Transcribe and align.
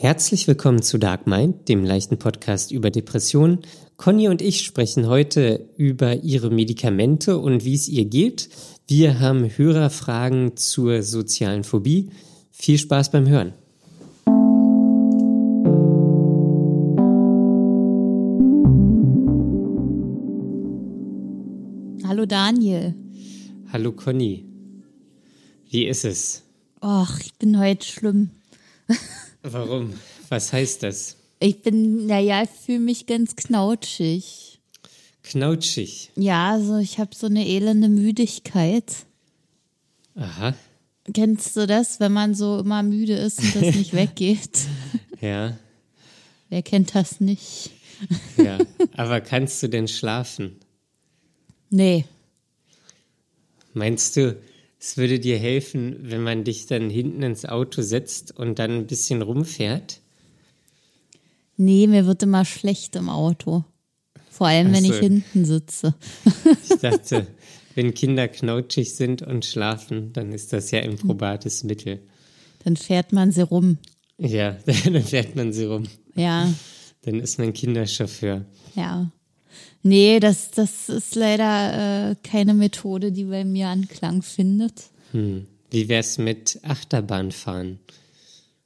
Herzlich 0.00 0.46
willkommen 0.46 0.80
zu 0.80 0.96
Dark 0.96 1.26
Mind, 1.26 1.68
dem 1.68 1.84
leichten 1.84 2.20
Podcast 2.20 2.70
über 2.70 2.88
Depressionen. 2.88 3.62
Conny 3.96 4.28
und 4.28 4.40
ich 4.40 4.60
sprechen 4.60 5.08
heute 5.08 5.68
über 5.76 6.14
ihre 6.22 6.50
Medikamente 6.50 7.36
und 7.36 7.64
wie 7.64 7.74
es 7.74 7.88
ihr 7.88 8.04
geht. 8.04 8.48
Wir 8.86 9.18
haben 9.18 9.50
Hörerfragen 9.58 10.56
zur 10.56 11.02
sozialen 11.02 11.64
Phobie. 11.64 12.10
Viel 12.52 12.78
Spaß 12.78 13.10
beim 13.10 13.26
Hören. 13.26 13.54
Hallo 22.06 22.24
Daniel. 22.24 22.94
Hallo 23.72 23.90
Conny. 23.90 24.44
Wie 25.68 25.88
ist 25.88 26.04
es? 26.04 26.44
Och, 26.80 27.18
ich 27.18 27.34
bin 27.34 27.58
heute 27.58 27.84
schlimm. 27.84 28.30
Warum? 29.42 29.94
Was 30.28 30.52
heißt 30.52 30.82
das? 30.82 31.16
Ich 31.40 31.62
bin, 31.62 32.06
naja, 32.06 32.42
ich 32.42 32.50
fühle 32.50 32.80
mich 32.80 33.06
ganz 33.06 33.36
knautschig. 33.36 34.60
Knautschig. 35.22 36.10
Ja, 36.16 36.52
also 36.52 36.78
ich 36.78 36.98
habe 36.98 37.14
so 37.14 37.26
eine 37.26 37.46
elende 37.46 37.88
Müdigkeit. 37.88 39.06
Aha. 40.16 40.54
Kennst 41.14 41.56
du 41.56 41.66
das, 41.66 42.00
wenn 42.00 42.12
man 42.12 42.34
so 42.34 42.58
immer 42.58 42.82
müde 42.82 43.14
ist 43.14 43.38
und 43.40 43.54
das 43.54 43.74
nicht 43.74 43.92
weggeht? 43.94 44.58
Ja. 45.20 45.56
Wer 46.48 46.62
kennt 46.62 46.94
das 46.94 47.20
nicht? 47.20 47.70
Ja. 48.36 48.58
Aber 48.96 49.20
kannst 49.20 49.62
du 49.62 49.68
denn 49.68 49.88
schlafen? 49.88 50.56
Nee. 51.70 52.04
Meinst 53.74 54.16
du, 54.16 54.36
es 54.80 54.96
würde 54.96 55.18
dir 55.18 55.38
helfen, 55.38 55.96
wenn 56.02 56.22
man 56.22 56.44
dich 56.44 56.66
dann 56.66 56.88
hinten 56.90 57.22
ins 57.22 57.44
Auto 57.44 57.82
setzt 57.82 58.36
und 58.36 58.58
dann 58.58 58.70
ein 58.72 58.86
bisschen 58.86 59.22
rumfährt? 59.22 60.00
Nee, 61.56 61.86
mir 61.88 62.06
wird 62.06 62.22
immer 62.22 62.44
schlecht 62.44 62.94
im 62.96 63.08
Auto. 63.08 63.64
Vor 64.30 64.46
allem, 64.46 64.72
wenn 64.72 64.84
Ach 64.84 64.90
ich 64.90 64.98
hinten 64.98 65.44
sitze. 65.44 65.94
Ich 66.70 66.76
dachte, 66.80 67.26
wenn 67.74 67.92
Kinder 67.94 68.28
knautschig 68.28 68.94
sind 68.94 69.22
und 69.22 69.44
schlafen, 69.44 70.12
dann 70.12 70.32
ist 70.32 70.52
das 70.52 70.70
ja 70.70 70.80
ein 70.80 70.96
probates 70.96 71.64
Mittel. 71.64 72.00
Dann 72.62 72.76
fährt 72.76 73.12
man 73.12 73.32
sie 73.32 73.42
rum. 73.42 73.78
Ja, 74.18 74.52
dann 74.84 75.02
fährt 75.02 75.34
man 75.34 75.52
sie 75.52 75.64
rum. 75.64 75.88
Ja, 76.14 76.52
Dann 77.02 77.20
ist 77.20 77.38
man 77.38 77.52
Kinderchauffeur. 77.52 78.44
ja. 78.74 79.10
Nee, 79.82 80.20
das, 80.20 80.50
das 80.50 80.88
ist 80.88 81.14
leider 81.14 82.10
äh, 82.10 82.16
keine 82.22 82.54
Methode, 82.54 83.12
die 83.12 83.24
bei 83.24 83.44
mir 83.44 83.68
Anklang 83.68 84.22
findet. 84.22 84.84
Hm. 85.12 85.46
Wie 85.70 85.88
wär's 85.88 86.18
mit 86.18 86.58
Achterbahnfahren? 86.62 87.78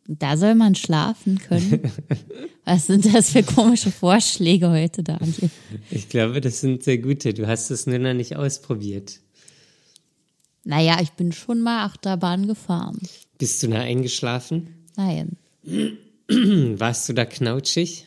Da 0.06 0.36
soll 0.36 0.54
man 0.54 0.74
schlafen 0.74 1.38
können. 1.38 1.92
Was 2.64 2.86
sind 2.86 3.12
das 3.14 3.30
für 3.30 3.42
komische 3.42 3.90
Vorschläge 3.90 4.70
heute, 4.70 5.02
Daniel? 5.02 5.50
Ich 5.90 6.08
glaube, 6.08 6.40
das 6.40 6.60
sind 6.60 6.82
sehr 6.82 6.98
gute. 6.98 7.34
Du 7.34 7.46
hast 7.46 7.70
es 7.70 7.86
nur 7.86 7.98
noch 7.98 8.14
nicht 8.14 8.36
ausprobiert. 8.36 9.20
Naja, 10.64 10.98
ich 11.02 11.10
bin 11.12 11.32
schon 11.32 11.60
mal 11.60 11.84
Achterbahn 11.84 12.46
gefahren. 12.46 12.98
Bist 13.38 13.62
du 13.62 13.68
da 13.68 13.80
eingeschlafen? 13.80 14.68
Nein, 14.96 15.36
Warst 16.28 17.08
du 17.08 17.12
da 17.12 17.24
knautschig? 17.24 18.06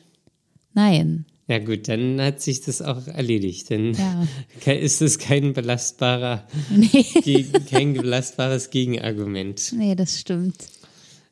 nein. 0.73 1.25
Ja 1.47 1.59
gut, 1.59 1.87
dann 1.87 2.19
hat 2.19 2.41
sich 2.41 2.61
das 2.61 2.81
auch 2.81 3.05
erledigt. 3.07 3.69
Dann 3.69 3.93
Ja. 3.93 4.27
ist 4.73 5.01
es 5.01 5.19
kein 5.19 5.53
belastbarer, 5.53 6.47
Nee, 6.71 7.45
kein 7.69 7.93
belastbares 7.93 8.69
Gegenargument. 8.71 9.73
nee 9.77 9.95
das 9.95 10.19
stimmt. 10.19 10.55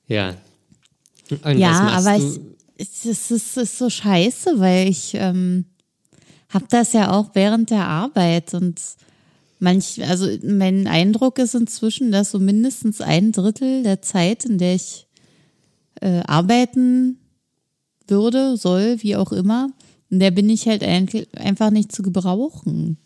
Ja. 0.07 0.35
Und 1.43 1.57
ja, 1.57 1.87
aber 1.89 2.17
ich, 2.17 2.39
es, 2.77 3.05
es, 3.05 3.05
ist, 3.05 3.31
es 3.31 3.57
ist 3.57 3.77
so 3.77 3.89
scheiße, 3.89 4.59
weil 4.59 4.87
ich 4.89 5.13
ähm, 5.15 5.65
habe 6.49 6.65
das 6.69 6.93
ja 6.93 7.11
auch 7.11 7.31
während 7.33 7.71
der 7.71 7.87
Arbeit 7.87 8.53
und 8.53 8.79
manch, 9.59 10.03
also 10.07 10.27
mein 10.43 10.85
Eindruck 10.85 11.39
ist 11.39 11.55
inzwischen, 11.55 12.11
dass 12.11 12.31
so 12.31 12.39
mindestens 12.39 13.01
ein 13.01 13.31
Drittel 13.31 13.81
der 13.81 14.01
Zeit, 14.03 14.45
in 14.45 14.57
der 14.59 14.75
ich 14.75 15.07
äh, 16.01 16.19
arbeiten 16.27 17.17
würde, 18.07 18.57
soll, 18.57 19.01
wie 19.01 19.15
auch 19.15 19.31
immer, 19.31 19.69
in 20.13 20.19
der 20.19 20.29
bin 20.29 20.47
ich 20.47 20.67
halt 20.67 20.83
einfach 20.83 21.71
nicht 21.71 21.91
zu 21.91 22.03
gebrauchen. 22.03 22.97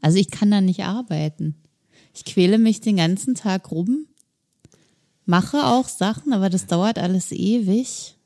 Also 0.00 0.18
ich 0.18 0.28
kann 0.28 0.50
da 0.50 0.60
nicht 0.60 0.80
arbeiten. 0.80 1.54
Ich 2.12 2.24
quäle 2.24 2.58
mich 2.58 2.80
den 2.80 2.96
ganzen 2.96 3.36
Tag 3.36 3.70
rum, 3.70 4.08
mache 5.24 5.66
auch 5.66 5.86
Sachen, 5.86 6.32
aber 6.32 6.50
das 6.50 6.66
dauert 6.66 6.98
alles 6.98 7.30
ewig. 7.30 8.16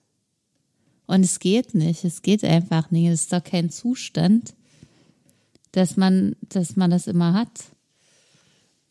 Und 1.07 1.23
es 1.25 1.41
geht 1.41 1.75
nicht. 1.75 2.07
Es 2.07 2.23
geht 2.23 2.43
einfach 2.43 2.91
nicht. 2.91 3.09
Es 3.09 3.21
ist 3.25 3.35
doch 3.35 3.45
kein 3.45 3.69
Zustand, 3.69 4.55
dass 5.73 5.99
man, 5.99 6.37
dass 6.41 6.77
man 6.77 6.91
das 6.91 7.07
immer 7.07 7.35
hat. 7.35 7.65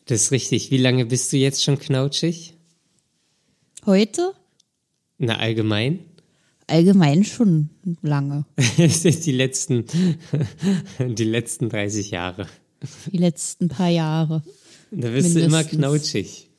Das 0.06 0.22
ist 0.22 0.32
richtig. 0.32 0.70
Wie 0.70 0.78
lange 0.78 1.08
bist 1.08 1.34
du 1.34 1.38
jetzt 1.38 1.64
schon 1.64 1.80
knautschig? 1.80 2.54
Heute? 3.88 4.36
Na, 5.18 5.40
allgemein? 5.40 6.02
Allgemein 6.68 7.24
schon 7.24 7.70
lange. 8.02 8.46
Es 8.78 9.02
sind 9.02 9.26
die 9.26 9.32
letzten, 9.32 9.86
die 11.00 11.24
letzten 11.24 11.70
30 11.70 12.12
Jahre. 12.12 12.48
Die 13.12 13.18
letzten 13.18 13.70
paar 13.70 13.90
Jahre. 13.90 14.44
Da 14.92 15.10
bist 15.10 15.36
du 15.36 15.40
immer 15.40 15.64
knautschig. 15.64 16.50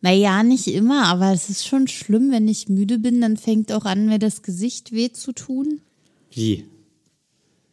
Naja, 0.00 0.42
nicht 0.42 0.66
immer, 0.68 1.04
aber 1.06 1.32
es 1.32 1.48
ist 1.48 1.66
schon 1.66 1.88
schlimm, 1.88 2.30
wenn 2.30 2.48
ich 2.48 2.68
müde 2.68 2.98
bin, 2.98 3.20
dann 3.20 3.36
fängt 3.36 3.72
auch 3.72 3.84
an, 3.84 4.06
mir 4.06 4.18
das 4.18 4.42
Gesicht 4.42 4.92
weh 4.92 5.10
zu 5.10 5.32
tun. 5.32 5.80
Wie? 6.30 6.64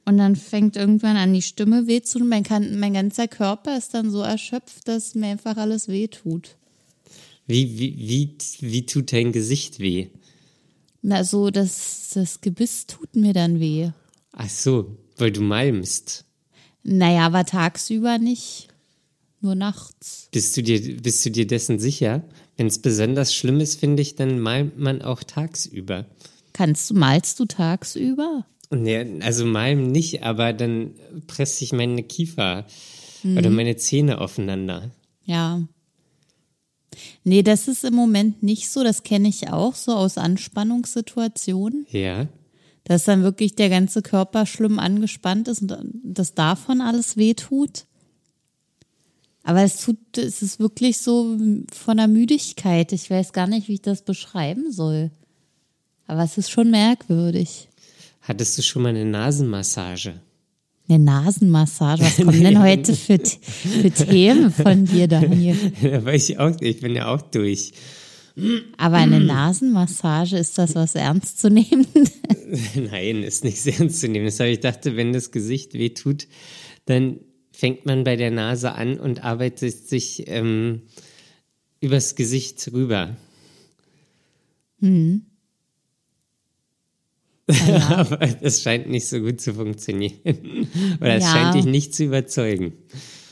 Und 0.06 0.18
dann 0.18 0.36
fängt 0.36 0.78
irgendwann 0.78 1.18
an, 1.18 1.34
die 1.34 1.42
Stimme 1.42 1.88
weh 1.88 2.02
zu 2.02 2.20
tun. 2.20 2.30
Mein, 2.30 2.44
mein 2.80 2.94
ganzer 2.94 3.28
Körper 3.28 3.78
ist 3.78 3.94
dann 3.94 4.12
so 4.12 4.22
erschöpft, 4.22 4.88
dass 4.88 5.16
mir 5.16 5.28
einfach 5.28 5.58
alles 5.58 5.88
weh 5.88 6.08
tut. 6.08 6.56
Wie, 7.48 7.78
wie, 7.78 7.98
wie, 7.98 8.38
wie 8.62 8.86
tut 8.86 9.12
dein 9.12 9.32
Gesicht 9.32 9.80
weh? 9.80 10.08
Na, 11.02 11.24
so, 11.24 11.50
das, 11.50 12.12
das 12.14 12.42
Gebiss 12.42 12.86
tut 12.86 13.16
mir 13.16 13.34
dann 13.34 13.60
weh. 13.60 13.90
Ach 14.34 14.50
so, 14.50 14.98
weil 15.18 15.32
du 15.32 15.42
malmst. 15.42 16.26
Naja, 16.84 17.26
aber 17.26 17.46
tagsüber 17.46 18.18
nicht. 18.18 18.68
Nur 19.42 19.56
nachts. 19.56 20.30
Bist 20.32 20.56
du 20.56 20.62
dir, 20.62 20.98
bist 21.02 21.26
du 21.26 21.32
dir 21.32 21.48
dessen 21.48 21.80
sicher? 21.80 22.24
Wenn 22.58 22.68
es 22.68 22.80
besonders 22.80 23.34
schlimm 23.34 23.60
ist, 23.60 23.80
finde 23.80 24.04
ich, 24.04 24.16
dann 24.16 24.40
malmt 24.40 24.78
man 24.78 25.02
auch 25.02 25.24
tagsüber. 25.24 26.06
Kannst 26.54 26.90
du, 26.90 26.94
malst 26.94 27.40
du 27.40 27.46
tagsüber? 27.46 28.46
Nee, 28.70 29.20
also 29.22 29.46
malmen 29.46 29.92
nicht, 29.92 30.24
aber 30.24 30.54
dann 30.54 30.94
presse 31.28 31.64
ich 31.64 31.74
meine 31.74 32.04
Kiefer 32.04 32.66
oder 33.24 33.50
meine 33.50 33.76
Zähne 33.76 34.22
aufeinander. 34.22 34.92
Ja. 35.26 35.64
Nee, 37.24 37.44
das 37.44 37.68
ist 37.68 37.84
im 37.84 37.94
Moment 37.94 38.44
nicht 38.44 38.70
so. 38.70 38.84
Das 38.84 39.04
kenne 39.04 39.30
ich 39.30 39.50
auch 39.50 39.76
so 39.76 39.94
aus 39.94 40.18
Anspannungssituationen. 40.18 41.86
Ja. 41.90 42.28
Dass 42.84 43.06
dann 43.06 43.24
wirklich 43.24 43.56
der 43.56 43.70
ganze 43.70 44.02
Körper 44.02 44.46
schlimm 44.46 44.80
angespannt 44.80 45.48
ist 45.48 45.62
und 45.62 45.78
das 46.04 46.34
davon 46.34 46.82
alles 46.82 47.18
wehtut. 47.18 47.86
Aber 49.44 49.64
es 49.64 49.82
tut, 49.82 50.18
es 50.18 50.42
ist 50.42 50.60
wirklich 50.60 51.00
so 51.00 51.38
von 51.72 51.98
der 51.98 52.08
Müdigkeit. 52.08 52.92
Ich 52.92 53.10
weiß 53.10 53.34
gar 53.34 53.48
nicht, 53.48 53.68
wie 53.68 53.76
ich 53.76 53.82
das 53.82 54.04
beschreiben 54.04 54.72
soll. 54.72 55.12
Aber 56.06 56.24
es 56.24 56.38
ist 56.38 56.52
schon 56.52 56.70
merkwürdig. 56.70 57.70
Hattest 58.22 58.58
du 58.58 58.62
schon 58.62 58.84
mal 58.84 58.90
eine 58.90 59.06
Nasenmassage? 59.06 60.22
Eine 60.92 61.06
Nasenmassage. 61.06 62.02
Was 62.02 62.18
kommen 62.26 62.44
denn 62.44 62.62
heute 62.62 62.94
für, 62.94 63.18
für 63.18 63.92
Themen 63.92 64.52
von 64.52 64.84
dir, 64.84 65.08
Daniel? 65.08 65.56
da 65.82 66.04
war 66.04 66.14
ich 66.14 66.38
auch, 66.38 66.52
ich 66.60 66.82
bin 66.82 66.96
ja 66.96 67.08
auch 67.14 67.22
durch. 67.22 67.72
Aber 68.76 68.98
eine 68.98 69.22
Nasenmassage, 69.22 70.38
ist 70.38 70.58
das 70.58 70.76
was 70.76 70.96
ernst 70.96 71.40
zu 71.40 71.50
nehmen? 71.50 71.88
Nein, 72.76 73.24
ist 73.24 73.46
nicht 73.46 73.62
sehr 73.62 73.80
ernst 73.80 74.02
zu 74.02 74.10
nehmen. 74.10 74.26
Das 74.26 74.42
habe 74.42 74.50
ich 74.50 74.60
dachte, 74.60 74.98
wenn 74.98 75.14
das 75.14 75.32
Gesicht 75.32 75.76
weh 75.76 75.92
tut, 75.92 76.28
dann 76.86 77.22
fängt 77.54 77.86
man 77.86 78.04
bei 78.04 78.18
der 78.18 78.32
Nase 78.32 78.74
an 78.74 79.00
und 79.00 79.24
arbeitet 79.24 79.88
sich 79.88 80.26
ähm, 80.28 80.82
übers 81.80 82.16
Gesicht 82.16 82.70
rüber. 82.74 83.16
Aber 87.90 88.18
das 88.28 88.62
scheint 88.62 88.90
nicht 88.90 89.08
so 89.08 89.20
gut 89.20 89.42
zu 89.42 89.54
funktionieren. 89.54 90.68
Oder 91.00 91.16
es 91.16 91.24
Ja. 91.24 91.32
scheint 91.32 91.56
dich 91.56 91.66
nicht 91.66 91.94
zu 91.96 92.06
überzeugen. 92.06 92.74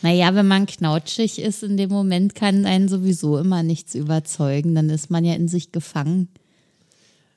Naja, 0.01 0.33
wenn 0.33 0.47
man 0.47 0.65
knautschig 0.65 1.39
ist 1.41 1.63
in 1.63 1.77
dem 1.77 1.89
Moment, 1.89 2.33
kann 2.35 2.65
einen 2.65 2.87
sowieso 2.87 3.37
immer 3.37 3.63
nichts 3.63 3.95
überzeugen. 3.95 4.75
Dann 4.75 4.89
ist 4.89 5.09
man 5.11 5.25
ja 5.25 5.33
in 5.35 5.47
sich 5.47 5.71
gefangen. 5.71 6.29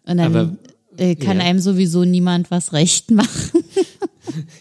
Und 0.07 0.19
dann 0.19 0.35
Aber, 0.35 0.57
äh, 0.97 1.15
kann 1.17 1.39
ja. 1.39 1.45
einem 1.45 1.59
sowieso 1.61 2.05
niemand 2.05 2.51
was 2.51 2.73
recht 2.73 3.11
machen. 3.11 3.65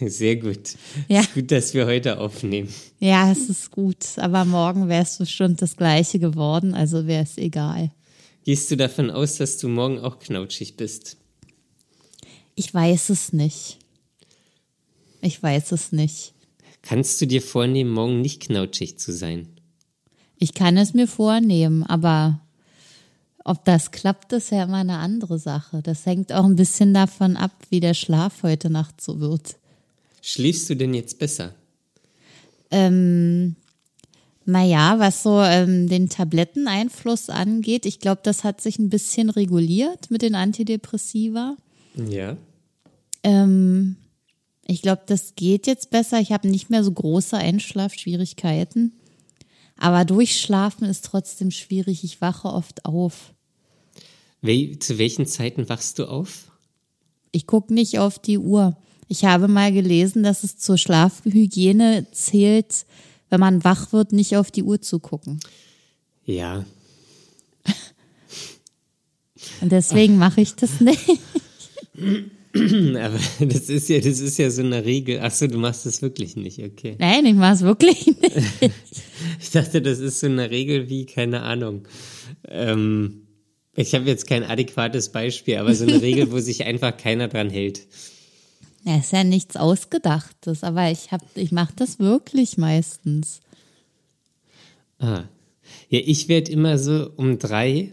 Sehr 0.00 0.36
gut. 0.36 0.74
Ja. 1.08 1.20
Ist 1.20 1.34
gut, 1.34 1.50
dass 1.50 1.74
wir 1.74 1.86
heute 1.86 2.18
aufnehmen. 2.18 2.68
ja, 2.98 3.30
es 3.30 3.48
ist 3.48 3.70
gut. 3.70 4.04
Aber 4.16 4.44
morgen 4.44 4.88
wäre 4.88 5.02
es 5.02 5.16
bestimmt 5.18 5.62
das 5.62 5.76
Gleiche 5.76 6.18
geworden, 6.18 6.74
also 6.74 7.06
wäre 7.06 7.22
es 7.22 7.38
egal. 7.38 7.90
Gehst 8.44 8.70
du 8.70 8.76
davon 8.76 9.10
aus, 9.10 9.36
dass 9.36 9.58
du 9.58 9.68
morgen 9.68 10.00
auch 10.00 10.18
knautschig 10.18 10.76
bist? 10.76 11.16
Ich 12.54 12.72
weiß 12.72 13.10
es 13.10 13.32
nicht. 13.32 13.78
Ich 15.20 15.42
weiß 15.42 15.72
es 15.72 15.92
nicht. 15.92 16.34
Kannst 16.82 17.20
du 17.20 17.26
dir 17.26 17.42
vornehmen, 17.42 17.92
morgen 17.92 18.20
nicht 18.20 18.42
knautschig 18.42 18.98
zu 18.98 19.12
sein? 19.12 19.48
Ich 20.38 20.54
kann 20.54 20.76
es 20.76 20.94
mir 20.94 21.06
vornehmen, 21.06 21.84
aber 21.84 22.40
ob 23.44 23.64
das 23.64 23.90
klappt, 23.90 24.32
ist 24.32 24.50
ja 24.50 24.64
immer 24.64 24.78
eine 24.78 24.98
andere 24.98 25.38
Sache. 25.38 25.82
Das 25.82 26.06
hängt 26.06 26.32
auch 26.32 26.44
ein 26.44 26.56
bisschen 26.56 26.94
davon 26.94 27.36
ab, 27.36 27.52
wie 27.70 27.80
der 27.80 27.94
Schlaf 27.94 28.42
heute 28.42 28.70
Nacht 28.70 29.00
so 29.00 29.20
wird. 29.20 29.56
Schläfst 30.20 30.68
du 30.70 30.76
denn 30.76 30.94
jetzt 30.94 31.18
besser? 31.18 31.54
Ähm, 32.70 33.56
naja, 34.44 34.98
was 34.98 35.22
so 35.22 35.40
ähm, 35.40 35.88
den 35.88 36.08
Tabletteneinfluss 36.08 37.30
angeht, 37.30 37.86
ich 37.86 38.00
glaube, 38.00 38.20
das 38.24 38.44
hat 38.44 38.60
sich 38.60 38.78
ein 38.78 38.90
bisschen 38.90 39.30
reguliert 39.30 40.10
mit 40.10 40.22
den 40.22 40.34
Antidepressiva. 40.34 41.56
Ja. 41.94 42.36
Ähm, 43.22 43.96
ich 44.66 44.82
glaube, 44.82 45.02
das 45.06 45.34
geht 45.34 45.66
jetzt 45.66 45.90
besser. 45.90 46.20
Ich 46.20 46.32
habe 46.32 46.48
nicht 46.48 46.70
mehr 46.70 46.84
so 46.84 46.92
große 46.92 47.36
Einschlafschwierigkeiten. 47.36 48.92
Aber 49.76 50.04
durchschlafen 50.04 50.86
ist 50.86 51.04
trotzdem 51.04 51.50
schwierig. 51.50 52.04
Ich 52.04 52.20
wache 52.20 52.48
oft 52.48 52.84
auf. 52.84 53.32
Wel 54.40 54.78
zu 54.78 54.98
welchen 54.98 55.26
Zeiten 55.26 55.68
wachst 55.68 55.98
du 55.98 56.06
auf? 56.06 56.50
Ich 57.32 57.46
gucke 57.46 57.72
nicht 57.72 57.98
auf 57.98 58.18
die 58.18 58.38
Uhr. 58.38 58.76
Ich 59.08 59.24
habe 59.24 59.48
mal 59.48 59.72
gelesen, 59.72 60.22
dass 60.22 60.44
es 60.44 60.58
zur 60.58 60.78
Schlafhygiene 60.78 62.06
zählt, 62.12 62.86
wenn 63.30 63.40
man 63.40 63.64
wach 63.64 63.92
wird, 63.92 64.12
nicht 64.12 64.36
auf 64.36 64.50
die 64.50 64.62
Uhr 64.62 64.80
zu 64.80 65.00
gucken. 65.00 65.40
Ja. 66.24 66.64
Und 69.60 69.72
deswegen 69.72 70.18
mache 70.18 70.40
ich 70.40 70.54
das 70.54 70.80
nicht. 70.80 71.20
Aber 72.54 73.18
das 73.40 73.70
ist 73.70 73.88
ja, 73.88 73.98
das 73.98 74.20
ist 74.20 74.38
ja 74.38 74.50
so 74.50 74.62
eine 74.62 74.84
Regel. 74.84 75.20
Ach 75.22 75.30
so, 75.30 75.46
du 75.46 75.58
machst 75.58 75.86
das 75.86 76.02
wirklich 76.02 76.36
nicht, 76.36 76.58
okay. 76.58 76.96
Nein, 76.98 77.24
ich 77.24 77.34
mache 77.34 77.54
es 77.54 77.62
wirklich 77.62 78.06
nicht. 78.20 78.72
Ich 79.40 79.50
dachte, 79.50 79.80
das 79.80 79.98
ist 80.00 80.20
so 80.20 80.26
eine 80.26 80.50
Regel 80.50 80.88
wie, 80.90 81.06
keine 81.06 81.42
Ahnung. 81.42 81.88
Ähm, 82.48 83.26
ich 83.74 83.94
habe 83.94 84.04
jetzt 84.04 84.26
kein 84.26 84.44
adäquates 84.44 85.10
Beispiel, 85.10 85.56
aber 85.56 85.74
so 85.74 85.84
eine 85.84 86.02
Regel, 86.02 86.30
wo 86.30 86.40
sich 86.40 86.64
einfach 86.64 86.94
keiner 86.96 87.28
dran 87.28 87.48
hält. 87.48 87.86
Ja, 88.84 88.98
ist 88.98 89.12
ja 89.12 89.24
nichts 89.24 89.56
Ausgedachtes, 89.56 90.62
aber 90.62 90.90
ich 90.90 91.10
hab, 91.10 91.22
ich 91.36 91.52
mache 91.52 91.72
das 91.76 91.98
wirklich 91.98 92.58
meistens. 92.58 93.40
Ah. 94.98 95.24
Ja, 95.88 96.00
ich 96.04 96.28
werde 96.28 96.52
immer 96.52 96.78
so 96.78 97.10
um 97.16 97.38
drei 97.38 97.92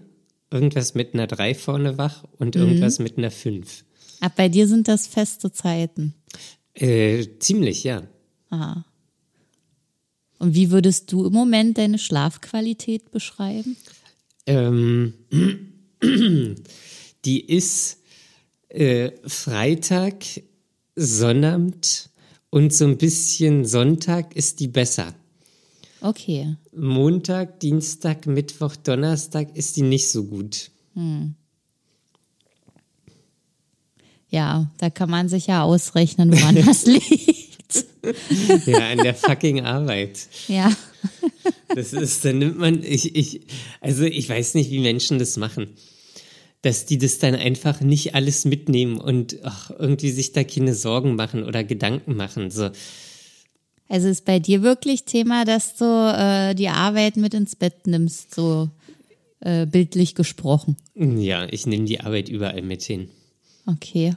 irgendwas 0.51 0.95
mit 0.95 1.13
einer 1.13 1.27
drei 1.27 1.53
vorne 1.53 1.97
wach 1.97 2.23
und 2.37 2.55
irgendwas 2.55 2.99
mit 2.99 3.17
einer 3.17 3.31
fünf. 3.31 3.85
Ab 4.19 4.33
bei 4.35 4.49
dir 4.49 4.67
sind 4.67 4.87
das 4.87 5.07
feste 5.07 5.51
Zeiten. 5.51 6.13
Äh, 6.73 7.25
ziemlich, 7.39 7.83
ja. 7.83 8.03
Ah. 8.49 8.83
Und 10.39 10.55
wie 10.55 10.71
würdest 10.71 11.11
du 11.11 11.25
im 11.25 11.33
Moment 11.33 11.77
deine 11.77 11.99
Schlafqualität 11.99 13.11
beschreiben? 13.11 13.75
Ähm, 14.45 15.13
die 17.25 17.45
ist 17.45 17.97
äh, 18.69 19.11
Freitag, 19.25 20.25
Sonnabend 20.95 22.09
und 22.49 22.73
so 22.73 22.85
ein 22.85 22.97
bisschen 22.97 23.65
Sonntag 23.65 24.35
ist 24.35 24.59
die 24.59 24.67
besser. 24.67 25.13
Okay. 26.01 26.55
Montag, 26.73 27.59
Dienstag, 27.59 28.25
Mittwoch, 28.25 28.75
Donnerstag 28.77 29.55
ist 29.55 29.75
die 29.75 29.81
nicht 29.81 30.09
so 30.09 30.23
gut. 30.23 30.71
Ja, 34.29 34.69
da 34.77 34.89
kann 34.89 35.09
man 35.09 35.27
sich 35.29 35.47
ja 35.47 35.63
ausrechnen, 35.63 36.31
woran 36.31 36.55
das 36.65 36.85
liegt. 36.85 37.85
Ja, 38.65 38.89
an 38.91 38.99
der 38.99 39.15
fucking 39.15 39.61
Arbeit. 39.61 40.27
Ja. 40.47 40.71
Das 41.75 41.93
ist, 41.93 42.25
dann 42.25 42.39
nimmt 42.39 42.57
man, 42.57 42.83
ich, 42.83 43.15
ich, 43.15 43.41
also 43.81 44.03
ich 44.03 44.27
weiß 44.27 44.55
nicht, 44.55 44.71
wie 44.71 44.79
Menschen 44.79 45.19
das 45.19 45.37
machen. 45.37 45.67
Dass 46.61 46.85
die 46.85 46.97
das 46.97 47.19
dann 47.19 47.35
einfach 47.35 47.79
nicht 47.79 48.15
alles 48.15 48.43
mitnehmen 48.43 48.97
und 48.97 49.37
ach, 49.43 49.71
irgendwie 49.77 50.11
sich 50.11 50.33
da 50.33 50.43
keine 50.43 50.73
Sorgen 50.73 51.15
machen 51.15 51.43
oder 51.43 51.63
Gedanken 51.63 52.15
machen. 52.15 52.51
So, 52.51 52.69
Also 53.87 54.07
ist 54.09 54.25
bei 54.25 54.39
dir 54.39 54.61
wirklich 54.61 55.05
Thema, 55.05 55.45
dass 55.45 55.75
du 55.77 55.85
äh, 55.85 56.55
die 56.55 56.69
Arbeit 56.69 57.17
mit 57.17 57.33
ins 57.33 57.55
Bett 57.55 57.87
nimmst, 57.87 58.35
so 58.35 58.69
äh, 59.39 59.65
bildlich 59.65 60.15
gesprochen. 60.15 60.75
ja, 60.95 61.47
ich 61.49 61.65
nehme 61.65 61.85
die 61.85 62.01
Arbeit 62.01 62.27
überall 62.29 62.61
mit 62.61 62.83
hin. 62.83 63.09
Okay. 63.73 64.15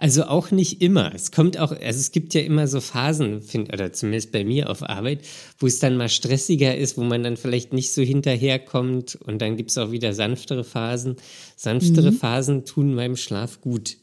Also 0.00 0.24
auch 0.24 0.52
nicht 0.52 0.80
immer. 0.80 1.12
Es 1.12 1.32
kommt 1.32 1.58
auch, 1.58 1.72
also 1.72 1.82
es 1.82 2.12
gibt 2.12 2.32
ja 2.32 2.40
immer 2.42 2.68
so 2.68 2.80
Phasen, 2.80 3.42
find, 3.42 3.72
oder 3.72 3.92
zumindest 3.92 4.30
bei 4.30 4.44
mir 4.44 4.70
auf 4.70 4.82
Arbeit, 4.88 5.20
wo 5.58 5.66
es 5.66 5.80
dann 5.80 5.96
mal 5.96 6.08
stressiger 6.08 6.76
ist, 6.76 6.96
wo 6.96 7.02
man 7.02 7.24
dann 7.24 7.36
vielleicht 7.36 7.72
nicht 7.72 7.92
so 7.92 8.02
hinterherkommt 8.02 9.16
und 9.16 9.42
dann 9.42 9.56
gibt 9.56 9.70
es 9.70 9.78
auch 9.78 9.90
wieder 9.90 10.12
sanftere 10.12 10.62
Phasen. 10.62 11.16
Sanftere 11.56 12.12
Phasen 12.12 12.64
tun 12.64 12.94
meinem 12.94 13.16
Schlaf 13.16 13.60
gut. 13.60 13.96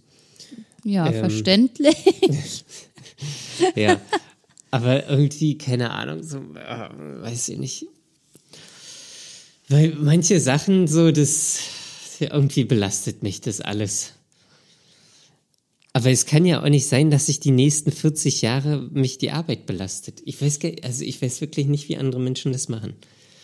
Ja, 0.83 1.07
Ähm. 1.07 1.13
verständlich. 1.13 2.65
Ja. 3.75 4.01
Aber 4.71 5.07
irgendwie, 5.09 5.57
keine 5.57 5.91
Ahnung, 5.91 6.21
so, 6.21 6.39
äh, 6.39 6.89
weiß 7.21 7.47
ich 7.49 7.57
nicht. 7.57 7.85
Weil 9.69 9.95
manche 9.97 10.41
Sachen 10.41 10.87
so, 10.87 11.11
das 11.11 11.59
irgendwie 12.19 12.65
belastet 12.65 13.23
mich 13.23 13.39
das 13.39 13.61
alles. 13.61 14.13
Aber 15.95 16.09
es 16.11 16.25
kann 16.25 16.43
ja 16.45 16.61
auch 16.61 16.67
nicht 16.67 16.87
sein, 16.87 17.09
dass 17.09 17.27
sich 17.27 17.39
die 17.39 17.51
nächsten 17.51 17.89
40 17.89 18.41
Jahre 18.41 18.89
mich 18.91 19.17
die 19.17 19.31
Arbeit 19.31 19.65
belastet. 19.65 20.21
Ich 20.25 20.41
weiß, 20.41 20.59
also 20.83 21.05
ich 21.05 21.21
weiß 21.21 21.39
wirklich 21.39 21.67
nicht, 21.67 21.87
wie 21.87 21.95
andere 21.95 22.19
Menschen 22.19 22.51
das 22.51 22.67
machen. 22.67 22.95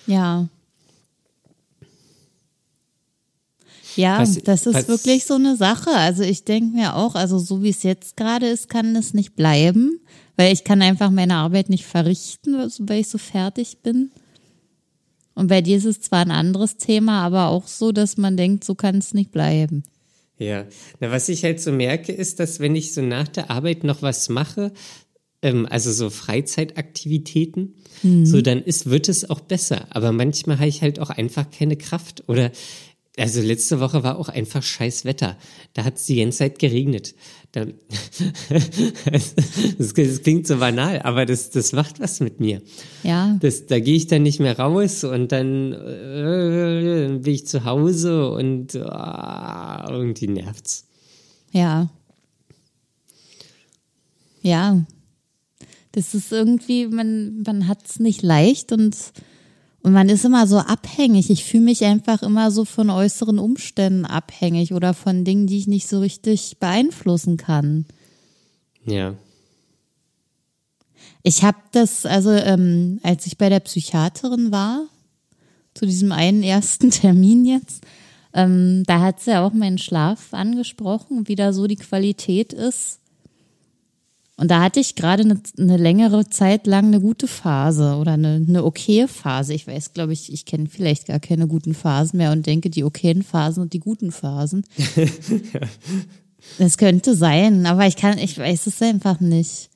Ja. 0.06 0.50
Ja, 3.96 4.20
Was- 4.20 4.42
das 4.44 4.66
ist 4.66 4.74
was- 4.76 4.88
wirklich 4.90 5.24
so 5.24 5.36
eine 5.36 5.56
Sache. 5.56 5.92
Also 5.92 6.24
ich 6.24 6.44
denke 6.44 6.76
mir 6.76 6.98
auch, 6.98 7.16
also 7.16 7.40
so 7.40 7.64
wie 7.64 7.70
es 7.70 7.84
jetzt 7.84 8.18
gerade 8.18 8.48
ist, 8.48 8.68
kann 8.68 8.98
es 8.98 9.14
nicht 9.14 9.38
bleiben, 9.38 10.02
weil 10.36 10.52
ich 10.52 10.66
kann 10.66 10.82
einfach 10.82 11.10
meine 11.10 11.36
Arbeit 11.36 11.70
nicht 11.70 11.86
verrichten, 11.86 12.56
weil 12.80 13.00
ich 13.00 13.08
so 13.08 13.18
fertig 13.18 13.78
bin. 13.82 14.12
Und 15.36 15.48
bei 15.48 15.62
dir 15.62 15.78
ist 15.78 15.86
es 15.86 16.02
zwar 16.02 16.20
ein 16.20 16.32
anderes 16.32 16.76
Thema, 16.76 17.22
aber 17.24 17.48
auch 17.48 17.68
so, 17.68 17.94
dass 17.94 18.18
man 18.18 18.36
denkt, 18.36 18.66
so 18.66 18.76
kann 18.76 18.98
es 18.98 19.14
nicht 19.14 19.32
bleiben. 19.32 19.84
Ja, 20.42 20.66
na, 21.00 21.12
was 21.12 21.30
ich 21.30 21.44
halt 21.44 21.62
so 21.62 21.72
merke, 21.72 22.12
ist, 22.12 22.40
dass 22.40 22.60
wenn 22.60 22.76
ich 22.76 22.96
so 22.96 23.04
nach 23.04 23.28
der 23.28 23.52
Arbeit 23.52 23.84
noch 23.84 24.02
was 24.02 24.28
mache, 24.28 24.74
ähm, 25.44 25.68
also 25.70 25.92
so 25.92 26.10
Freizeitaktivitäten, 26.10 27.76
so 28.26 28.42
dann 28.42 28.64
ist, 28.64 28.90
wird 28.90 29.08
es 29.08 29.30
auch 29.30 29.42
besser. 29.42 29.86
Aber 29.92 30.12
manchmal 30.12 30.58
habe 30.58 30.68
ich 30.68 30.82
halt 30.82 31.00
auch 31.00 31.12
einfach 31.12 31.52
keine 31.52 31.78
Kraft. 31.78 32.24
Oder 32.28 32.52
also 33.18 33.40
letzte 33.40 33.80
Woche 33.80 34.02
war 34.02 34.18
auch 34.18 34.30
einfach 34.30 34.64
scheiß 34.64 35.06
Wetter. 35.06 35.38
Da 35.74 35.84
hat 35.84 35.98
es 35.98 36.08
die 36.08 36.16
ganze 36.16 36.40
Zeit 36.40 36.58
geregnet. 36.58 37.14
Da, 37.54 37.66
das, 39.12 39.94
das 39.94 40.22
klingt 40.24 40.48
so 40.48 40.58
banal, 40.58 41.02
aber 41.02 41.26
das, 41.26 41.50
das 41.50 41.74
macht 41.74 42.00
was 42.00 42.22
mit 42.22 42.40
mir. 42.40 42.62
Ja, 43.04 43.38
Das, 43.42 43.66
da 43.66 43.80
gehe 43.80 43.98
ich 43.98 44.08
dann 44.08 44.24
nicht 44.24 44.40
mehr 44.40 44.58
raus 44.58 45.04
und 45.04 45.34
dann, 45.34 45.74
äh, 45.74 47.08
dann 47.08 47.22
bin 47.22 47.34
ich 47.34 47.46
zu 47.48 47.66
Hause 47.66 48.32
und 48.32 48.76
ah, 48.78 49.86
irgendwie 49.90 50.28
nervt's. 50.28 50.88
ja. 51.52 51.90
Ja. 54.42 54.84
Das 55.92 56.16
ist 56.16 56.32
irgendwie, 56.32 56.88
man, 56.88 57.44
man 57.46 57.68
hat 57.68 57.86
es 57.86 58.00
nicht 58.00 58.22
leicht 58.22 58.72
und, 58.72 58.96
und 59.84 59.94
man 59.94 60.10
ist 60.10 60.26
immer 60.26 60.46
so 60.46 60.60
abhängig. 60.60 61.30
Ich 61.30 61.44
fühle 61.44 61.64
mich 61.64 61.84
einfach 61.84 62.22
immer 62.22 62.52
so 62.52 62.66
von 62.66 62.90
äußeren 62.90 63.40
Umständen 63.40 64.06
abhängig 64.06 64.74
oder 64.74 64.94
von 64.94 65.26
Dingen, 65.26 65.48
die 65.48 65.58
ich 65.58 65.68
nicht 65.68 65.88
so 65.88 66.00
richtig 66.00 66.58
beeinflussen 66.60 67.38
kann. 67.38 67.86
Ja. 68.86 69.16
Ich 71.24 71.44
habe 71.44 71.58
das, 71.72 72.06
also 72.06 72.32
ähm, 72.32 73.00
als 73.04 73.26
ich 73.26 73.38
bei 73.38 73.50
der 73.50 73.60
Psychiaterin 73.60 74.52
war, 74.52 74.86
zu 75.74 75.86
diesem 75.86 76.12
einen 76.12 76.44
ersten 76.44 76.92
Termin 76.92 77.46
jetzt, 77.46 77.84
ähm, 78.34 78.84
da 78.86 79.02
hat 79.02 79.20
sie 79.20 79.32
ja 79.32 79.46
auch 79.46 79.54
meinen 79.54 79.78
Schlaf 79.78 80.34
angesprochen, 80.34 81.28
wie 81.28 81.36
da 81.36 81.54
so 81.54 81.68
die 81.68 81.76
Qualität 81.76 82.54
ist. 82.54 83.01
Und 84.42 84.50
da 84.50 84.60
hatte 84.60 84.80
ich 84.80 84.96
gerade 84.96 85.22
eine, 85.22 85.40
eine 85.60 85.78
längere 85.78 86.28
Zeit 86.28 86.66
lang 86.66 86.88
eine 86.88 87.00
gute 87.00 87.28
Phase 87.28 87.94
oder 87.98 88.14
eine, 88.14 88.44
eine 88.48 88.64
okaye 88.64 89.08
Phase. 89.08 89.54
Ich 89.54 89.68
weiß, 89.68 89.94
glaube 89.94 90.14
ich, 90.14 90.34
ich 90.34 90.46
kenne 90.46 90.66
vielleicht 90.68 91.06
gar 91.06 91.20
keine 91.20 91.46
guten 91.46 91.76
Phasen 91.76 92.18
mehr 92.18 92.32
und 92.32 92.48
denke, 92.48 92.72
die 92.72 92.84
okayen 92.84 93.22
Phasen 93.22 93.62
und 93.62 93.74
die 93.74 93.80
guten 93.80 94.12
Phasen. 94.12 94.66
Das 96.58 96.80
könnte 96.80 97.16
sein, 97.16 97.68
aber 97.68 97.86
ich 97.86 97.96
kann, 97.96 98.18
ich 98.18 98.36
weiß 98.36 98.66
es 98.66 98.82
einfach 98.82 99.20
nicht. 99.20 99.70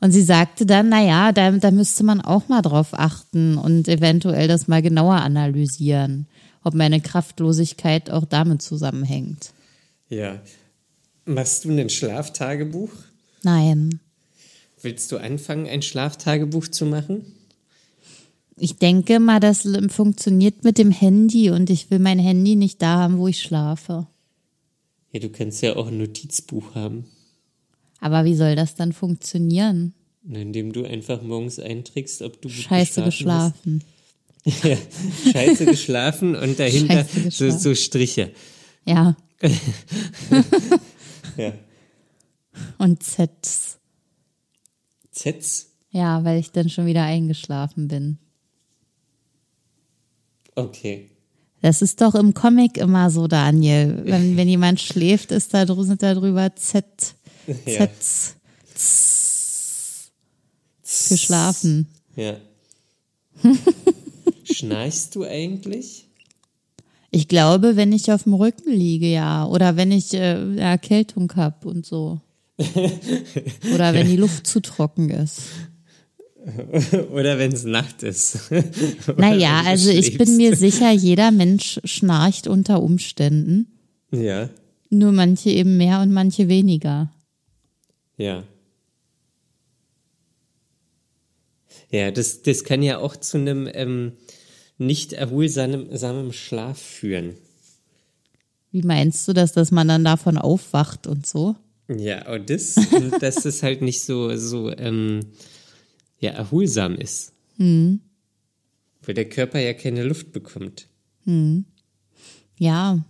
Und 0.00 0.12
sie 0.12 0.22
sagte 0.22 0.66
dann, 0.66 0.88
na 0.88 1.02
ja, 1.02 1.32
da, 1.32 1.50
da 1.50 1.72
müsste 1.72 2.04
man 2.04 2.20
auch 2.20 2.46
mal 2.46 2.62
drauf 2.62 2.90
achten 2.92 3.58
und 3.58 3.88
eventuell 3.88 4.46
das 4.46 4.68
mal 4.68 4.82
genauer 4.82 5.16
analysieren. 5.16 6.28
ob 6.62 6.74
meine 6.74 7.00
Kraftlosigkeit 7.00 8.08
auch 8.12 8.24
damit 8.24 8.62
zusammenhängt. 8.62 9.50
Ja. 10.08 10.40
Machst 11.24 11.64
du 11.64 11.70
ein 11.70 11.90
Schlaftagebuch? 11.90 12.92
Nein. 13.42 13.98
Willst 14.82 15.12
du 15.12 15.18
anfangen, 15.18 15.66
ein 15.66 15.82
Schlaftagebuch 15.82 16.68
zu 16.68 16.86
machen? 16.86 17.24
Ich 18.56 18.76
denke 18.76 19.18
mal, 19.20 19.40
das 19.40 19.66
funktioniert 19.88 20.64
mit 20.64 20.78
dem 20.78 20.90
Handy 20.90 21.50
und 21.50 21.70
ich 21.70 21.90
will 21.90 21.98
mein 21.98 22.18
Handy 22.18 22.56
nicht 22.56 22.82
da 22.82 22.98
haben, 22.98 23.18
wo 23.18 23.28
ich 23.28 23.40
schlafe. 23.40 24.06
Ja, 25.12 25.20
du 25.20 25.30
kannst 25.30 25.62
ja 25.62 25.76
auch 25.76 25.88
ein 25.88 25.98
Notizbuch 25.98 26.74
haben. 26.74 27.04
Aber 28.00 28.24
wie 28.24 28.34
soll 28.34 28.56
das 28.56 28.74
dann 28.74 28.92
funktionieren? 28.92 29.94
Indem 30.28 30.72
du 30.72 30.84
einfach 30.84 31.22
morgens 31.22 31.58
einträgst, 31.58 32.22
ob 32.22 32.40
du 32.40 32.48
Scheiße 32.48 33.02
geschlafen. 33.02 33.84
Hast. 34.44 34.64
ja, 34.64 34.76
scheiße 35.32 35.66
geschlafen 35.66 36.34
und 36.34 36.58
dahinter 36.58 37.04
Scheiße 37.04 37.18
so, 37.18 37.24
geschlafen. 37.24 37.58
so 37.58 37.74
Striche. 37.74 38.30
Ja. 38.84 39.16
Ja. 41.36 41.54
Und 42.76 43.02
Zs. 43.02 43.78
Zs? 45.12 45.68
Ja, 45.90 46.24
weil 46.24 46.40
ich 46.40 46.50
dann 46.50 46.68
schon 46.68 46.86
wieder 46.86 47.04
eingeschlafen 47.04 47.88
bin. 47.88 48.18
Okay. 50.54 51.10
Das 51.60 51.80
ist 51.80 52.00
doch 52.00 52.14
im 52.14 52.34
Comic 52.34 52.76
immer 52.76 53.10
so, 53.10 53.28
Daniel. 53.28 54.02
Wenn, 54.04 54.36
wenn 54.36 54.48
jemand 54.48 54.80
schläft, 54.80 55.30
ist 55.30 55.54
da 55.54 55.66
sind 55.66 56.02
da 56.02 56.14
drüber 56.14 56.54
Z, 56.56 56.84
Ja. 57.66 57.88
Z, 58.00 58.36
Z 58.74 60.12
für 60.82 61.16
schlafen. 61.16 61.88
Ja. 62.16 62.36
Schnarchst 64.44 65.14
du 65.14 65.24
eigentlich? 65.24 66.06
Ich 67.10 67.28
glaube, 67.28 67.76
wenn 67.76 67.92
ich 67.92 68.12
auf 68.12 68.24
dem 68.24 68.34
Rücken 68.34 68.70
liege, 68.70 69.06
ja. 69.06 69.46
Oder 69.46 69.76
wenn 69.76 69.90
ich 69.92 70.14
äh, 70.14 70.56
Erkältung 70.56 71.32
habe 71.36 71.68
und 71.68 71.84
so. 71.84 72.20
Oder 73.74 73.94
wenn 73.94 74.08
die 74.08 74.16
Luft 74.16 74.46
zu 74.46 74.60
trocken 74.60 75.10
ist. 75.10 75.42
Oder 77.12 77.38
wenn 77.38 77.52
es 77.52 77.64
Nacht 77.64 78.02
ist? 78.02 78.50
Naja, 79.16 79.62
also 79.64 79.90
ich 79.90 80.18
bin 80.18 80.36
mir 80.36 80.56
sicher, 80.56 80.90
jeder 80.90 81.30
Mensch 81.30 81.80
schnarcht 81.84 82.46
unter 82.48 82.82
Umständen. 82.82 83.66
Ja, 84.10 84.50
Nur 84.90 85.12
manche 85.12 85.50
eben 85.50 85.76
mehr 85.76 86.00
und 86.00 86.12
manche 86.12 86.48
weniger. 86.48 87.12
ja. 88.16 88.44
Ja, 91.90 92.10
das, 92.10 92.40
das 92.40 92.64
kann 92.64 92.82
ja 92.82 92.96
auch 92.98 93.16
zu 93.16 93.36
einem 93.36 93.68
ähm, 93.70 94.12
nicht 94.78 95.12
erholsamen 95.12 95.94
samen 95.94 96.32
Schlaf 96.32 96.78
führen. 96.78 97.34
Wie 98.70 98.80
meinst 98.80 99.28
du 99.28 99.34
das, 99.34 99.52
dass 99.52 99.70
man 99.70 99.88
dann 99.88 100.02
davon 100.02 100.38
aufwacht 100.38 101.06
und 101.06 101.26
so? 101.26 101.54
Ja, 101.98 102.32
und 102.32 102.48
das, 102.50 102.74
dass 103.20 103.44
es 103.44 103.62
halt 103.62 103.82
nicht 103.82 104.02
so, 104.04 104.36
so 104.36 104.70
ähm, 104.76 105.20
ja, 106.18 106.30
erholsam 106.32 106.94
ist. 106.96 107.32
Weil 107.58 109.14
der 109.14 109.28
Körper 109.28 109.58
ja 109.60 109.72
keine 109.74 110.04
Luft 110.04 110.32
bekommt. 110.32 110.86
Ja. 112.58 113.04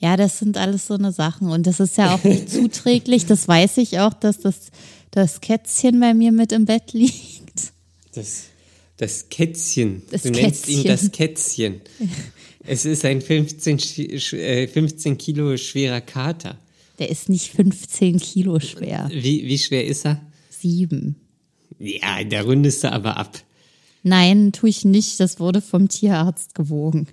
Ja, 0.00 0.16
das 0.16 0.38
sind 0.38 0.56
alles 0.56 0.86
so 0.86 0.94
eine 0.94 1.12
Sachen. 1.12 1.48
Und 1.50 1.66
das 1.66 1.80
ist 1.80 1.96
ja 1.96 2.14
auch 2.14 2.22
nicht 2.24 2.50
zuträglich. 2.50 3.26
Das 3.26 3.48
weiß 3.48 3.78
ich 3.78 3.98
auch, 3.98 4.14
dass 4.14 4.38
das, 4.40 4.70
das 5.10 5.40
Kätzchen 5.40 5.98
bei 6.00 6.14
mir 6.14 6.30
mit 6.32 6.52
im 6.52 6.64
Bett 6.66 6.92
liegt. 6.92 7.72
Das, 8.14 8.44
das 8.96 9.28
Kätzchen. 9.28 10.02
Das 10.10 10.22
du 10.22 10.30
nennst 10.30 10.68
ihn 10.68 10.82
Kätzchen. 10.84 10.88
das 10.88 11.12
Kätzchen. 11.12 11.80
Es 12.64 12.84
ist 12.84 13.04
ein 13.04 13.20
15, 13.20 13.78
Sch- 13.78 14.14
sch- 14.16 14.36
äh, 14.36 14.68
15 14.68 15.18
Kilo 15.18 15.56
schwerer 15.56 16.00
Kater. 16.00 16.56
Der 16.98 17.10
ist 17.10 17.28
nicht 17.28 17.52
15 17.52 18.18
Kilo 18.18 18.58
schwer. 18.60 19.08
Wie, 19.12 19.46
wie 19.46 19.58
schwer 19.58 19.86
ist 19.86 20.04
er? 20.04 20.20
Sieben. 20.50 21.16
Ja, 21.78 22.24
da 22.24 22.42
rundest 22.42 22.84
du 22.84 22.92
aber 22.92 23.16
ab. 23.16 23.38
Nein, 24.02 24.52
tue 24.52 24.70
ich 24.70 24.84
nicht. 24.84 25.20
Das 25.20 25.38
wurde 25.38 25.60
vom 25.60 25.88
Tierarzt 25.88 26.54
gewogen. 26.54 27.08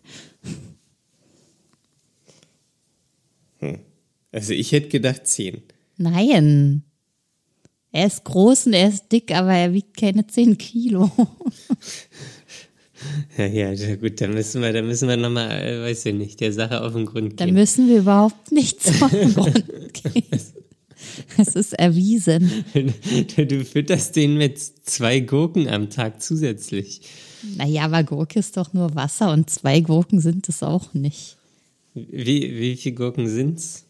Also 4.31 4.53
ich 4.53 4.71
hätte 4.71 4.89
gedacht 4.89 5.27
10. 5.27 5.61
Nein. 5.97 6.83
Er 7.91 8.07
ist 8.07 8.25
groß 8.25 8.67
und 8.67 8.73
er 8.73 8.89
ist 8.89 9.09
dick, 9.11 9.33
aber 9.33 9.53
er 9.53 9.71
wiegt 9.71 9.95
keine 9.95 10.27
10 10.27 10.57
Kilo. 10.57 11.09
Ja, 13.37 13.45
ja, 13.47 13.95
gut, 13.95 14.21
da 14.21 14.27
müssen 14.27 14.61
wir, 14.61 14.71
da 14.73 14.81
müssen 14.81 15.09
wir 15.09 15.17
nochmal, 15.17 15.51
äh, 15.51 15.81
weiß 15.81 16.05
ich 16.07 16.13
nicht, 16.15 16.39
der 16.39 16.53
Sache 16.53 16.81
auf 16.81 16.93
den 16.93 17.05
Grund 17.05 17.39
Da 17.39 17.45
gehen. 17.45 17.53
müssen 17.53 17.87
wir 17.87 17.97
überhaupt 17.99 18.51
nichts 18.51 18.89
von 18.97 19.09
Grund 19.09 19.63
gehen. 19.93 20.23
Es 21.37 21.55
ist 21.55 21.73
erwiesen. 21.73 22.49
Du 23.37 23.63
fütterst 23.63 24.15
den 24.15 24.37
mit 24.37 24.57
zwei 24.59 25.19
Gurken 25.19 25.67
am 25.69 25.89
Tag 25.89 26.21
zusätzlich. 26.21 27.01
Naja, 27.57 27.83
aber 27.83 28.03
Gurke 28.03 28.39
ist 28.39 28.57
doch 28.57 28.73
nur 28.73 28.95
Wasser 28.95 29.31
und 29.31 29.49
zwei 29.49 29.81
Gurken 29.81 30.19
sind 30.19 30.49
es 30.49 30.63
auch 30.63 30.93
nicht. 30.93 31.37
Wie, 31.93 32.59
wie 32.59 32.75
viele 32.75 32.95
Gurken 32.95 33.27
sind's? 33.29 33.85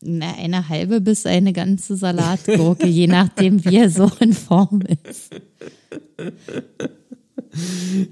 Na, 0.00 0.34
eine 0.36 0.68
halbe 0.68 1.00
bis 1.00 1.26
eine 1.26 1.52
ganze 1.52 1.96
Salatgurke, 1.96 2.86
je 2.86 3.06
nachdem, 3.06 3.62
wie 3.64 3.76
er 3.76 3.90
so 3.90 4.10
in 4.20 4.32
Form 4.32 4.80
ist. 5.04 5.30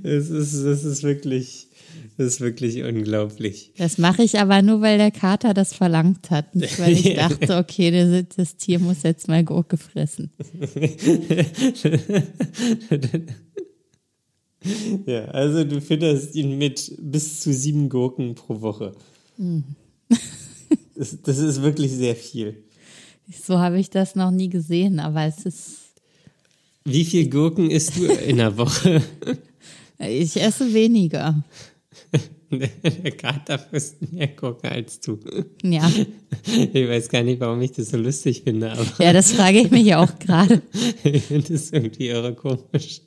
Das 0.02 0.30
ist, 0.30 0.64
das 0.64 0.84
ist 0.84 1.02
wirklich, 1.02 1.68
das 2.16 2.26
ist 2.26 2.40
wirklich 2.40 2.82
unglaublich. 2.82 3.72
Das 3.76 3.98
mache 3.98 4.22
ich 4.22 4.38
aber 4.38 4.62
nur, 4.62 4.80
weil 4.80 4.98
der 4.98 5.10
Kater 5.10 5.54
das 5.54 5.72
verlangt 5.72 6.30
hat. 6.30 6.54
Nicht, 6.54 6.78
weil 6.80 6.92
ich 6.92 7.14
dachte, 7.16 7.56
okay, 7.56 7.90
das, 7.90 8.36
das 8.36 8.56
Tier 8.56 8.78
muss 8.78 9.02
jetzt 9.02 9.28
mal 9.28 9.44
Gurke 9.44 9.76
fressen. 9.76 10.30
Ja, 15.06 15.26
also 15.26 15.64
du 15.64 15.80
fütterst 15.80 16.34
ihn 16.34 16.58
mit 16.58 16.92
bis 16.98 17.40
zu 17.40 17.52
sieben 17.52 17.88
Gurken 17.88 18.34
pro 18.34 18.60
Woche. 18.60 18.92
Das, 20.96 21.16
das 21.22 21.38
ist 21.38 21.62
wirklich 21.62 21.92
sehr 21.92 22.16
viel. 22.16 22.64
So 23.30 23.58
habe 23.58 23.78
ich 23.78 23.90
das 23.90 24.16
noch 24.16 24.30
nie 24.30 24.48
gesehen, 24.48 25.00
aber 25.00 25.24
es 25.24 25.44
ist. 25.44 25.77
Wie 26.90 27.04
viel 27.04 27.28
Gurken 27.28 27.70
isst 27.70 27.96
du 27.96 28.06
in 28.06 28.36
der 28.38 28.56
Woche? 28.56 29.02
Ich 30.00 30.40
esse 30.40 30.72
weniger. 30.72 31.42
Der 32.52 33.10
Kater 33.10 33.58
frisst 33.58 33.96
mehr 34.12 34.28
Gurken 34.28 34.70
als 34.70 35.00
du. 35.00 35.18
Ja. 35.64 35.90
Ich 36.72 36.88
weiß 36.88 37.08
gar 37.08 37.24
nicht, 37.24 37.40
warum 37.40 37.60
ich 37.62 37.72
das 37.72 37.90
so 37.90 37.96
lustig 37.96 38.42
finde, 38.44 38.72
Ja, 39.00 39.12
das 39.12 39.32
frage 39.32 39.58
ich 39.58 39.70
mich 39.72 39.92
auch 39.96 40.18
gerade. 40.20 40.62
ich 41.02 41.24
finde 41.24 41.52
das 41.52 41.70
irgendwie 41.70 42.06
irre 42.08 42.32
komisch. 42.34 43.00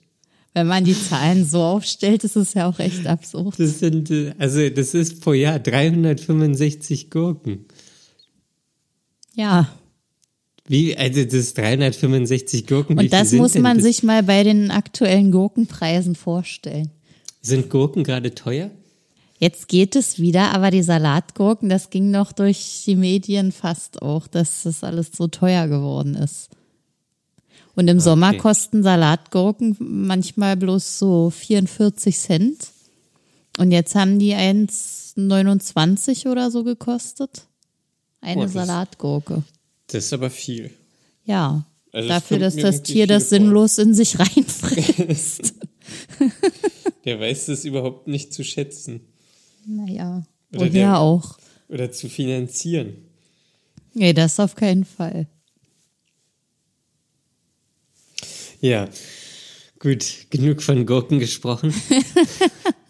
Wenn 0.53 0.67
man 0.67 0.83
die 0.83 0.93
Zahlen 1.01 1.45
so 1.45 1.61
aufstellt, 1.61 2.25
ist 2.25 2.35
es 2.35 2.53
ja 2.55 2.67
auch 2.67 2.77
echt 2.79 3.07
absurd. 3.07 3.57
Das 3.57 3.79
sind, 3.79 4.11
also 4.37 4.67
das 4.69 4.93
ist 4.93 5.21
pro 5.21 5.31
Jahr 5.31 5.59
365 5.59 7.09
Gurken. 7.09 7.65
Ja. 9.33 9.69
Wie, 10.67 10.95
also 10.95 11.23
das 11.23 11.33
ist 11.33 11.57
365 11.57 12.67
Gurken. 12.67 12.97
Und 12.97 13.11
das 13.11 13.31
muss 13.33 13.55
man 13.55 13.77
das? 13.77 13.85
sich 13.85 14.03
mal 14.03 14.23
bei 14.23 14.43
den 14.43 14.71
aktuellen 14.71 15.31
Gurkenpreisen 15.31 16.15
vorstellen. 16.15 16.91
Sind 17.41 17.69
Gurken 17.69 18.03
gerade 18.03 18.35
teuer? 18.35 18.69
Jetzt 19.39 19.67
geht 19.67 19.95
es 19.95 20.19
wieder, 20.19 20.51
aber 20.53 20.69
die 20.69 20.83
Salatgurken, 20.83 21.67
das 21.67 21.89
ging 21.89 22.11
noch 22.11 22.31
durch 22.31 22.83
die 22.85 22.95
Medien 22.95 23.51
fast 23.51 24.01
auch, 24.03 24.27
dass 24.27 24.63
das 24.63 24.83
alles 24.83 25.09
so 25.17 25.27
teuer 25.27 25.67
geworden 25.67 26.13
ist. 26.13 26.49
Und 27.73 27.87
im 27.87 27.99
Sommer 27.99 28.35
kosten 28.35 28.83
Salatgurken 28.83 29.75
manchmal 29.79 30.57
bloß 30.57 30.99
so 30.99 31.31
44 31.31 32.15
Cent. 32.19 32.57
Und 33.57 33.71
jetzt 33.71 33.95
haben 33.95 34.19
die 34.19 34.35
1,29 34.35 36.29
oder 36.29 36.51
so 36.51 36.63
gekostet. 36.63 37.47
Eine 38.21 38.43
Oh, 38.43 38.47
Salatgurke. 38.47 39.43
Das 39.91 40.05
ist 40.05 40.13
aber 40.13 40.29
viel. 40.29 40.71
Ja. 41.25 41.65
Also 41.91 42.07
Dafür, 42.07 42.39
dass 42.39 42.55
das 42.55 42.83
Tier 42.83 43.05
das 43.05 43.23
vor. 43.23 43.29
sinnlos 43.37 43.77
in 43.77 43.93
sich 43.93 44.17
reinfrisst. 44.19 45.53
Der 47.05 47.19
weiß 47.19 47.47
das 47.47 47.65
überhaupt 47.65 48.07
nicht 48.07 48.33
zu 48.33 48.43
schätzen 48.43 49.01
naja. 49.65 50.23
Oder 50.53 50.59
Woher 50.61 50.69
der- 50.71 50.99
auch. 50.99 51.37
oder 51.69 51.91
zu 51.91 52.09
finanzieren. 52.09 52.95
Nee, 53.93 54.13
das 54.13 54.39
auf 54.39 54.55
keinen 54.55 54.85
Fall. 54.85 55.27
Ja, 58.59 58.89
gut, 59.79 60.27
genug 60.29 60.61
von 60.63 60.85
Gurken 60.85 61.19
gesprochen. 61.19 61.73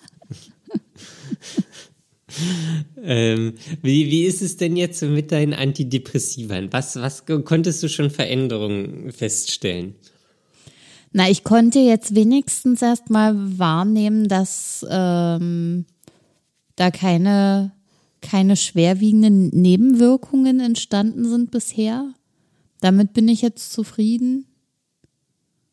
ähm, 3.11 3.55
wie, 3.81 4.09
wie 4.09 4.23
ist 4.23 4.41
es 4.41 4.55
denn 4.55 4.77
jetzt 4.77 5.01
mit 5.01 5.33
deinen 5.33 5.53
Antidepressivern? 5.53 6.71
Was, 6.71 6.95
was 6.95 7.25
konntest 7.25 7.83
du 7.83 7.89
schon 7.89 8.09
Veränderungen 8.09 9.11
feststellen? 9.11 9.95
Na, 11.11 11.29
ich 11.29 11.43
konnte 11.43 11.79
jetzt 11.79 12.15
wenigstens 12.15 12.81
erst 12.81 13.09
mal 13.09 13.35
wahrnehmen, 13.59 14.29
dass 14.29 14.85
ähm, 14.89 15.85
da 16.77 16.89
keine, 16.89 17.73
keine 18.21 18.55
schwerwiegenden 18.55 19.49
Nebenwirkungen 19.49 20.61
entstanden 20.61 21.27
sind 21.27 21.51
bisher. 21.51 22.13
Damit 22.79 23.11
bin 23.11 23.27
ich 23.27 23.41
jetzt 23.41 23.73
zufrieden. 23.73 24.45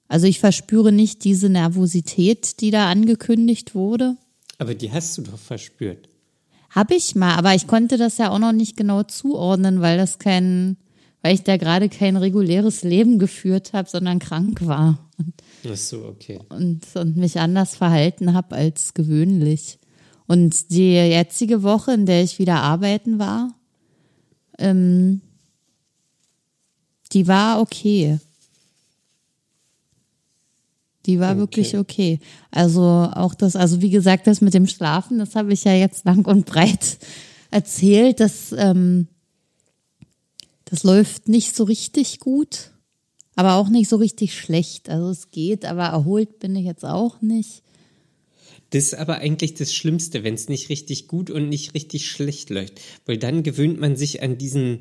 Also 0.08 0.26
ich 0.26 0.40
verspüre 0.40 0.90
nicht 0.90 1.22
diese 1.22 1.48
Nervosität, 1.48 2.60
die 2.60 2.72
da 2.72 2.90
angekündigt 2.90 3.76
wurde. 3.76 4.16
Aber 4.58 4.74
die 4.74 4.90
hast 4.90 5.16
du 5.18 5.22
doch 5.22 5.38
verspürt. 5.38 6.07
Hab 6.78 6.92
ich 6.92 7.16
mal, 7.16 7.34
aber 7.34 7.56
ich 7.56 7.66
konnte 7.66 7.96
das 7.96 8.18
ja 8.18 8.30
auch 8.30 8.38
noch 8.38 8.52
nicht 8.52 8.76
genau 8.76 9.02
zuordnen, 9.02 9.80
weil 9.80 9.98
das 9.98 10.20
kein, 10.20 10.76
weil 11.22 11.34
ich 11.34 11.42
da 11.42 11.56
gerade 11.56 11.88
kein 11.88 12.16
reguläres 12.16 12.84
Leben 12.84 13.18
geführt 13.18 13.72
habe, 13.72 13.90
sondern 13.90 14.20
krank 14.20 14.64
war 14.64 15.10
und, 15.18 15.34
Ach 15.68 15.76
so, 15.76 16.04
okay. 16.04 16.38
und, 16.50 16.84
und 16.94 17.16
mich 17.16 17.40
anders 17.40 17.74
verhalten 17.74 18.32
habe 18.32 18.54
als 18.54 18.94
gewöhnlich. 18.94 19.80
Und 20.28 20.70
die 20.70 20.92
jetzige 20.92 21.64
Woche, 21.64 21.94
in 21.94 22.06
der 22.06 22.22
ich 22.22 22.38
wieder 22.38 22.60
arbeiten 22.62 23.18
war, 23.18 23.56
ähm, 24.60 25.20
die 27.12 27.26
war 27.26 27.60
okay. 27.60 28.20
Die 31.08 31.18
war 31.18 31.32
Okay. 31.32 31.38
wirklich 31.40 31.76
okay. 31.76 32.20
Also 32.50 32.82
auch 32.82 33.34
das, 33.34 33.56
also 33.56 33.82
wie 33.82 33.90
gesagt, 33.90 34.26
das 34.26 34.40
mit 34.42 34.54
dem 34.54 34.66
Schlafen, 34.68 35.18
das 35.18 35.34
habe 35.34 35.52
ich 35.52 35.64
ja 35.64 35.74
jetzt 35.74 36.04
lang 36.04 36.24
und 36.26 36.46
breit 36.46 36.98
erzählt. 37.50 38.20
Das, 38.20 38.52
ähm, 38.56 39.08
das 40.66 40.84
läuft 40.84 41.28
nicht 41.28 41.56
so 41.56 41.64
richtig 41.64 42.20
gut, 42.20 42.72
aber 43.36 43.54
auch 43.54 43.70
nicht 43.70 43.88
so 43.88 43.96
richtig 43.96 44.38
schlecht. 44.38 44.90
Also 44.90 45.08
es 45.08 45.30
geht, 45.30 45.64
aber 45.64 45.84
erholt 45.86 46.38
bin 46.40 46.54
ich 46.54 46.66
jetzt 46.66 46.84
auch 46.84 47.22
nicht. 47.22 47.62
Das 48.70 48.84
ist 48.84 48.94
aber 48.94 49.16
eigentlich 49.16 49.54
das 49.54 49.72
Schlimmste, 49.72 50.24
wenn 50.24 50.34
es 50.34 50.50
nicht 50.50 50.68
richtig 50.68 51.08
gut 51.08 51.30
und 51.30 51.48
nicht 51.48 51.72
richtig 51.72 52.06
schlecht 52.10 52.50
läuft. 52.50 52.82
Weil 53.06 53.16
dann 53.16 53.42
gewöhnt 53.42 53.80
man 53.80 53.96
sich 53.96 54.22
an 54.22 54.36
diesen, 54.36 54.80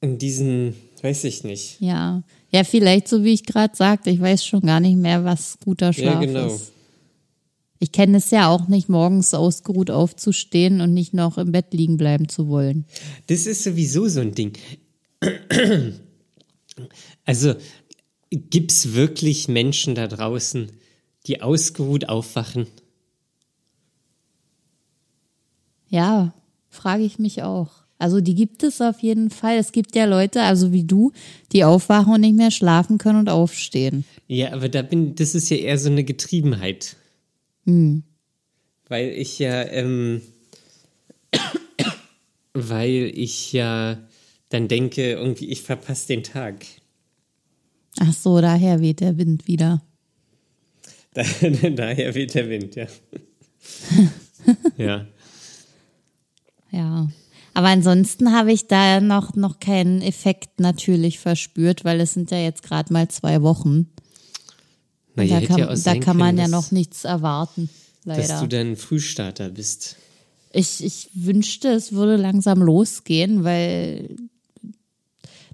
an 0.00 0.16
diesen, 0.16 0.74
weiß 1.02 1.24
ich 1.24 1.44
nicht. 1.44 1.76
Ja, 1.80 2.22
ja, 2.54 2.62
vielleicht 2.62 3.08
so 3.08 3.24
wie 3.24 3.32
ich 3.32 3.44
gerade 3.44 3.74
sagte, 3.74 4.10
ich 4.10 4.20
weiß 4.20 4.46
schon 4.46 4.60
gar 4.60 4.78
nicht 4.78 4.96
mehr, 4.96 5.24
was 5.24 5.58
guter 5.64 5.92
Schlaf 5.92 6.14
Ja, 6.14 6.20
genau. 6.20 6.46
ist. 6.46 6.70
Ich 7.80 7.90
kenne 7.90 8.18
es 8.18 8.30
ja 8.30 8.48
auch 8.48 8.68
nicht, 8.68 8.88
morgens 8.88 9.34
ausgeruht 9.34 9.90
aufzustehen 9.90 10.80
und 10.80 10.94
nicht 10.94 11.14
noch 11.14 11.36
im 11.36 11.50
Bett 11.50 11.74
liegen 11.74 11.96
bleiben 11.96 12.28
zu 12.28 12.46
wollen. 12.46 12.84
Das 13.26 13.46
ist 13.46 13.64
sowieso 13.64 14.06
so 14.06 14.20
ein 14.20 14.36
Ding. 14.36 14.52
Also 17.24 17.54
gibt's 18.30 18.92
wirklich 18.92 19.48
Menschen 19.48 19.96
da 19.96 20.06
draußen, 20.06 20.70
die 21.26 21.42
ausgeruht 21.42 22.08
aufwachen? 22.08 22.68
Ja, 25.88 26.34
frage 26.68 27.02
ich 27.02 27.18
mich 27.18 27.42
auch. 27.42 27.83
Also 27.98 28.20
die 28.20 28.34
gibt 28.34 28.62
es 28.62 28.80
auf 28.80 29.00
jeden 29.00 29.30
Fall. 29.30 29.56
Es 29.56 29.72
gibt 29.72 29.94
ja 29.96 30.04
Leute, 30.04 30.42
also 30.42 30.72
wie 30.72 30.84
du, 30.84 31.12
die 31.52 31.64
aufwachen 31.64 32.12
und 32.12 32.20
nicht 32.20 32.36
mehr 32.36 32.50
schlafen 32.50 32.98
können 32.98 33.20
und 33.20 33.28
aufstehen. 33.28 34.04
Ja, 34.26 34.52
aber 34.52 34.68
da 34.68 34.82
bin, 34.82 35.14
das 35.14 35.34
ist 35.34 35.48
ja 35.50 35.56
eher 35.56 35.78
so 35.78 35.90
eine 35.90 36.04
Getriebenheit. 36.04 36.96
Weil 38.88 39.10
ich 39.10 39.38
ja, 39.38 39.62
ähm, 39.64 40.22
weil 42.52 43.10
ich 43.14 43.52
ja 43.52 43.98
dann 44.48 44.68
denke, 44.68 45.12
irgendwie, 45.12 45.46
ich 45.46 45.62
verpasse 45.62 46.08
den 46.08 46.22
Tag. 46.22 46.64
Ach 48.00 48.12
so, 48.12 48.40
daher 48.40 48.80
weht 48.80 49.00
der 49.00 49.18
Wind 49.18 49.46
wieder. 49.46 49.82
Da, 51.12 51.22
daher 51.70 52.14
weht 52.14 52.34
der 52.34 52.48
Wind, 52.48 52.74
ja. 52.76 52.86
ja. 54.76 55.06
Ja. 56.70 57.08
Aber 57.54 57.68
ansonsten 57.68 58.32
habe 58.32 58.52
ich 58.52 58.66
da 58.66 59.00
noch, 59.00 59.36
noch 59.36 59.60
keinen 59.60 60.02
Effekt 60.02 60.58
natürlich 60.58 61.20
verspürt, 61.20 61.84
weil 61.84 62.00
es 62.00 62.14
sind 62.14 62.32
ja 62.32 62.38
jetzt 62.38 62.64
gerade 62.64 62.92
mal 62.92 63.08
zwei 63.08 63.42
Wochen. 63.42 63.88
Naja, 65.14 65.40
da 65.40 65.46
kann, 65.46 65.58
ja 65.58 65.74
da 65.74 65.94
kann 65.98 66.16
man 66.16 66.36
können, 66.36 66.38
ja 66.38 66.44
dass, 66.44 66.50
noch 66.50 66.70
nichts 66.72 67.04
erwarten. 67.04 67.70
dass 68.04 68.28
Leider. 68.28 68.40
du 68.40 68.48
dann 68.48 68.76
Frühstarter 68.76 69.50
bist. 69.50 69.96
Ich, 70.52 70.84
ich 70.84 71.10
wünschte, 71.14 71.68
es 71.68 71.92
würde 71.92 72.16
langsam 72.16 72.60
losgehen, 72.60 73.44
weil 73.44 74.16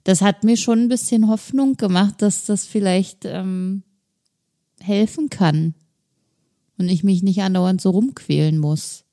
das 0.04 0.22
hat 0.22 0.44
mir 0.44 0.56
schon 0.56 0.80
ein 0.80 0.88
bisschen 0.88 1.28
Hoffnung 1.28 1.76
gemacht, 1.76 2.22
dass 2.22 2.46
das 2.46 2.64
vielleicht 2.64 3.26
ähm, 3.26 3.82
helfen 4.80 5.28
kann 5.28 5.74
und 6.78 6.88
ich 6.88 7.04
mich 7.04 7.22
nicht 7.22 7.42
andauernd 7.42 7.82
so 7.82 7.90
rumquälen 7.90 8.58
muss. 8.58 9.04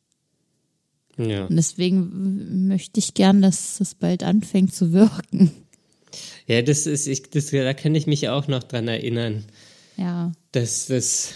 Ja. 1.17 1.45
Und 1.45 1.55
deswegen 1.55 2.67
möchte 2.67 2.99
ich 2.99 3.13
gern, 3.13 3.41
dass 3.41 3.77
das 3.79 3.95
bald 3.95 4.23
anfängt 4.23 4.73
zu 4.73 4.93
wirken. 4.93 5.51
Ja, 6.47 6.61
das 6.61 6.85
ist, 6.85 7.07
ich, 7.07 7.29
das, 7.29 7.47
da 7.51 7.73
kann 7.73 7.95
ich 7.95 8.07
mich 8.07 8.29
auch 8.29 8.47
noch 8.47 8.63
dran 8.63 8.87
erinnern, 8.87 9.45
Ja. 9.97 10.31
dass 10.51 10.87
das, 10.87 11.33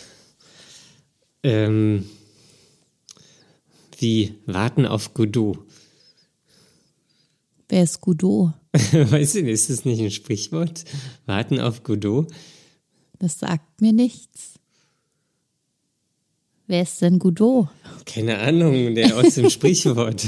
ähm, 1.44 2.06
wie 3.98 4.36
Warten 4.46 4.86
auf 4.86 5.14
Godot. 5.14 5.60
Wer 7.70 7.84
ist 7.84 8.02
Godot? 8.02 8.54
weißt 8.74 9.36
du, 9.36 9.40
ist 9.50 9.70
das 9.70 9.86
nicht 9.86 10.02
ein 10.02 10.12
Sprichwort? 10.12 10.86
Warten 11.26 11.60
auf 11.60 11.84
Godot? 11.84 12.32
Das 13.20 13.40
sagt 13.40 13.82
mir 13.82 13.94
nichts. 13.94 14.60
Wer 16.72 16.84
ist 16.84 17.02
denn 17.02 17.20
Godot? 17.20 17.68
Keine 18.06 18.40
Ahnung, 18.40 18.96
der 18.96 19.18
aus 19.18 19.36
dem 19.36 19.50
Sprichwort. 19.50 20.26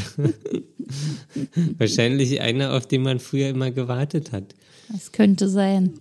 Wahrscheinlich 1.77 2.41
einer, 2.41 2.73
auf 2.73 2.86
den 2.86 3.01
man 3.01 3.21
früher 3.21 3.47
immer 3.47 3.71
gewartet 3.71 4.34
hat. 4.34 4.53
Das 4.89 5.13
könnte 5.13 5.47
sein. 5.47 5.93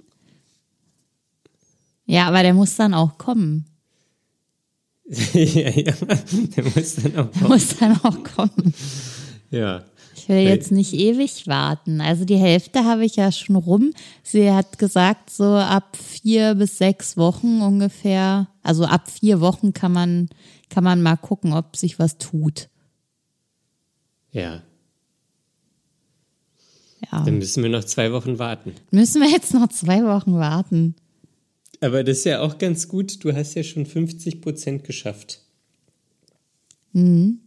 Ja, 2.07 2.27
aber 2.27 2.43
der 2.43 2.55
muss 2.55 2.75
dann 2.75 2.93
auch 2.93 3.19
kommen. 3.19 3.67
ja, 5.07 5.71
ja, 5.71 5.93
der 6.57 6.65
muss 6.75 6.97
dann 6.97 7.17
auch 7.19 7.31
Der 7.31 7.49
muss 7.49 7.77
dann 7.79 8.01
auch 8.03 8.25
kommen. 8.25 8.75
Ja. 9.53 9.85
Ich 10.17 10.29
will 10.29 10.39
jetzt 10.39 10.73
nicht 10.73 10.93
ewig 10.93 11.47
warten. 11.47 12.01
Also 12.01 12.25
die 12.25 12.37
Hälfte 12.37 12.85
habe 12.85 13.05
ich 13.05 13.15
ja 13.15 13.31
schon 13.31 13.55
rum. 13.55 13.93
Sie 14.25 14.51
hat 14.51 14.77
gesagt, 14.77 15.31
so 15.31 15.55
ab 15.55 15.97
vier 15.97 16.57
bis 16.57 16.79
sechs 16.79 17.17
Wochen 17.17 17.63
ungefähr. 17.63 18.49
Also 18.63 18.85
ab 18.85 19.11
vier 19.11 19.41
Wochen 19.41 19.73
kann 19.73 19.93
man, 19.93 20.29
kann 20.69 20.85
man 20.85 21.03
mal 21.03 21.17
gucken, 21.17 21.53
ob 21.53 21.77
sich 21.77 21.99
was 21.99 22.19
tut. 22.19 22.69
Ja, 24.31 24.63
Ja. 27.11 27.25
dann 27.25 27.39
müssen 27.39 27.63
wir 27.63 27.71
noch 27.71 27.85
zwei 27.85 28.13
Wochen 28.13 28.39
warten. 28.39 28.75
Müssen 28.91 29.21
wir 29.21 29.29
jetzt 29.29 29.53
noch 29.53 29.69
zwei 29.69 30.05
Wochen 30.05 30.35
warten? 30.35 30.95
Aber 31.81 32.05
das 32.05 32.19
ist 32.19 32.25
ja 32.25 32.41
auch 32.41 32.59
ganz 32.59 32.87
gut. 32.89 33.25
Du 33.25 33.35
hast 33.35 33.55
ja 33.55 33.65
schon 33.65 33.85
50 33.87 34.41
Prozent 34.41 34.85
geschafft. 34.85 35.41
Mhm. 36.93 37.41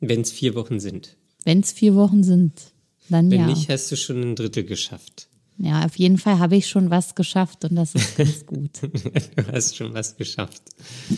Wenn 0.00 0.22
es 0.22 0.32
vier 0.32 0.54
Wochen 0.54 0.80
sind. 0.80 1.16
Wenn 1.44 1.60
es 1.60 1.72
vier 1.72 1.94
Wochen 1.94 2.24
sind, 2.24 2.72
dann 3.10 3.30
Wenn 3.30 3.40
ja. 3.40 3.46
nicht, 3.46 3.68
hast 3.68 3.92
du 3.92 3.96
schon 3.96 4.22
ein 4.22 4.36
Drittel 4.36 4.64
geschafft. 4.64 5.28
Ja, 5.56 5.84
auf 5.84 5.96
jeden 5.96 6.18
Fall 6.18 6.40
habe 6.40 6.56
ich 6.56 6.66
schon 6.66 6.90
was 6.90 7.14
geschafft 7.14 7.64
und 7.64 7.76
das 7.76 7.94
ist 7.94 8.16
ganz 8.16 8.44
gut. 8.46 8.82
du 8.82 9.52
hast 9.52 9.76
schon 9.76 9.94
was 9.94 10.16
geschafft. 10.16 10.62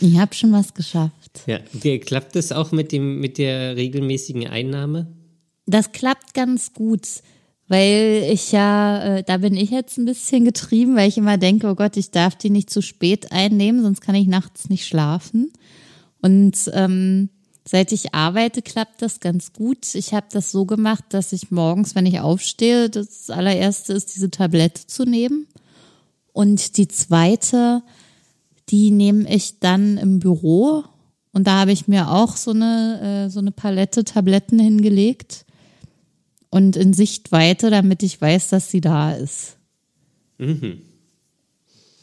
Ich 0.00 0.18
habe 0.18 0.34
schon 0.34 0.52
was 0.52 0.74
geschafft. 0.74 1.40
Ja, 1.46 1.58
klappt 1.98 2.36
das 2.36 2.52
auch 2.52 2.70
mit 2.70 2.92
dem 2.92 3.18
mit 3.20 3.38
der 3.38 3.76
regelmäßigen 3.76 4.46
Einnahme? 4.46 5.06
Das 5.64 5.92
klappt 5.92 6.34
ganz 6.34 6.74
gut, 6.74 7.06
weil 7.68 8.28
ich 8.30 8.52
ja, 8.52 9.16
äh, 9.16 9.22
da 9.24 9.38
bin 9.38 9.56
ich 9.56 9.70
jetzt 9.70 9.96
ein 9.96 10.04
bisschen 10.04 10.44
getrieben, 10.44 10.96
weil 10.96 11.08
ich 11.08 11.18
immer 11.18 11.38
denke, 11.38 11.68
oh 11.68 11.74
Gott, 11.74 11.96
ich 11.96 12.10
darf 12.10 12.36
die 12.36 12.50
nicht 12.50 12.70
zu 12.70 12.82
spät 12.82 13.32
einnehmen, 13.32 13.82
sonst 13.82 14.02
kann 14.02 14.14
ich 14.14 14.26
nachts 14.26 14.68
nicht 14.68 14.86
schlafen. 14.86 15.50
Und 16.20 16.70
ähm, 16.74 17.30
seit 17.68 17.92
ich 17.92 18.14
arbeite, 18.14 18.62
klappt 18.62 19.02
das 19.02 19.20
ganz 19.20 19.52
gut. 19.52 19.94
Ich 19.94 20.14
habe 20.14 20.26
das 20.30 20.50
so 20.52 20.64
gemacht, 20.64 21.04
dass 21.10 21.32
ich 21.32 21.50
morgens, 21.50 21.94
wenn 21.94 22.06
ich 22.06 22.20
aufstehe, 22.20 22.88
das 22.88 23.28
allererste 23.30 23.92
ist, 23.92 24.14
diese 24.14 24.30
Tablette 24.30 24.86
zu 24.86 25.04
nehmen. 25.04 25.46
Und 26.32 26.76
die 26.76 26.88
zweite, 26.88 27.82
die 28.68 28.90
nehme 28.90 29.32
ich 29.32 29.58
dann 29.58 29.98
im 29.98 30.20
Büro. 30.20 30.84
Und 31.32 31.46
da 31.46 31.60
habe 31.60 31.72
ich 31.72 31.88
mir 31.88 32.10
auch 32.10 32.36
so 32.36 32.52
eine, 32.52 33.26
äh, 33.26 33.30
so 33.30 33.40
eine 33.40 33.52
Palette 33.52 34.04
Tabletten 34.04 34.58
hingelegt 34.58 35.44
und 36.50 36.76
in 36.76 36.92
Sichtweite, 36.92 37.70
damit 37.70 38.02
ich 38.02 38.20
weiß, 38.20 38.48
dass 38.48 38.70
sie 38.70 38.80
da 38.80 39.12
ist. 39.12 39.56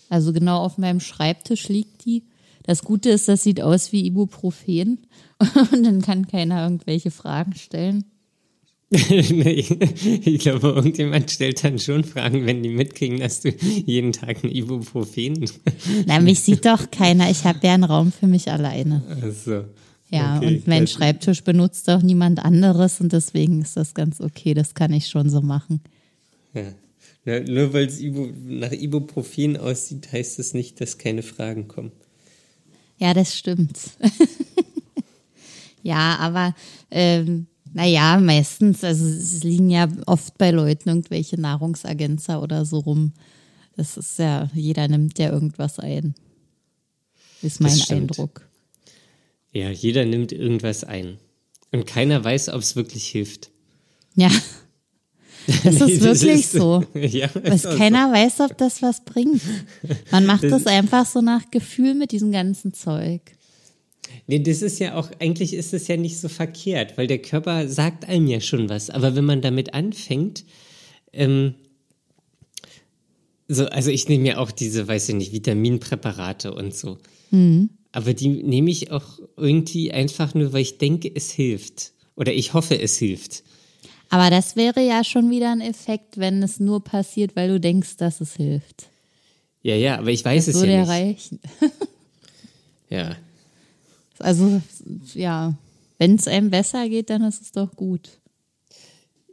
Also 0.10 0.34
genau 0.34 0.60
auf 0.60 0.78
meinem 0.78 1.00
Schreibtisch 1.00 1.70
liegt 1.70 2.06
die. 2.06 2.24
Das 2.64 2.84
Gute 2.84 3.10
ist, 3.10 3.28
das 3.28 3.44
sieht 3.44 3.62
aus 3.62 3.92
wie 3.92 4.06
Ibuprofen 4.06 5.00
und 5.72 5.84
dann 5.84 6.02
kann 6.02 6.28
keiner 6.28 6.64
irgendwelche 6.64 7.12
Fragen 7.12 7.54
stellen. 7.56 8.06
nee, 8.94 9.66
ich 10.24 10.40
glaube, 10.40 10.68
irgendjemand 10.68 11.32
stellt 11.32 11.64
dann 11.64 11.80
schon 11.80 12.04
Fragen, 12.04 12.46
wenn 12.46 12.62
die 12.62 12.70
mitkriegen, 12.70 13.20
dass 13.20 13.42
du 13.42 13.50
jeden 13.50 14.12
Tag 14.14 14.44
ein 14.44 14.52
Ibuprofen. 14.52 15.50
Na, 16.06 16.20
mich 16.20 16.42
sieht 16.42 16.64
doch 16.66 16.92
keiner. 16.92 17.32
Ich 17.32 17.44
habe 17.44 17.58
ja 17.64 17.74
einen 17.74 17.86
Raum 17.86 18.12
für 18.12 18.28
mich 18.28 18.52
alleine. 18.52 19.02
also, 19.22 19.64
Ja, 20.12 20.38
Okay, 20.38 20.48
und 20.48 20.68
mein 20.68 20.82
das- 20.84 20.92
Schreibtisch 20.92 21.44
benutzt 21.44 21.90
auch 21.90 22.04
niemand 22.04 22.46
anderes 22.46 23.02
und 23.02 23.12
deswegen 23.14 23.64
ist 23.64 23.78
das 23.78 23.96
ganz 23.96 24.22
okay. 24.22 24.54
Das 24.54 24.76
kann 24.76 24.94
ich 24.94 25.08
schon 25.08 25.28
so 25.28 25.42
machen. 25.42 25.82
Ja. 26.54 26.72
Na, 27.26 27.40
nur 27.40 27.74
weil 27.74 27.88
es 27.88 28.00
Ibu, 28.00 28.28
nach 28.46 28.74
Ibuprofen 28.74 29.58
aussieht, 29.58 30.12
heißt 30.12 30.38
es 30.38 30.54
nicht, 30.54 30.80
dass 30.82 31.00
keine 31.00 31.24
Fragen 31.24 31.68
kommen. 31.68 31.92
Ja, 33.04 33.14
das 33.14 33.38
stimmt. 33.38 33.78
ja, 35.84 36.16
aber 36.20 36.56
ähm, 36.90 37.48
naja, 37.74 38.18
meistens, 38.18 38.82
also 38.82 39.06
es 39.06 39.44
liegen 39.44 39.70
ja 39.70 39.90
oft 40.06 40.38
bei 40.38 40.52
Leuten 40.52 40.88
irgendwelche 40.88 41.38
Nahrungsergänzer 41.38 42.42
oder 42.42 42.64
so 42.64 42.80
rum. 42.80 43.12
Das 43.76 43.98
ist 43.98 44.20
ja, 44.20 44.50
jeder 44.54 44.88
nimmt 44.88 45.20
ja 45.20 45.30
irgendwas 45.34 45.80
ein. 45.80 46.16
Ist 47.42 47.60
mein. 47.60 47.78
Eindruck. 47.90 48.48
Ja, 49.52 49.70
jeder 49.70 50.06
nimmt 50.06 50.32
irgendwas 50.32 50.86
ein. 50.86 51.18
Und 51.74 51.86
keiner 51.86 52.24
weiß, 52.24 52.48
ob 52.48 52.62
es 52.62 52.78
wirklich 52.78 53.10
hilft. 53.10 53.52
Ja. 54.16 54.32
Das 55.64 55.80
Nee, 55.80 55.92
ist 55.94 56.02
wirklich 56.02 56.34
ist- 56.40 56.52
so. 56.54 56.84
Ja, 56.94 57.30
Weil 57.34 57.54
ist 57.54 57.68
auch 57.68 57.78
keiner 57.78 58.12
weiß, 58.12 58.40
ob 58.42 58.58
das 58.58 58.82
was 58.82 59.04
bringt. 59.04 59.42
Man 60.12 60.26
macht 60.26 60.44
das 60.44 60.66
einfach 60.68 61.06
so 61.06 61.22
nach 61.22 61.52
Gefühl 61.52 61.94
mit 61.96 62.12
diesem 62.12 62.32
ganzen 62.32 62.74
Zeug. 62.74 63.22
Nee, 64.28 64.40
das 64.40 64.62
ist 64.62 64.80
ja 64.80 64.96
auch, 64.96 65.10
eigentlich 65.20 65.54
ist 65.54 65.74
es 65.74 65.88
ja 65.88 65.98
nicht 65.98 66.20
so 66.20 66.30
verkehrt, 66.30 66.98
weil 66.98 67.08
der 67.08 67.18
Körper 67.20 67.68
sagt 67.68 68.08
einem 68.08 68.28
ja 68.28 68.40
schon 68.40 68.70
was. 68.70 68.90
Aber 68.90 69.16
wenn 69.16 69.26
man 69.26 69.42
damit 69.42 69.74
anfängt, 69.74 70.46
ähm, 71.12 71.56
so, 73.48 73.66
also 73.66 73.90
ich 73.92 74.08
nehme 74.08 74.28
ja 74.28 74.38
auch 74.38 74.52
diese, 74.52 74.88
weiß 74.88 75.10
ich 75.10 75.16
nicht, 75.16 75.34
Vitaminpräparate 75.34 76.54
und 76.54 76.74
so. 76.76 76.98
Aber 77.92 78.14
die 78.14 78.28
nehme 78.30 78.70
ich 78.70 78.92
auch 78.92 79.20
irgendwie 79.36 79.92
einfach 79.92 80.34
nur, 80.36 80.54
weil 80.54 80.62
ich 80.62 80.78
denke, 80.78 81.12
es 81.14 81.32
hilft. 81.32 81.92
Oder 82.16 82.32
ich 82.34 82.54
hoffe, 82.54 82.80
es 82.80 82.98
hilft. 82.98 83.44
Aber 84.14 84.30
das 84.30 84.56
wäre 84.56 84.80
ja 84.86 85.04
schon 85.04 85.32
wieder 85.32 85.52
ein 85.52 85.60
Effekt, 85.60 86.20
wenn 86.20 86.44
es 86.44 86.60
nur 86.60 86.84
passiert, 86.84 87.36
weil 87.36 87.50
du 87.50 87.60
denkst, 87.60 87.98
dass 87.98 88.22
es 88.22 88.36
hilft. 88.36 88.92
Ja, 89.64 89.76
ja, 89.76 89.98
aber 89.98 90.12
ich 90.12 90.24
weiß 90.24 90.50
es 90.50 90.56
Würde 90.56 90.72
ja 90.72 90.82
nicht. 90.82 90.90
reichen. 90.90 91.40
Ja. 92.90 93.16
Also, 94.20 94.62
ja, 95.16 95.56
wenn 95.98 96.14
es 96.14 96.28
einem 96.28 96.52
besser 96.52 96.88
geht, 96.90 97.10
dann 97.10 97.24
ist 97.24 97.42
es 97.42 97.54
doch 97.54 97.76
gut. 97.76 98.20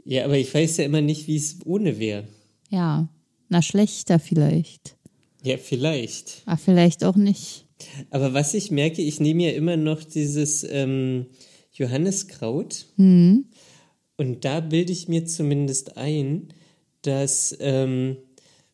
ja, 0.07 0.25
aber 0.25 0.38
ich 0.38 0.55
weiß 0.55 0.79
ja 0.79 0.85
immer 0.85 1.03
nicht, 1.03 1.27
wie 1.27 1.37
es 1.37 1.59
ohne 1.66 1.99
wäre. 1.99 2.25
Ja, 2.71 3.07
na 3.51 3.61
schlechter 3.61 4.19
vielleicht. 4.19 4.97
Ja, 5.43 5.59
vielleicht. 5.59 6.40
Aber 6.47 6.57
vielleicht 6.57 7.05
auch 7.05 7.16
nicht. 7.16 7.66
Aber 8.09 8.33
was 8.33 8.55
ich 8.55 8.71
merke, 8.71 9.03
ich 9.03 9.21
nehme 9.21 9.43
ja 9.45 9.51
immer 9.51 9.77
noch 9.77 10.03
dieses 10.05 10.64
ähm, 10.64 11.27
Johanniskraut. 11.73 12.87
Hm. 12.97 13.45
Und 14.21 14.45
da 14.45 14.61
bilde 14.61 14.93
ich 14.93 15.09
mir 15.09 15.25
zumindest 15.25 15.97
ein, 15.97 16.49
dass 17.01 17.57
ähm, 17.59 18.19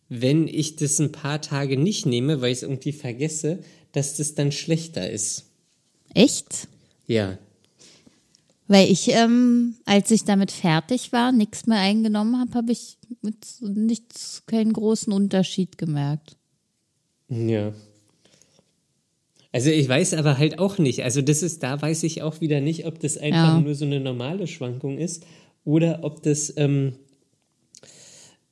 wenn 0.09 0.49
ich 0.49 0.75
das 0.75 0.99
ein 0.99 1.13
paar 1.13 1.41
Tage 1.41 1.79
nicht 1.79 2.05
nehme, 2.05 2.41
weil 2.41 2.51
ich 2.51 2.59
es 2.59 2.63
irgendwie 2.65 2.91
vergesse, 2.91 3.61
dass 3.93 4.17
das 4.17 4.35
dann 4.35 4.51
schlechter 4.51 5.09
ist. 5.09 5.45
Echt? 6.15 6.67
Ja. 7.07 7.39
Weil 8.67 8.91
ich, 8.91 9.07
ähm, 9.13 9.77
als 9.85 10.11
ich 10.11 10.25
damit 10.25 10.51
fertig 10.51 11.13
war, 11.13 11.31
nichts 11.31 11.69
mehr 11.69 11.79
eingenommen 11.79 12.41
habe, 12.41 12.55
habe 12.55 12.73
ich 12.73 12.99
mit 13.23 13.47
nichts, 13.61 14.43
keinen 14.47 14.73
großen 14.73 15.13
Unterschied 15.13 15.79
gemerkt. 15.79 16.37
Ja. 17.29 17.73
Also 19.57 19.71
ich 19.71 19.88
weiß 19.88 20.12
aber 20.12 20.37
halt 20.37 20.59
auch 20.59 20.77
nicht. 20.77 21.03
Also 21.03 21.23
das 21.23 21.42
ist, 21.42 21.62
da 21.62 21.81
weiß 21.81 22.03
ich 22.03 22.21
auch 22.21 22.42
wieder 22.42 22.61
nicht, 22.61 22.85
ob 22.85 23.01
das 23.01 23.16
einfach 23.16 23.55
Ja. 23.55 23.59
nur 23.59 23.75
so 23.75 23.87
eine 23.87 24.01
normale 24.01 24.47
Schwankung 24.49 24.99
ist 24.99 25.25
oder 25.64 26.01
ob 26.05 26.23
das, 26.23 26.53
ähm, 26.59 26.92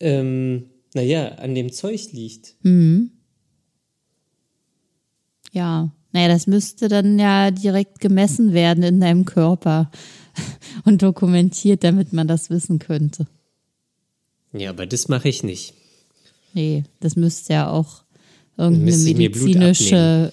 ähm, 0.00 0.70
naja, 0.94 1.34
an 1.34 1.54
dem 1.54 1.70
Zeug 1.72 2.10
liegt. 2.12 2.54
Ja, 5.52 5.90
naja, 6.12 6.28
das 6.28 6.46
müsste 6.46 6.88
dann 6.88 7.18
ja 7.18 7.50
direkt 7.50 8.00
gemessen 8.00 8.54
werden 8.54 8.82
in 8.82 8.98
deinem 8.98 9.26
Körper 9.26 9.90
und 10.86 11.02
dokumentiert, 11.02 11.84
damit 11.84 12.14
man 12.14 12.28
das 12.28 12.48
wissen 12.48 12.78
könnte. 12.78 13.26
Ja, 14.54 14.70
aber 14.70 14.86
das 14.86 15.08
mache 15.08 15.28
ich 15.28 15.42
nicht. 15.42 15.74
Nee, 16.54 16.84
das 17.00 17.14
müsste 17.14 17.52
ja 17.52 17.68
auch 17.68 18.04
irgendeine 18.56 18.86
müsste 18.86 20.32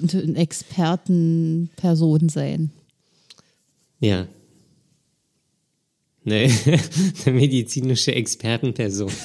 medizinische 0.00 0.36
Expertenperson 0.36 2.28
sein. 2.28 2.70
Ja. 4.00 4.26
Ne, 6.24 6.50
eine 7.26 7.34
medizinische 7.34 8.14
Expertenperson. 8.14 9.10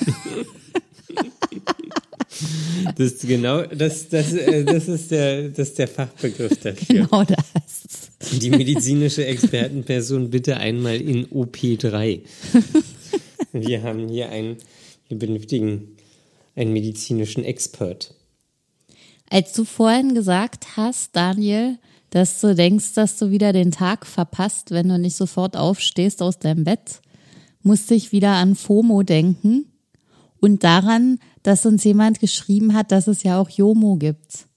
Das 2.95 3.13
ist 3.13 3.27
genau, 3.27 3.63
das, 3.63 4.09
das, 4.09 4.33
äh, 4.33 4.63
das, 4.63 4.87
ist 4.87 5.11
der, 5.11 5.49
das 5.49 5.69
ist 5.69 5.79
der 5.79 5.87
Fachbegriff 5.87 6.57
dafür. 6.57 7.05
Genau 7.05 7.23
das. 7.23 8.11
Die 8.39 8.49
medizinische 8.49 9.25
Expertenperson 9.25 10.29
bitte 10.29 10.57
einmal 10.57 10.99
in 10.99 11.27
OP3. 11.27 12.21
Wir 13.53 13.83
haben 13.83 14.07
hier 14.07 14.29
einen, 14.29 14.57
wir 15.09 15.19
benötigen 15.19 15.97
einen 16.55 16.71
medizinischen 16.71 17.43
Expert. 17.43 18.15
Als 19.31 19.53
du 19.53 19.63
vorhin 19.63 20.13
gesagt 20.13 20.75
hast, 20.75 21.15
Daniel, 21.15 21.77
dass 22.09 22.41
du 22.41 22.53
denkst, 22.53 22.95
dass 22.95 23.17
du 23.17 23.31
wieder 23.31 23.53
den 23.53 23.71
Tag 23.71 24.05
verpasst, 24.05 24.71
wenn 24.71 24.89
du 24.89 24.99
nicht 24.99 25.15
sofort 25.15 25.55
aufstehst 25.55 26.21
aus 26.21 26.37
deinem 26.37 26.65
Bett, 26.65 26.99
musste 27.63 27.95
ich 27.95 28.11
wieder 28.11 28.31
an 28.31 28.55
FOMO 28.55 29.03
denken 29.03 29.71
und 30.41 30.65
daran, 30.65 31.17
dass 31.43 31.65
uns 31.65 31.85
jemand 31.85 32.19
geschrieben 32.19 32.73
hat, 32.73 32.91
dass 32.91 33.07
es 33.07 33.23
ja 33.23 33.39
auch 33.39 33.49
JOMO 33.49 33.95
gibt. 33.95 34.47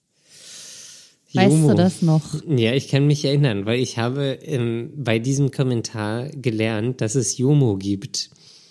Weißt 1.34 1.52
Jomo. 1.52 1.68
du 1.68 1.74
das 1.76 2.02
noch? 2.02 2.42
Ja, 2.48 2.72
ich 2.72 2.88
kann 2.88 3.06
mich 3.06 3.24
erinnern, 3.24 3.66
weil 3.66 3.78
ich 3.78 3.96
habe 3.98 4.40
ähm, 4.42 4.92
bei 4.96 5.20
diesem 5.20 5.52
Kommentar 5.52 6.30
gelernt, 6.30 7.00
dass 7.00 7.14
es 7.14 7.38
Jomo 7.38 7.76
gibt. 7.76 8.30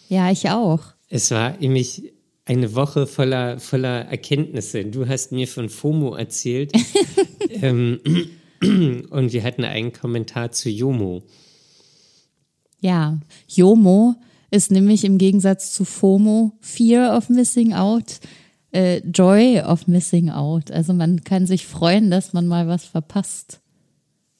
Ja, 0.09 0.29
ich 0.29 0.49
auch. 0.49 0.81
Es 1.07 1.31
war 1.31 1.55
nämlich 1.59 2.11
eine 2.45 2.75
Woche 2.75 3.08
voller, 3.08 3.60
voller 3.60 4.06
Erkenntnisse. 4.06 4.86
Du 4.86 5.08
hast 5.08 5.32
mir 5.32 5.47
von 5.47 5.69
FOMO 5.69 6.15
erzählt 6.15 6.71
ähm, 7.49 7.99
und 8.62 9.34
wir 9.34 9.43
hatten 9.43 9.63
einen 9.63 9.93
Kommentar 9.93 10.51
zu 10.51 10.69
Jomo. 10.69 11.23
Ja, 12.79 13.19
JOMO 13.47 14.15
ist 14.51 14.71
nämlich 14.71 15.06
im 15.06 15.17
Gegensatz 15.17 15.71
zu 15.71 15.86
FOMO 15.86 16.58
Fear 16.60 17.17
of 17.17 17.29
Missing 17.29 17.73
Out, 17.73 18.19
äh, 18.71 18.99
Joy 18.99 19.62
of 19.62 19.88
Missing 19.88 20.29
Out. 20.29 20.69
Also 20.69 20.93
man 20.93 21.23
kann 21.23 21.47
sich 21.47 21.65
freuen, 21.65 22.12
dass 22.12 22.34
man 22.34 22.45
mal 22.47 22.67
was 22.67 22.84
verpasst, 22.84 23.62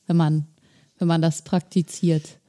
wenn 0.06 0.18
man, 0.18 0.48
wenn 0.98 1.08
man 1.08 1.22
das 1.22 1.44
praktiziert. 1.44 2.39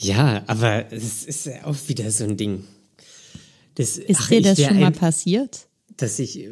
Ja, 0.00 0.44
aber 0.46 0.92
es 0.92 1.24
ist 1.24 1.46
ja 1.46 1.64
auch 1.64 1.76
wieder 1.88 2.10
so 2.12 2.22
ein 2.24 2.36
Ding. 2.36 2.64
Das, 3.74 3.98
Ist 3.98 4.20
ach, 4.22 4.28
dir 4.28 4.42
das 4.42 4.60
schon 4.62 4.78
mal 4.80 4.86
ein- 4.86 4.92
passiert? 4.92 5.66
dass 5.96 6.20
ich, 6.20 6.38
äh, 6.38 6.44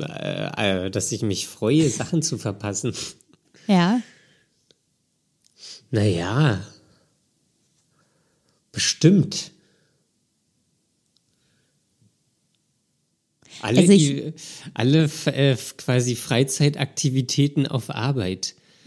äh, 0.00 0.86
äh, 0.86 0.90
dass 0.90 1.12
ich 1.12 1.22
mich 1.22 1.46
freue, 1.46 1.88
Sachen 1.88 2.20
zu 2.22 2.38
verpassen. 2.38 2.92
Ja. 3.68 4.00
Naja, 5.92 6.60
bestimmt. 8.72 9.52
Alle, 13.62 13.80
Also 13.82 13.92
ich- 13.92 14.10
I- 14.10 14.32
alle 14.74 15.08
äh, 15.26 15.56
quasi 15.76 16.16
Freizeitaktivitäten 16.16 17.68
auf 17.68 17.90
Arbeit. 17.90 18.56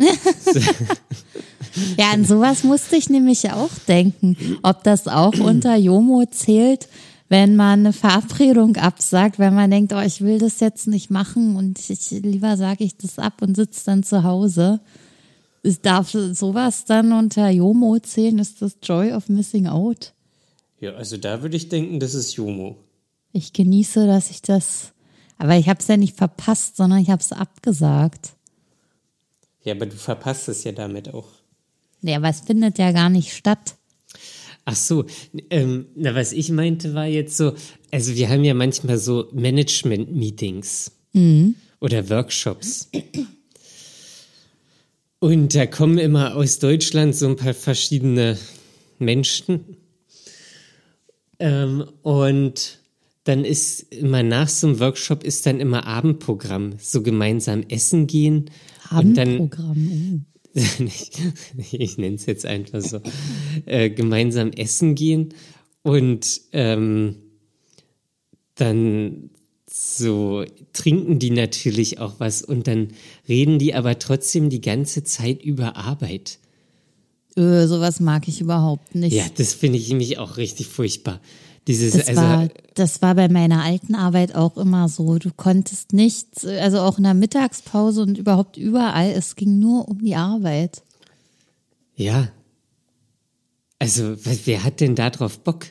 Ja, 1.97 2.11
an 2.11 2.25
sowas 2.25 2.63
musste 2.63 2.95
ich 2.95 3.09
nämlich 3.09 3.51
auch 3.51 3.69
denken, 3.87 4.37
ob 4.63 4.83
das 4.83 5.07
auch 5.07 5.33
unter 5.39 5.75
JOMO 5.75 6.25
zählt, 6.31 6.87
wenn 7.29 7.55
man 7.55 7.79
eine 7.81 7.93
Verabredung 7.93 8.75
absagt, 8.77 9.37
wenn 9.39 9.53
man 9.53 9.69
denkt, 9.69 9.93
oh, 9.93 9.99
ich 9.99 10.21
will 10.21 10.39
das 10.39 10.59
jetzt 10.59 10.87
nicht 10.87 11.09
machen 11.11 11.55
und 11.55 11.79
ich, 11.89 12.09
lieber 12.11 12.57
sage 12.57 12.83
ich 12.83 12.97
das 12.97 13.19
ab 13.19 13.41
und 13.41 13.55
sitze 13.55 13.85
dann 13.85 14.03
zu 14.03 14.23
Hause. 14.23 14.79
Ist- 15.61 15.85
Darf 15.85 16.09
sowas 16.11 16.85
dann 16.85 17.11
unter 17.13 17.49
JOMO 17.49 17.99
zählen? 17.99 18.39
Ist 18.39 18.61
das 18.61 18.77
Joy 18.81 19.11
of 19.13 19.29
Missing 19.29 19.67
Out? 19.67 20.13
Ja, 20.79 20.93
also 20.93 21.17
da 21.17 21.41
würde 21.41 21.57
ich 21.57 21.67
denken, 21.69 21.99
das 21.99 22.13
ist 22.13 22.35
Jomo. 22.35 22.77
Ich 23.33 23.51
genieße, 23.53 24.07
dass 24.07 24.31
ich 24.31 24.41
das, 24.41 24.93
aber 25.37 25.55
ich 25.57 25.67
habe 25.69 25.79
es 25.81 25.87
ja 25.87 25.97
nicht 25.97 26.15
verpasst, 26.17 26.77
sondern 26.77 26.99
ich 26.99 27.09
habe 27.09 27.21
es 27.21 27.31
abgesagt. 27.33 28.31
Ja, 29.63 29.73
aber 29.75 29.85
du 29.85 29.95
verpasst 29.97 30.47
es 30.47 30.63
ja 30.63 30.71
damit 30.71 31.13
auch. 31.13 31.27
Nee, 32.01 32.15
aber 32.15 32.29
es 32.29 32.41
findet 32.41 32.77
ja 32.77 32.91
gar 32.91 33.09
nicht 33.09 33.33
statt. 33.33 33.75
Ach 34.65 34.75
so, 34.75 35.05
ähm, 35.49 35.87
na, 35.95 36.13
was 36.13 36.31
ich 36.31 36.51
meinte 36.51 36.93
war 36.93 37.05
jetzt 37.05 37.37
so, 37.37 37.53
also 37.91 38.15
wir 38.15 38.29
haben 38.29 38.43
ja 38.43 38.53
manchmal 38.53 38.97
so 38.97 39.27
Management-Meetings, 39.31 40.91
oder 41.79 42.09
Workshops. 42.09 42.89
Und 45.19 45.55
da 45.55 45.65
kommen 45.65 45.97
immer 45.97 46.35
aus 46.35 46.59
Deutschland 46.59 47.15
so 47.15 47.27
ein 47.27 47.35
paar 47.35 47.53
verschiedene 47.53 48.37
Menschen. 48.99 49.77
Ähm, 51.39 51.85
und 52.03 52.79
dann 53.23 53.43
ist 53.43 53.81
immer 53.93 54.23
nach 54.23 54.49
so 54.49 54.67
einem 54.67 54.79
Workshop 54.79 55.23
ist 55.23 55.45
dann 55.45 55.59
immer 55.59 55.85
Abendprogramm, 55.85 56.73
so 56.79 57.01
gemeinsam 57.01 57.63
essen 57.69 58.07
gehen. 58.07 58.49
Abendprogramm. 58.89 59.69
Und 59.69 59.87
dann, 59.87 60.25
ich, 61.57 61.73
ich 61.73 61.97
nenne 61.97 62.15
es 62.15 62.25
jetzt 62.25 62.45
einfach 62.45 62.81
so, 62.81 63.01
äh, 63.65 63.89
gemeinsam 63.89 64.51
essen 64.51 64.95
gehen 64.95 65.33
und 65.83 66.41
ähm, 66.51 67.15
dann 68.55 69.29
so 69.71 70.43
trinken 70.73 71.19
die 71.19 71.31
natürlich 71.31 71.99
auch 71.99 72.19
was 72.19 72.41
und 72.41 72.67
dann 72.67 72.89
reden 73.27 73.59
die 73.59 73.73
aber 73.75 73.99
trotzdem 73.99 74.49
die 74.49 74.61
ganze 74.61 75.03
Zeit 75.03 75.43
über 75.43 75.75
Arbeit. 75.75 76.39
Öh, 77.37 77.67
sowas 77.67 77.99
mag 77.99 78.27
ich 78.27 78.41
überhaupt 78.41 78.95
nicht. 78.95 79.13
Ja, 79.13 79.25
das 79.37 79.53
finde 79.53 79.77
ich 79.77 79.89
nämlich 79.89 80.17
auch 80.17 80.37
richtig 80.37 80.67
furchtbar. 80.67 81.21
Dieses, 81.69 81.93
Das, 81.93 82.07
also, 82.07 82.21
war, 82.21 82.47
das 82.73 83.01
war 83.03 83.13
bei 83.13 83.29
meiner 83.29 83.61
alten 83.63 83.93
Arbeit 83.93 84.33
auch 84.33 84.57
immer 84.57 84.89
so. 84.89 85.19
Du 85.19 85.29
konntest 85.31 85.93
nicht, 85.93 86.43
also 86.45 86.79
auch 86.79 86.97
in 86.97 87.03
der 87.03 87.13
Mittagspause 87.13 88.01
und 88.01 88.17
überhaupt 88.17 88.57
überall, 88.57 89.11
es 89.11 89.35
ging 89.35 89.59
nur 89.59 89.87
um 89.87 89.99
die 89.99 90.15
Arbeit. 90.15 90.81
ja. 91.95 92.29
Also, 93.81 94.17
wer- 94.25 94.37
wer 94.45 94.63
hat 94.65 94.81
denn 94.81 94.95
da 94.95 95.09
drauf 95.09 95.39
Bock? 95.39 95.67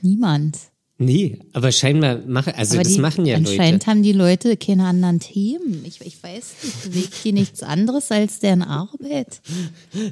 Niemand. 0.00 0.58
Nee, 1.04 1.38
aber 1.52 1.72
scheinbar 1.72 2.18
machen, 2.26 2.52
also 2.56 2.74
Aber 2.74 2.84
das 2.84 2.94
die, 2.94 3.00
machen 3.00 3.26
ja 3.26 3.36
anscheinend 3.36 3.82
Leute. 3.82 3.86
haben 3.86 4.02
die 4.02 4.12
Leute 4.12 4.56
keine 4.56 4.86
anderen 4.86 5.20
Themen. 5.20 5.84
Ich, 5.86 6.00
ich 6.00 6.22
weiß 6.22 6.52
nicht, 6.62 6.82
bewegt 6.84 7.24
die 7.24 7.32
nichts 7.32 7.62
anderes 7.62 8.10
als 8.10 8.38
deren 8.38 8.62
Arbeit. 8.62 9.40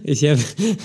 Ich 0.04 0.24
habe 0.24 0.40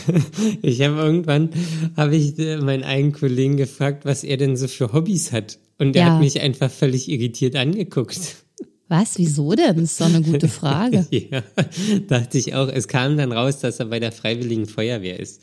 ich 0.62 0.82
hab 0.82 0.96
irgendwann 0.98 1.50
habe 1.98 2.16
ich 2.16 2.38
äh, 2.40 2.58
meinen 2.58 2.84
einen 2.84 3.12
Kollegen 3.14 3.58
gefragt, 3.58 4.06
was 4.06 4.24
er 4.24 4.38
denn 4.38 4.58
so 4.58 4.68
für 4.68 4.94
Hobbys 4.94 5.32
hat. 5.32 5.58
Und 5.78 5.94
der 5.94 6.04
Ja. 6.06 6.14
hat 6.14 6.22
mich 6.22 6.40
einfach 6.40 6.72
völlig 6.72 7.10
irritiert 7.10 7.56
angeguckt. 7.56 8.20
Was? 8.88 9.18
Wieso 9.18 9.54
denn? 9.54 9.76
Das 9.78 9.92
ist 9.94 10.00
doch 10.02 10.06
eine 10.06 10.22
gute 10.22 10.48
Frage. 10.48 11.08
Ja, 11.12 11.42
dachte 12.08 12.38
ich 12.38 12.54
auch. 12.54 12.70
Es 12.70 12.88
kam 12.88 13.18
dann 13.18 13.32
raus, 13.32 13.60
dass 13.60 13.80
er 13.80 13.88
bei 13.88 14.00
der 14.00 14.12
Freiwilligen 14.12 14.68
Feuerwehr 14.68 15.20
ist. 15.20 15.42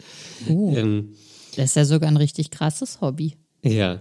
Oh, 0.48 0.72
Ähm, 0.76 1.14
das 1.56 1.66
ist 1.70 1.76
ja 1.76 1.84
sogar 1.84 2.08
ein 2.08 2.16
richtig 2.16 2.50
krasses 2.50 3.00
Hobby. 3.00 3.34
ja. 3.62 4.00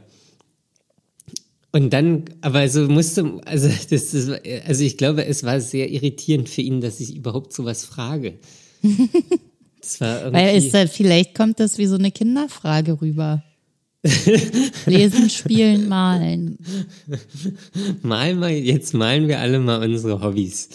Und 1.73 1.91
dann, 1.91 2.25
aber 2.41 2.59
also 2.59 2.87
musste, 2.87 3.39
also 3.45 3.67
das 3.67 4.13
ist, 4.13 4.29
also 4.67 4.83
ich 4.83 4.97
glaube, 4.97 5.25
es 5.25 5.43
war 5.43 5.61
sehr 5.61 5.89
irritierend 5.89 6.49
für 6.49 6.61
ihn, 6.61 6.81
dass 6.81 6.99
ich 6.99 7.15
überhaupt 7.15 7.53
sowas 7.53 7.85
frage. 7.85 8.39
Das 9.81 9.99
war 9.99 10.19
irgendwie. 10.19 10.39
Weil 10.39 10.57
ist 10.57 10.73
das, 10.75 10.91
vielleicht 10.91 11.33
kommt 11.33 11.59
das 11.59 11.79
wie 11.79 11.87
so 11.87 11.95
eine 11.95 12.11
Kinderfrage 12.11 13.01
rüber. 13.01 13.43
Lesen, 14.85 15.27
spielen, 15.31 15.87
malen. 15.87 16.59
Mal 18.03 18.35
mal, 18.35 18.51
jetzt 18.51 18.93
malen 18.93 19.27
wir 19.27 19.39
alle 19.39 19.59
mal 19.59 19.81
unsere 19.81 20.21
Hobbys. 20.21 20.69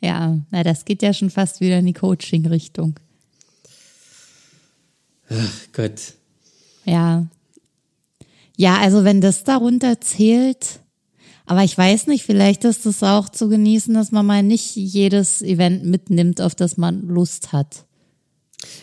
Ja, 0.00 0.40
na, 0.50 0.64
das 0.64 0.84
geht 0.84 1.02
ja 1.02 1.14
schon 1.14 1.30
fast 1.30 1.60
wieder 1.60 1.78
in 1.78 1.86
die 1.86 1.92
Coaching-Richtung. 1.92 2.98
Gott. 5.72 6.14
Ja. 6.84 7.26
Ja, 8.62 8.78
also 8.78 9.02
wenn 9.02 9.20
das 9.20 9.42
darunter 9.42 10.00
zählt, 10.00 10.78
aber 11.46 11.64
ich 11.64 11.76
weiß 11.76 12.06
nicht, 12.06 12.22
vielleicht 12.22 12.62
ist 12.62 12.86
es 12.86 13.02
auch 13.02 13.28
zu 13.28 13.48
genießen, 13.48 13.92
dass 13.92 14.12
man 14.12 14.24
mal 14.24 14.44
nicht 14.44 14.76
jedes 14.76 15.42
Event 15.42 15.84
mitnimmt, 15.84 16.40
auf 16.40 16.54
das 16.54 16.76
man 16.76 17.08
Lust 17.08 17.50
hat. 17.50 17.86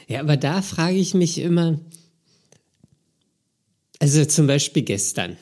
Ja, 0.10 0.20
aber 0.20 0.36
da 0.36 0.62
frage 0.62 0.98
ich 0.98 1.13
mich 1.13 1.38
immer, 1.38 1.80
also 4.00 4.26
zum 4.26 4.48
Beispiel 4.48 4.84
gestern. 4.84 5.38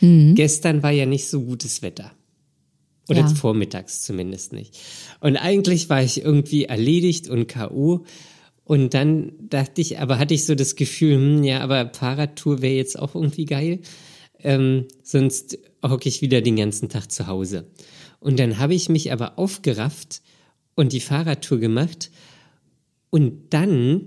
Gestern 0.00 0.82
war 0.82 0.90
ja 0.90 1.06
nicht 1.06 1.28
so 1.28 1.40
gutes 1.40 1.80
Wetter. 1.80 2.10
Oder 3.08 3.20
Ja. 3.20 3.28
vormittags 3.28 4.02
zumindest 4.02 4.52
nicht. 4.52 4.78
Und 5.20 5.36
eigentlich 5.36 5.88
war 5.90 6.02
ich 6.02 6.22
irgendwie 6.22 6.64
erledigt 6.64 7.28
und 7.28 7.46
K.O. 7.46 8.04
Und 8.70 8.94
dann 8.94 9.32
dachte 9.48 9.80
ich, 9.80 9.98
aber 9.98 10.20
hatte 10.20 10.32
ich 10.32 10.44
so 10.44 10.54
das 10.54 10.76
Gefühl, 10.76 11.16
hm, 11.16 11.42
ja, 11.42 11.58
aber 11.60 11.90
Fahrradtour 11.92 12.62
wäre 12.62 12.74
jetzt 12.76 12.96
auch 12.96 13.16
irgendwie 13.16 13.44
geil. 13.44 13.80
Ähm, 14.38 14.86
sonst 15.02 15.58
hocke 15.84 16.08
ich 16.08 16.22
wieder 16.22 16.40
den 16.40 16.54
ganzen 16.54 16.88
Tag 16.88 17.10
zu 17.10 17.26
Hause. 17.26 17.66
Und 18.20 18.38
dann 18.38 18.58
habe 18.60 18.76
ich 18.76 18.88
mich 18.88 19.10
aber 19.10 19.40
aufgerafft 19.40 20.22
und 20.76 20.92
die 20.92 21.00
Fahrradtour 21.00 21.58
gemacht. 21.58 22.12
Und 23.10 23.52
dann 23.52 24.02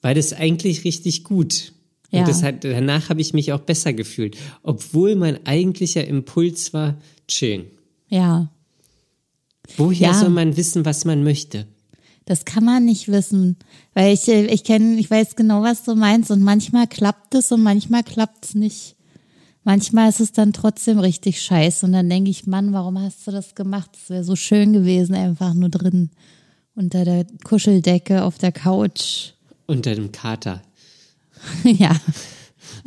war 0.00 0.14
das 0.14 0.32
eigentlich 0.32 0.82
richtig 0.82 1.22
gut. 1.22 1.72
Und 2.10 2.18
Ja. 2.18 2.24
das 2.24 2.42
hat, 2.42 2.64
danach 2.64 3.08
habe 3.08 3.20
ich 3.20 3.34
mich 3.34 3.52
auch 3.52 3.60
besser 3.60 3.92
gefühlt. 3.92 4.36
Obwohl 4.64 5.14
mein 5.14 5.46
eigentlicher 5.46 6.04
Impuls 6.04 6.72
war, 6.74 6.98
chillen. 7.28 7.66
Ja, 8.08 8.50
Woher 9.76 10.08
Ja. 10.08 10.14
soll 10.14 10.30
man 10.30 10.56
wissen, 10.56 10.84
was 10.84 11.04
man 11.04 11.22
möchte? 11.22 11.68
Das 12.24 12.44
kann 12.44 12.64
man 12.64 12.84
nicht 12.84 13.08
wissen, 13.08 13.56
weil 13.94 14.12
ich 14.12 14.28
äh, 14.28 14.46
ich 14.46 14.64
kenne, 14.64 14.98
ich 14.98 15.10
weiß 15.10 15.36
genau, 15.36 15.62
was 15.62 15.84
du 15.84 15.94
meinst 15.94 16.30
und 16.30 16.42
manchmal 16.42 16.86
klappt 16.86 17.34
es 17.34 17.52
und 17.52 17.62
manchmal 17.62 18.02
klappt 18.02 18.44
es 18.44 18.54
nicht. 18.54 18.96
Manchmal 19.64 20.08
ist 20.08 20.20
es 20.20 20.32
dann 20.32 20.52
trotzdem 20.52 20.98
richtig 20.98 21.40
scheiße 21.40 21.86
und 21.86 21.92
dann 21.92 22.10
denke 22.10 22.30
ich, 22.30 22.46
Mann, 22.46 22.72
warum 22.72 22.98
hast 22.98 23.26
du 23.26 23.30
das 23.30 23.54
gemacht? 23.54 23.90
Es 24.00 24.10
wäre 24.10 24.24
so 24.24 24.34
schön 24.34 24.72
gewesen, 24.72 25.14
einfach 25.14 25.54
nur 25.54 25.68
drin 25.68 26.10
unter 26.74 27.04
der 27.04 27.26
Kuscheldecke 27.44 28.24
auf 28.24 28.38
der 28.38 28.50
Couch. 28.50 29.32
Unter 29.66 29.94
dem 29.94 30.10
Kater. 30.10 30.62
ja, 31.64 31.96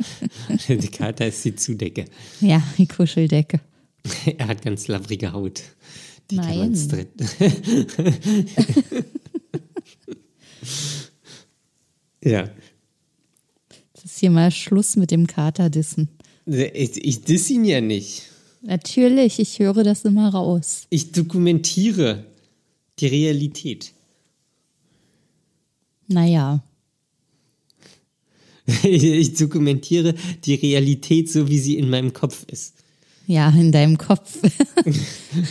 Die 0.68 0.88
Kater 0.88 1.26
ist 1.26 1.44
die 1.44 1.54
Zudecke. 1.54 2.06
ja, 2.40 2.62
die 2.78 2.86
Kuscheldecke. 2.86 3.60
Er 4.38 4.48
hat 4.48 4.62
ganz 4.62 4.86
labrige 4.86 5.32
Haut. 5.32 5.62
Die 6.30 6.36
kann 6.36 6.46
Nein. 6.46 6.58
man 6.58 6.76
stritten. 6.76 7.28
Ja. 12.22 12.50
Es 13.94 14.04
ist 14.04 14.18
hier 14.18 14.30
mal 14.30 14.50
Schluss 14.50 14.96
mit 14.96 15.10
dem 15.10 15.26
Katerdissen. 15.26 16.08
Ich, 16.46 17.04
ich 17.04 17.22
diss 17.22 17.50
ihn 17.50 17.64
ja 17.64 17.80
nicht. 17.80 18.30
Natürlich, 18.62 19.38
ich 19.38 19.58
höre 19.58 19.84
das 19.84 20.04
immer 20.04 20.28
raus. 20.28 20.86
Ich 20.90 21.12
dokumentiere 21.12 22.24
die 22.98 23.06
Realität. 23.06 23.92
Naja, 26.08 26.62
Ich 28.82 29.34
dokumentiere 29.34 30.14
die 30.44 30.54
Realität 30.54 31.30
so, 31.30 31.48
wie 31.48 31.58
sie 31.58 31.76
in 31.76 31.90
meinem 31.90 32.12
Kopf 32.12 32.44
ist. 32.50 32.75
Ja, 33.26 33.48
in 33.50 33.72
deinem 33.72 33.98
Kopf. 33.98 34.38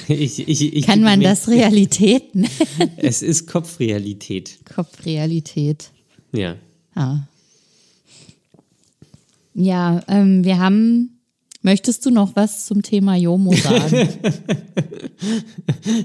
Ich, 0.08 0.48
ich, 0.48 0.74
ich 0.74 0.86
Kann 0.86 1.02
man 1.02 1.22
das 1.22 1.48
Realität 1.50 2.34
nennen? 2.34 2.50
Es 2.98 3.22
ist 3.22 3.46
Kopfrealität. 3.46 4.58
Kopfrealität. 4.74 5.92
Ja. 6.32 6.56
Ah. 6.96 7.20
Ja, 9.54 10.02
ähm, 10.08 10.44
wir 10.44 10.58
haben. 10.58 11.20
Möchtest 11.62 12.06
du 12.06 12.12
noch 12.12 12.36
was 12.36 12.66
zum 12.66 12.82
Thema 12.82 13.16
Jomo 13.16 13.54
sagen? 13.54 14.10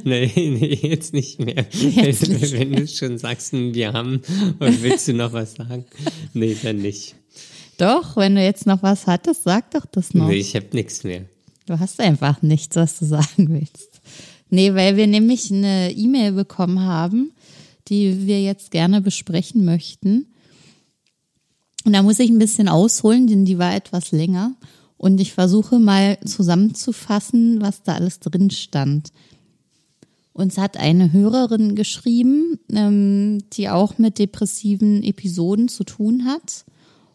Nee, 0.04 0.30
nee, 0.35 0.78
jetzt 0.83 1.12
nicht 1.12 1.40
mehr. 1.40 1.66
Jetzt 1.72 2.28
wenn, 2.28 2.40
nicht 2.40 2.52
wenn 2.52 2.72
du 2.72 2.87
schon 2.87 3.18
sagst, 3.18 3.52
wir 3.52 3.92
haben, 3.92 4.22
und 4.59 4.83
willst 4.83 5.09
du 5.09 5.12
noch 5.14 5.33
was 5.33 5.54
sagen? 5.54 5.85
Nee, 6.33 6.56
dann 6.62 6.78
nicht. 6.78 7.16
doch, 7.76 8.16
wenn 8.16 8.37
du 8.37 8.42
jetzt 8.42 8.66
noch 8.66 8.83
was 8.83 9.06
hattest, 9.06 9.42
sag 9.44 9.70
doch 9.72 9.85
das 9.87 10.14
noch. 10.14 10.28
Nee, 10.28 10.37
ich 10.37 10.54
habe 10.54 10.66
nichts 10.72 11.02
mehr. 11.04 11.24
Du 11.70 11.78
hast 11.78 12.00
einfach 12.00 12.42
nichts, 12.42 12.74
was 12.74 12.98
du 12.98 13.04
sagen 13.06 13.48
willst. 13.48 14.00
Nee, 14.48 14.74
weil 14.74 14.96
wir 14.96 15.06
nämlich 15.06 15.52
eine 15.52 15.92
E-Mail 15.92 16.33
bekommen 16.33 16.80
haben, 16.80 17.30
die 17.87 18.26
wir 18.26 18.42
jetzt 18.42 18.72
gerne 18.72 19.00
besprechen 19.00 19.64
möchten. 19.64 20.26
Und 21.85 21.92
da 21.92 22.02
muss 22.02 22.18
ich 22.18 22.28
ein 22.28 22.40
bisschen 22.40 22.68
ausholen, 22.68 23.28
denn 23.28 23.44
die 23.44 23.59
war 23.59 23.72
etwas 23.72 24.11
länger. 24.11 24.56
Und 24.96 25.20
ich 25.20 25.33
versuche 25.33 25.78
mal 25.78 26.18
zusammenzufassen, 26.24 27.61
was 27.61 27.85
da 27.85 27.94
alles 27.94 28.18
drin 28.18 28.50
stand. 28.50 29.12
Uns 30.33 30.59
hat 30.59 30.76
eine 30.76 31.12
Hörerin 31.12 31.76
geschrieben, 31.76 32.59
ähm, 32.72 33.44
die 33.52 33.68
auch 33.68 33.96
mit 33.96 34.18
depressiven 34.18 35.04
Episoden 35.04 35.68
zu 35.68 35.85
tun 35.85 36.24
hat 36.24 36.64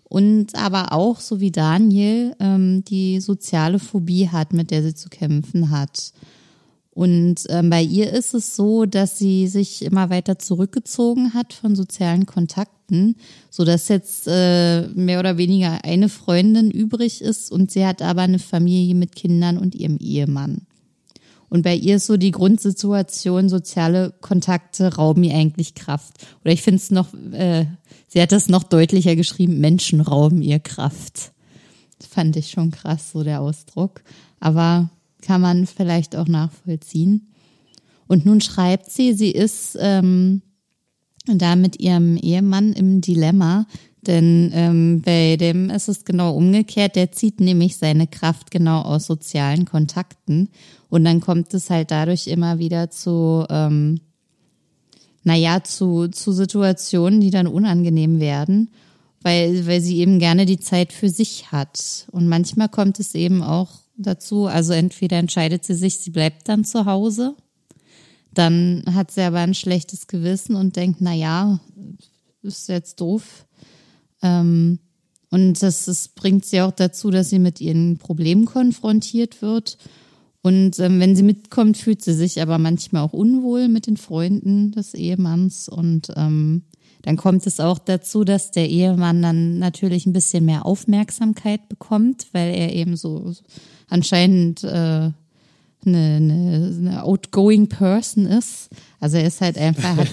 und 0.08 0.56
aber 0.56 0.94
auch, 0.94 1.20
so 1.20 1.40
wie 1.40 1.52
Daniel, 1.52 2.36
ähm, 2.40 2.84
die 2.86 3.20
soziale 3.20 3.80
Phobie 3.80 4.30
hat, 4.30 4.54
mit 4.54 4.72
der 4.72 4.84
sie 4.84 4.96
zu 4.96 5.10
kämpfen 5.10 5.72
hat. 5.72 6.14
Und 6.92 7.44
ähm, 7.50 7.70
bei 7.70 7.82
ihr 7.82 8.14
ist 8.14 8.34
es 8.34 8.56
so, 8.56 8.86
dass 8.86 9.20
sie 9.20 9.48
sich 9.48 9.84
immer 9.84 10.10
weiter 10.10 10.40
zurückgezogen 10.40 11.34
hat 11.34 11.52
von 11.52 11.76
sozialen 11.76 12.26
Kontakten, 12.26 13.18
so 13.50 13.66
dass 13.66 13.90
jetzt 13.90 14.28
äh, 14.28 14.88
mehr 14.90 15.20
oder 15.20 15.38
weniger 15.38 15.84
eine 15.84 16.08
Freundin 16.08 16.72
übrig 16.72 17.22
ist 17.22 17.52
und 17.52 17.70
sie 17.70 17.86
hat 17.86 18.02
aber 18.02 18.22
eine 18.22 18.40
Familie 18.40 18.96
mit 18.96 19.14
Kindern 19.14 19.58
und 19.58 19.76
ihrem 19.76 19.98
Ehemann. 19.98 20.62
Und 21.50 21.64
bei 21.64 21.76
ihr 21.76 21.98
ist 21.98 22.06
so 22.06 22.18
die 22.18 22.32
Grundsituation, 22.32 23.50
soziale 23.50 24.14
Kontakte 24.22 24.96
rauben 24.96 25.24
ihr 25.24 25.36
eigentlich 25.36 25.76
Kraft. 25.76 26.26
Oder 26.44 26.54
ich 26.54 26.62
finde 26.62 26.78
es 26.78 26.92
noch, 26.92 27.14
äh, 27.34 27.66
sie 28.08 28.22
hat 28.22 28.32
das 28.32 28.50
noch 28.50 28.64
deutlicher 28.64 29.16
geschrieben, 29.16 29.60
Menschen 29.60 30.02
rauben 30.02 30.42
ihr 30.42 30.60
Kraft. 30.60 31.32
Das 32.00 32.08
fand 32.08 32.36
ich 32.36 32.50
schon 32.50 32.72
krass, 32.72 33.12
so 33.12 33.24
der 33.24 33.42
Ausdruck. 33.42 34.02
Aber 34.40 34.90
kann 35.22 35.42
man 35.42 35.66
vielleicht 35.66 36.16
auch 36.16 36.28
nachvollziehen. 36.28 37.32
Und 38.08 38.26
nun 38.26 38.42
schreibt 38.42 38.92
sie, 38.92 39.14
sie 39.14 39.32
ist 39.32 39.78
ähm, 39.80 40.42
da 41.26 41.56
mit 41.56 41.80
ihrem 41.80 42.18
Ehemann 42.18 42.74
im 42.74 43.02
Dilemma, 43.02 43.66
denn 44.06 44.52
ähm, 44.54 45.02
bei 45.04 45.36
dem 45.38 45.72
ist 45.72 45.88
es 45.88 46.06
genau 46.06 46.36
umgekehrt. 46.36 46.96
Der 46.96 47.12
zieht 47.12 47.40
nämlich 47.40 47.78
seine 47.78 48.06
Kraft 48.06 48.52
genau 48.52 48.82
aus 48.82 49.08
sozialen 49.08 49.66
Kontakten. 49.66 50.50
Und 50.90 51.06
dann 51.06 51.22
kommt 51.22 51.54
es 51.56 51.72
halt 51.72 51.90
dadurch 51.90 52.28
immer 52.28 52.60
wieder 52.60 52.92
zu, 52.92 53.46
ähm, 53.50 54.02
naja, 55.26 55.64
zu, 55.64 56.08
zu 56.08 56.32
Situationen, 56.32 57.20
die 57.20 57.32
dann 57.32 57.48
unangenehm 57.48 58.20
werden, 58.20 58.70
weil, 59.22 59.66
weil 59.66 59.82
sie 59.82 59.98
eben 59.98 60.20
gerne 60.20 60.46
die 60.46 60.60
Zeit 60.60 60.94
für 60.94 61.10
sich 61.10 61.52
hat. 61.52 62.08
Und 62.12 62.28
manchmal 62.28 62.70
kommt 62.70 63.00
es 63.00 63.16
eben 63.16 63.42
auch 63.42 63.72
dazu. 63.98 64.46
Also 64.46 64.74
entweder 64.74 65.18
entscheidet 65.18 65.66
sie 65.66 65.74
sich, 65.74 65.98
sie 65.98 66.12
bleibt 66.12 66.48
dann 66.48 66.64
zu 66.64 66.86
Hause. 66.86 67.36
Dann 68.36 68.84
hat 68.94 69.10
sie 69.10 69.22
aber 69.22 69.40
ein 69.40 69.56
schlechtes 69.56 70.06
Gewissen 70.06 70.56
und 70.56 70.76
denkt, 70.76 70.98
na 71.02 71.14
ja, 71.14 71.60
ist 72.44 72.70
jetzt 72.70 73.02
doof. 73.02 73.48
Ähm, 74.22 74.78
und 75.32 75.64
das, 75.64 75.86
das 75.86 76.10
bringt 76.10 76.46
sie 76.46 76.62
auch 76.62 76.72
dazu, 76.72 77.10
dass 77.10 77.32
sie 77.32 77.40
mit 77.40 77.60
ihren 77.62 77.98
Problemen 77.98 78.46
konfrontiert 78.46 79.42
wird. 79.42 79.80
Und 80.46 80.78
ähm, 80.78 81.00
wenn 81.00 81.16
sie 81.16 81.24
mitkommt, 81.24 81.76
fühlt 81.76 82.04
sie 82.04 82.14
sich 82.14 82.40
aber 82.40 82.60
manchmal 82.60 83.02
auch 83.02 83.14
unwohl 83.14 83.68
mit 83.68 83.88
den 83.88 83.98
Freunden 83.98 84.72
des 84.74 84.94
Ehemanns. 84.94 85.68
Und 85.68 86.14
ähm, 86.16 86.62
dann 87.02 87.18
kommt 87.18 87.48
es 87.48 87.60
auch 87.60 87.80
dazu, 87.80 88.24
dass 88.24 88.52
der 88.52 88.70
Ehemann 88.70 89.24
dann 89.24 89.58
natürlich 89.58 90.06
ein 90.06 90.14
bisschen 90.14 90.46
mehr 90.46 90.68
Aufmerksamkeit 90.68 91.68
bekommt, 91.68 92.28
weil 92.32 92.54
er 92.54 92.76
eben 92.76 92.96
so 92.96 93.34
anscheinend 93.90 94.64
äh, 94.64 94.68
eine, 94.68 95.16
eine, 95.84 96.76
eine 96.78 97.04
outgoing 97.04 97.68
Person 97.68 98.28
ist. 98.28 98.70
Also 99.00 99.18
er 99.18 99.26
ist 99.26 99.42
halt 99.42 99.58
einfach, 99.58 99.98
hat, 99.98 100.10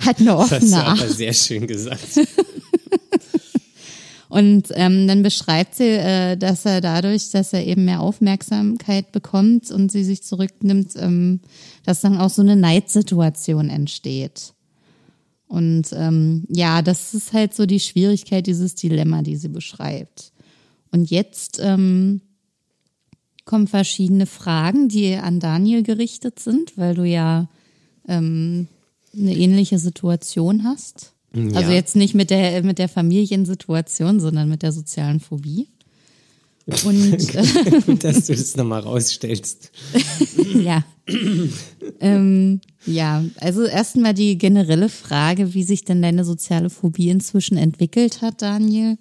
hat 0.00 0.18
eine 0.18 0.36
offene 0.36 0.60
das 0.60 0.74
hast 0.74 0.98
du 0.98 1.04
aber 1.04 1.12
sehr 1.12 1.32
schön 1.32 1.68
gesagt. 1.68 2.00
Und 4.28 4.68
ähm, 4.74 5.08
dann 5.08 5.22
beschreibt 5.22 5.74
sie, 5.74 5.88
äh, 5.88 6.36
dass 6.36 6.66
er 6.66 6.80
dadurch, 6.80 7.30
dass 7.30 7.52
er 7.52 7.66
eben 7.66 7.86
mehr 7.86 8.00
Aufmerksamkeit 8.00 9.10
bekommt 9.10 9.70
und 9.70 9.90
sie 9.90 10.04
sich 10.04 10.22
zurücknimmt, 10.22 10.92
ähm, 10.96 11.40
dass 11.84 12.02
dann 12.02 12.18
auch 12.18 12.30
so 12.30 12.42
eine 12.42 12.56
Neidsituation 12.56 13.70
entsteht. 13.70 14.52
Und 15.46 15.94
ähm, 15.94 16.44
ja, 16.50 16.82
das 16.82 17.14
ist 17.14 17.32
halt 17.32 17.54
so 17.54 17.64
die 17.64 17.80
Schwierigkeit, 17.80 18.46
dieses 18.46 18.74
Dilemma, 18.74 19.22
die 19.22 19.36
sie 19.36 19.48
beschreibt. 19.48 20.32
Und 20.90 21.10
jetzt 21.10 21.58
ähm, 21.62 22.20
kommen 23.46 23.66
verschiedene 23.66 24.26
Fragen, 24.26 24.88
die 24.88 25.14
an 25.14 25.40
Daniel 25.40 25.82
gerichtet 25.82 26.38
sind, 26.38 26.76
weil 26.76 26.94
du 26.94 27.04
ja 27.04 27.48
ähm, 28.06 28.68
eine 29.16 29.34
ähnliche 29.34 29.78
Situation 29.78 30.64
hast. 30.64 31.14
Ja. 31.46 31.58
Also 31.58 31.72
jetzt 31.72 31.96
nicht 31.96 32.14
mit 32.14 32.30
der, 32.30 32.62
mit 32.62 32.78
der 32.78 32.88
Familiensituation, 32.88 34.20
sondern 34.20 34.48
mit 34.48 34.62
der 34.62 34.72
sozialen 34.72 35.20
Phobie. 35.20 35.68
Und, 36.84 37.16
Gut, 37.86 38.04
dass 38.04 38.26
du 38.26 38.34
das 38.34 38.56
nochmal 38.56 38.80
rausstellst. 38.80 39.70
ja. 40.54 40.84
ähm, 42.00 42.60
ja, 42.84 43.24
also 43.36 43.64
erstmal 43.64 44.14
die 44.14 44.36
generelle 44.36 44.88
Frage, 44.88 45.54
wie 45.54 45.62
sich 45.62 45.84
denn 45.84 46.02
deine 46.02 46.24
soziale 46.24 46.68
Phobie 46.68 47.08
inzwischen 47.08 47.56
entwickelt 47.56 48.20
hat, 48.20 48.42
Daniel 48.42 48.98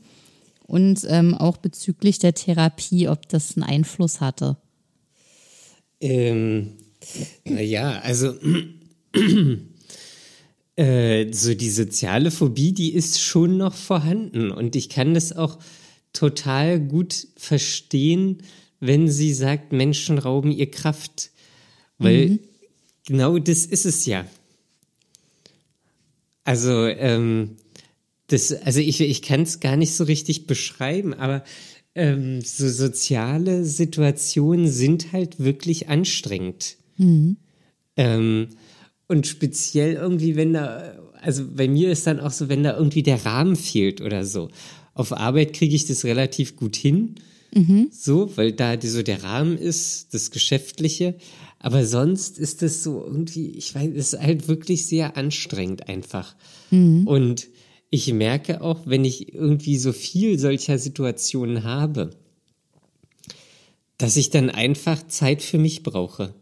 und 0.65 1.05
ähm, 1.09 1.33
auch 1.33 1.57
bezüglich 1.57 2.19
der 2.19 2.33
Therapie, 2.33 3.07
ob 3.07 3.27
das 3.29 3.57
einen 3.57 3.63
Einfluss 3.63 4.21
hatte. 4.21 4.57
Ähm, 5.99 6.73
naja, 7.45 7.99
also 8.03 8.33
äh, 10.77 11.33
so 11.33 11.55
die 11.55 11.71
soziale 11.71 12.31
Phobie, 12.31 12.71
die 12.71 12.93
ist 12.93 13.19
schon 13.19 13.57
noch 13.57 13.73
vorhanden 13.73 14.51
und 14.51 14.75
ich 14.75 14.89
kann 14.89 15.13
das 15.13 15.33
auch 15.33 15.57
total 16.13 16.79
gut 16.79 17.27
verstehen, 17.35 18.43
wenn 18.79 19.09
sie 19.09 19.33
sagt, 19.33 19.71
Menschen 19.71 20.19
rauben 20.19 20.51
ihr 20.51 20.69
Kraft, 20.69 21.31
weil 21.97 22.29
mhm. 22.29 22.39
genau 23.05 23.39
das 23.39 23.65
ist 23.65 23.85
es 23.85 24.05
ja. 24.05 24.25
Also 26.43 26.85
ähm, 26.85 27.57
das, 28.27 28.53
also 28.53 28.79
ich, 28.79 29.01
ich 29.01 29.21
kann 29.21 29.41
es 29.41 29.59
gar 29.59 29.77
nicht 29.77 29.95
so 29.95 30.03
richtig 30.03 30.47
beschreiben, 30.47 31.13
aber 31.13 31.43
ähm, 31.95 32.41
so 32.41 32.69
soziale 32.69 33.65
Situationen 33.65 34.69
sind 34.69 35.11
halt 35.11 35.39
wirklich 35.39 35.89
anstrengend. 35.89 36.77
Mhm. 36.97 37.37
Ähm, 37.95 38.49
und 39.07 39.27
speziell 39.27 39.93
irgendwie, 39.93 40.35
wenn 40.35 40.53
da, 40.53 40.95
also 41.21 41.45
bei 41.55 41.67
mir 41.67 41.91
ist 41.91 42.07
dann 42.07 42.19
auch 42.19 42.31
so, 42.31 42.49
wenn 42.49 42.63
da 42.63 42.77
irgendwie 42.77 43.03
der 43.03 43.25
Rahmen 43.25 43.55
fehlt 43.55 44.01
oder 44.01 44.25
so. 44.25 44.49
Auf 44.93 45.13
Arbeit 45.13 45.53
kriege 45.53 45.75
ich 45.75 45.85
das 45.85 46.03
relativ 46.05 46.55
gut 46.55 46.75
hin, 46.75 47.15
mhm. 47.53 47.89
so, 47.91 48.35
weil 48.35 48.51
da 48.51 48.75
die, 48.75 48.87
so 48.87 49.03
der 49.03 49.23
Rahmen 49.23 49.57
ist, 49.57 50.13
das 50.13 50.31
Geschäftliche. 50.31 51.15
Aber 51.59 51.85
sonst 51.85 52.37
ist 52.37 52.61
das 52.61 52.83
so 52.83 53.03
irgendwie, 53.03 53.51
ich 53.51 53.73
weiß, 53.73 53.89
es 53.95 54.13
ist 54.13 54.21
halt 54.21 54.47
wirklich 54.47 54.85
sehr 54.85 55.17
anstrengend 55.17 55.87
einfach. 55.87 56.35
Mhm. 56.71 57.07
Und 57.07 57.47
ich 57.89 58.11
merke 58.11 58.61
auch, 58.61 58.81
wenn 58.85 59.05
ich 59.05 59.33
irgendwie 59.33 59.77
so 59.77 59.93
viel 59.93 60.37
solcher 60.37 60.77
Situationen 60.77 61.63
habe, 61.63 62.11
dass 63.97 64.17
ich 64.17 64.29
dann 64.29 64.49
einfach 64.49 65.07
Zeit 65.07 65.41
für 65.41 65.57
mich 65.57 65.83
brauche. 65.83 66.33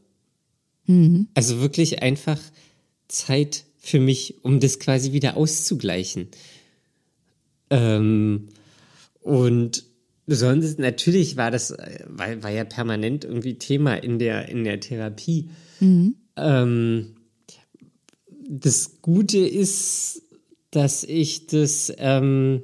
Mhm. 0.88 1.28
Also 1.34 1.62
wirklich 1.62 2.02
einfach 2.02 2.40
Zeit 3.08 3.66
für 3.78 4.00
mich, 4.00 4.44
um 4.44 4.60
das 4.60 4.80
quasi 4.80 5.12
wieder 5.12 5.38
auszugleichen. 5.38 6.30
Ähm, 7.70 8.50
und 9.22 9.84
sonst 10.28 10.80
natürlich 10.80 11.38
war 11.38 11.52
das, 11.52 11.72
war, 12.08 12.44
war 12.44 12.52
ja 12.52 12.64
permanent 12.64 13.26
irgendwie 13.26 13.56
Thema 13.56 13.96
in 13.96 14.20
der, 14.20 14.50
in 14.50 14.64
der 14.64 14.80
Therapie. 14.80 15.50
Mhm. 15.80 16.16
Ähm, 16.36 17.16
das 18.48 19.02
Gute 19.02 19.40
ist, 19.40 20.22
dass 20.72 21.04
ich 21.04 21.48
das 21.48 21.92
ähm, 21.98 22.64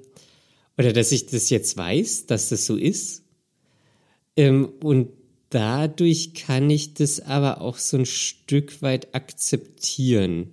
oder 0.78 0.94
dass 0.94 1.12
ich 1.12 1.28
das 1.28 1.50
jetzt 1.50 1.78
weiß, 1.78 2.26
dass 2.26 2.50
das 2.50 2.66
so 2.66 2.76
ist. 2.76 3.24
Ähm, 4.36 4.70
und 4.82 5.10
dadurch 5.52 6.34
kann 6.34 6.70
ich 6.70 6.96
das 6.96 7.20
aber 7.20 7.62
auch 7.62 7.78
so 7.78 7.98
ein 7.98 8.06
Stück 8.06 8.82
weit 8.82 9.14
akzeptieren, 9.14 10.48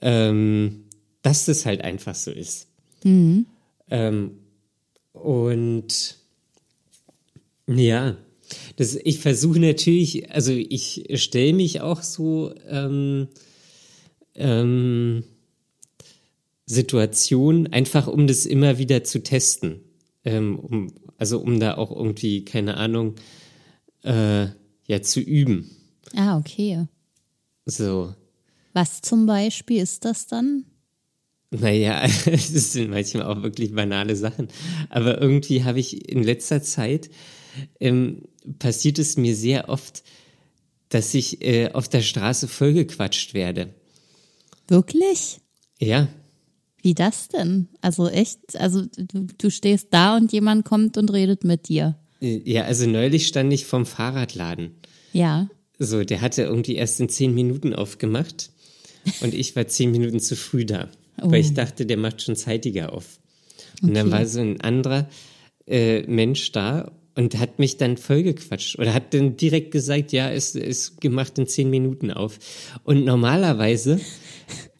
ähm, 0.00 0.84
dass 1.22 1.44
das 1.44 1.66
halt 1.66 1.82
einfach 1.82 2.14
so 2.14 2.30
ist. 2.30 2.68
Mhm. 3.04 3.46
Ähm, 3.90 4.38
und 5.12 6.16
ja, 7.66 8.16
das, 8.76 8.96
ich 8.96 9.18
versuche 9.18 9.60
natürlich, 9.60 10.30
also 10.30 10.52
ich 10.52 11.04
stelle 11.14 11.52
mich 11.52 11.82
auch 11.82 12.02
so 12.02 12.54
ähm, 12.68 13.28
ähm, 14.34 15.24
Situation, 16.66 17.66
einfach 17.66 18.06
um 18.06 18.26
das 18.26 18.46
immer 18.46 18.78
wieder 18.78 19.04
zu 19.04 19.22
testen. 19.22 19.80
Ähm, 20.24 20.58
um, 20.58 20.92
also 21.18 21.40
um 21.40 21.60
da 21.60 21.76
auch 21.76 21.94
irgendwie, 21.94 22.44
keine 22.44 22.76
Ahnung, 22.76 23.16
äh, 24.02 24.46
ja, 24.86 25.02
zu 25.02 25.20
üben. 25.20 25.70
Ah, 26.14 26.38
okay. 26.38 26.86
So. 27.66 28.14
Was 28.72 29.00
zum 29.00 29.26
Beispiel 29.26 29.82
ist 29.82 30.04
das 30.04 30.26
dann? 30.26 30.64
Naja, 31.50 32.02
das 32.24 32.72
sind 32.72 32.90
manchmal 32.90 33.24
auch 33.24 33.42
wirklich 33.42 33.74
banale 33.74 34.16
Sachen. 34.16 34.48
Aber 34.88 35.20
irgendwie 35.20 35.64
habe 35.64 35.80
ich 35.80 36.08
in 36.08 36.22
letzter 36.22 36.62
Zeit, 36.62 37.10
ähm, 37.80 38.22
passiert 38.58 38.98
es 38.98 39.16
mir 39.16 39.34
sehr 39.34 39.68
oft, 39.68 40.02
dass 40.88 41.14
ich 41.14 41.42
äh, 41.42 41.72
auf 41.72 41.88
der 41.88 42.02
Straße 42.02 42.48
vollgequatscht 42.48 43.34
werde. 43.34 43.74
Wirklich? 44.68 45.40
Ja. 45.78 46.08
Wie 46.82 46.94
das 46.94 47.28
denn? 47.28 47.68
Also 47.80 48.08
echt, 48.08 48.56
also 48.56 48.84
du, 48.86 49.26
du 49.36 49.50
stehst 49.50 49.88
da 49.90 50.16
und 50.16 50.32
jemand 50.32 50.64
kommt 50.64 50.96
und 50.96 51.12
redet 51.12 51.44
mit 51.44 51.68
dir. 51.68 51.99
Ja, 52.20 52.64
also 52.64 52.86
neulich 52.86 53.26
stand 53.26 53.52
ich 53.52 53.64
vom 53.66 53.86
Fahrradladen. 53.86 54.76
Ja. 55.12 55.48
so, 55.78 56.04
der 56.04 56.20
hatte 56.20 56.42
irgendwie 56.42 56.76
erst 56.76 57.00
in 57.00 57.08
zehn 57.08 57.34
Minuten 57.34 57.74
aufgemacht 57.74 58.50
und 59.22 59.34
ich 59.34 59.56
war 59.56 59.66
zehn 59.66 59.90
Minuten 59.90 60.20
zu 60.20 60.36
früh 60.36 60.64
da, 60.64 60.88
oh. 61.20 61.30
weil 61.30 61.40
ich 61.40 61.54
dachte, 61.54 61.86
der 61.86 61.96
macht 61.96 62.22
schon 62.22 62.36
zeitiger 62.36 62.92
auf. 62.92 63.18
Und 63.82 63.90
okay. 63.90 63.98
dann 63.98 64.10
war 64.10 64.26
so 64.26 64.40
ein 64.40 64.60
anderer 64.60 65.08
äh, 65.66 66.02
Mensch 66.02 66.52
da 66.52 66.92
und 67.14 67.38
hat 67.38 67.58
mich 67.58 67.76
dann 67.76 67.96
vollgequatscht 67.96 68.78
oder 68.78 68.94
hat 68.94 69.14
dann 69.14 69.36
direkt 69.36 69.72
gesagt, 69.72 70.12
ja, 70.12 70.30
es 70.30 70.54
ist 70.54 71.00
gemacht 71.00 71.38
in 71.38 71.46
zehn 71.46 71.70
Minuten 71.70 72.10
auf. 72.10 72.38
Und 72.84 73.04
normalerweise 73.04 74.00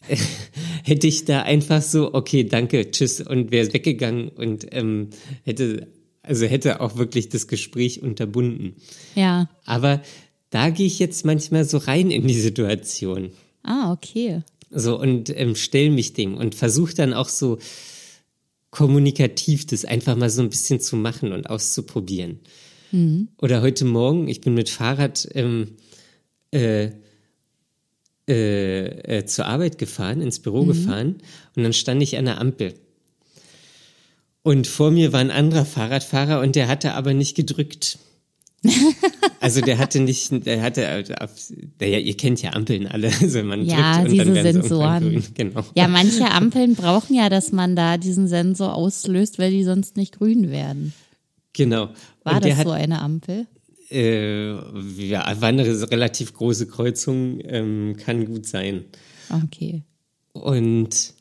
hätte 0.83 1.07
ich 1.07 1.25
da 1.25 1.41
einfach 1.41 1.81
so, 1.81 2.13
okay, 2.13 2.43
danke, 2.43 2.91
tschüss 2.91 3.21
und 3.21 3.51
wäre 3.51 3.73
weggegangen 3.73 4.29
und 4.29 4.67
ähm, 4.71 5.09
hätte, 5.43 5.87
also 6.23 6.45
hätte 6.45 6.81
auch 6.81 6.97
wirklich 6.97 7.29
das 7.29 7.47
Gespräch 7.47 8.01
unterbunden. 8.01 8.75
Ja. 9.15 9.49
Aber 9.65 10.01
da 10.49 10.69
gehe 10.69 10.85
ich 10.85 10.99
jetzt 10.99 11.25
manchmal 11.25 11.65
so 11.65 11.77
rein 11.77 12.11
in 12.11 12.27
die 12.27 12.39
Situation. 12.39 13.31
Ah, 13.63 13.91
okay. 13.91 14.41
So 14.69 14.99
und 14.99 15.29
ähm, 15.35 15.55
stell 15.55 15.89
mich 15.89 16.13
dem 16.13 16.35
und 16.35 16.55
versuche 16.55 16.93
dann 16.93 17.13
auch 17.13 17.29
so 17.29 17.57
kommunikativ 18.69 19.65
das 19.65 19.83
einfach 19.83 20.15
mal 20.15 20.29
so 20.29 20.41
ein 20.41 20.49
bisschen 20.49 20.79
zu 20.79 20.95
machen 20.95 21.33
und 21.33 21.49
auszuprobieren. 21.49 22.39
Mhm. 22.91 23.29
Oder 23.41 23.61
heute 23.61 23.85
Morgen, 23.85 24.27
ich 24.27 24.41
bin 24.41 24.53
mit 24.53 24.69
Fahrrad 24.69 25.27
ähm, 25.33 25.75
äh, 26.51 26.91
äh, 28.27 29.17
äh, 29.17 29.25
zur 29.25 29.45
Arbeit 29.45 29.77
gefahren, 29.77 30.21
ins 30.21 30.39
Büro 30.39 30.63
mhm. 30.63 30.67
gefahren 30.67 31.15
und 31.55 31.63
dann 31.63 31.73
stand 31.73 32.01
ich 32.01 32.17
an 32.17 32.25
der 32.25 32.39
Ampel. 32.39 32.73
Und 34.43 34.67
vor 34.67 34.91
mir 34.91 35.13
war 35.13 35.19
ein 35.19 35.31
anderer 35.31 35.65
Fahrradfahrer 35.65 36.41
und 36.41 36.55
der 36.55 36.67
hatte 36.67 36.93
aber 36.93 37.13
nicht 37.13 37.35
gedrückt. 37.35 37.99
also 39.39 39.61
der 39.61 39.77
hatte 39.77 39.99
nicht, 39.99 40.45
der 40.45 40.61
hatte, 40.61 41.03
der, 41.79 41.89
ja, 41.89 41.97
ihr 41.97 42.15
kennt 42.15 42.41
ja 42.41 42.53
Ampeln 42.53 42.87
alle, 42.87 43.11
also 43.21 43.43
man 43.43 43.65
ja, 43.65 43.93
drückt 43.93 44.05
und 44.05 44.11
diese 44.11 44.25
dann 44.25 44.35
werden 44.35 44.61
Sensoren. 44.61 45.23
Genau. 45.33 45.65
Ja, 45.75 45.87
manche 45.87 46.29
Ampeln 46.29 46.75
brauchen 46.75 47.15
ja, 47.15 47.29
dass 47.29 47.51
man 47.51 47.75
da 47.75 47.97
diesen 47.97 48.27
Sensor 48.27 48.75
auslöst, 48.75 49.39
weil 49.39 49.51
die 49.51 49.63
sonst 49.63 49.97
nicht 49.97 50.17
grün 50.17 50.49
werden. 50.49 50.93
Genau. 51.53 51.89
War 52.23 52.39
das 52.39 52.57
hat, 52.57 52.67
so 52.67 52.71
eine 52.71 53.01
Ampel? 53.01 53.47
Äh, 53.89 54.53
ja, 54.53 55.41
war 55.41 55.49
eine 55.49 55.65
relativ 55.91 56.33
große 56.33 56.67
Kreuzung, 56.67 57.39
ähm, 57.43 57.97
kann 57.97 58.25
gut 58.25 58.45
sein. 58.45 58.85
Okay. 59.29 59.83
Und 60.33 61.13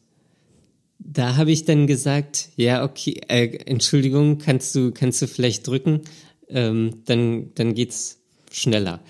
da 1.03 1.37
habe 1.37 1.51
ich 1.51 1.65
dann 1.65 1.87
gesagt, 1.87 2.51
ja, 2.57 2.85
okay, 2.85 3.21
äh, 3.29 3.57
Entschuldigung, 3.67 4.39
kannst 4.39 4.75
du, 4.75 4.93
kannst 4.93 5.21
du 5.23 5.27
vielleicht 5.27 5.67
drücken? 5.67 6.03
Ähm, 6.49 7.03
dann, 7.07 7.55
dann 7.55 7.75
geht's 7.75 8.19
schneller. 8.53 9.01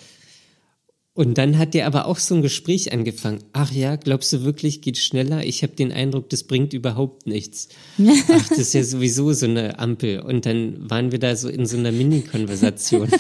Und 1.13 1.37
dann 1.39 1.59
hat 1.59 1.75
der 1.75 1.87
aber 1.87 2.07
auch 2.07 2.19
so 2.19 2.37
ein 2.37 2.43
Gespräch 2.43 2.93
angefangen. 2.93 3.43
Ach 3.53 3.73
ja, 3.73 3.97
glaubst 3.97 4.33
du 4.33 4.45
wirklich, 4.45 4.81
geht 4.81 4.97
schneller? 4.97 5.45
Ich 5.45 5.63
habe 5.63 5.75
den 5.75 5.93
Eindruck, 5.93 6.31
das 6.31 6.45
bringt 6.45 6.73
überhaupt 6.73 7.27
nichts. 7.27 7.69
Ach, 7.99 8.49
das 8.49 8.59
ist 8.59 8.73
ja 8.73 8.85
sowieso 8.85 9.33
so 9.33 9.47
eine 9.47 9.79
Ampel. 9.81 10.21
Und 10.21 10.47
dann 10.47 10.89
waren 10.89 11.11
wir 11.11 11.19
da 11.19 11.35
so 11.35 11.49
in 11.49 11.67
so 11.67 11.77
einer 11.77 11.93
Mini-Konversation. 11.93 13.11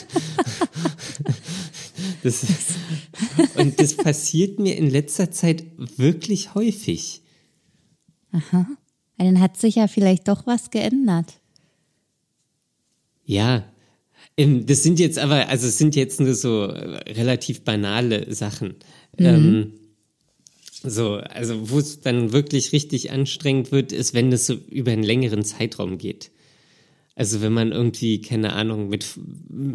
und 3.56 3.80
das 3.80 3.94
passiert 3.96 4.60
mir 4.60 4.76
in 4.76 4.88
letzter 4.88 5.30
Zeit 5.32 5.64
wirklich 5.76 6.54
häufig. 6.54 7.22
Aha. 8.32 8.66
Dann 9.18 9.40
hat 9.40 9.56
sich 9.58 9.74
ja 9.74 9.86
vielleicht 9.86 10.28
doch 10.28 10.46
was 10.46 10.70
geändert. 10.70 11.34
Ja, 13.24 13.64
ähm, 14.36 14.66
das 14.66 14.82
sind 14.82 14.98
jetzt 14.98 15.18
aber, 15.18 15.48
also 15.48 15.66
es 15.66 15.78
sind 15.78 15.94
jetzt 15.96 16.20
nur 16.20 16.34
so 16.34 16.64
äh, 16.64 17.12
relativ 17.12 17.62
banale 17.62 18.32
Sachen. 18.34 18.76
Mhm. 19.18 19.26
Ähm, 19.26 19.72
so, 20.82 21.16
also 21.16 21.70
wo 21.70 21.78
es 21.78 22.00
dann 22.00 22.32
wirklich 22.32 22.72
richtig 22.72 23.10
anstrengend 23.10 23.70
wird, 23.70 23.92
ist, 23.92 24.14
wenn 24.14 24.32
es 24.32 24.46
so 24.46 24.54
über 24.54 24.92
einen 24.92 25.02
längeren 25.02 25.44
Zeitraum 25.44 25.98
geht. 25.98 26.30
Also 27.14 27.42
wenn 27.42 27.52
man 27.52 27.72
irgendwie, 27.72 28.22
keine 28.22 28.54
Ahnung, 28.54 28.88
mit, 28.88 29.06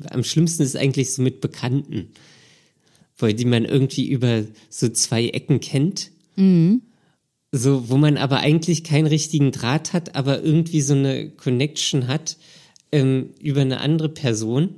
am 0.10 0.24
schlimmsten 0.24 0.64
ist 0.64 0.76
eigentlich 0.76 1.14
so 1.14 1.22
mit 1.22 1.42
Bekannten, 1.42 2.08
weil 3.20 3.36
die 3.36 3.46
man 3.46 3.66
irgendwie 3.66 4.10
über 4.10 4.46
so 4.70 4.90
zwei 4.90 5.28
Ecken 5.28 5.60
kennt. 5.60 6.10
Mhm. 6.36 6.82
So, 7.58 7.90
wo 7.90 7.96
man 7.96 8.18
aber 8.18 8.40
eigentlich 8.40 8.84
keinen 8.84 9.08
richtigen 9.08 9.54
Draht 9.54 9.94
hat, 9.94 10.16
aber 10.16 10.44
irgendwie 10.44 10.82
so 10.82 10.94
eine 10.94 11.30
Connection 11.30 12.08
hat 12.08 12.36
ähm, 12.92 13.30
über 13.42 13.62
eine 13.62 13.80
andere 13.80 14.10
Person. 14.10 14.76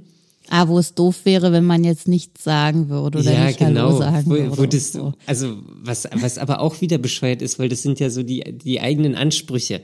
Ah, 0.49 0.67
wo 0.67 0.77
es 0.77 0.93
doof 0.93 1.25
wäre, 1.25 1.51
wenn 1.51 1.65
man 1.65 1.83
jetzt 1.83 2.07
nichts 2.07 2.43
sagen 2.43 2.87
würde 2.87 3.17
oder 3.17 3.33
ja, 3.33 3.47
nicht 3.47 3.57
genau, 3.57 3.87
Hallo 3.87 3.97
sagen 3.97 4.25
wo, 4.27 4.35
würde. 4.35 4.57
Wo 4.59 4.65
das, 4.67 4.91
so. 4.91 5.13
Also 5.25 5.57
was, 5.81 6.07
was 6.13 6.37
aber 6.37 6.59
auch 6.59 6.79
wieder 6.79 6.99
bescheuert 6.99 7.41
ist, 7.41 7.57
weil 7.57 7.67
das 7.67 7.81
sind 7.81 7.99
ja 7.99 8.11
so 8.11 8.21
die, 8.21 8.43
die 8.55 8.79
eigenen 8.79 9.15
Ansprüche. 9.15 9.81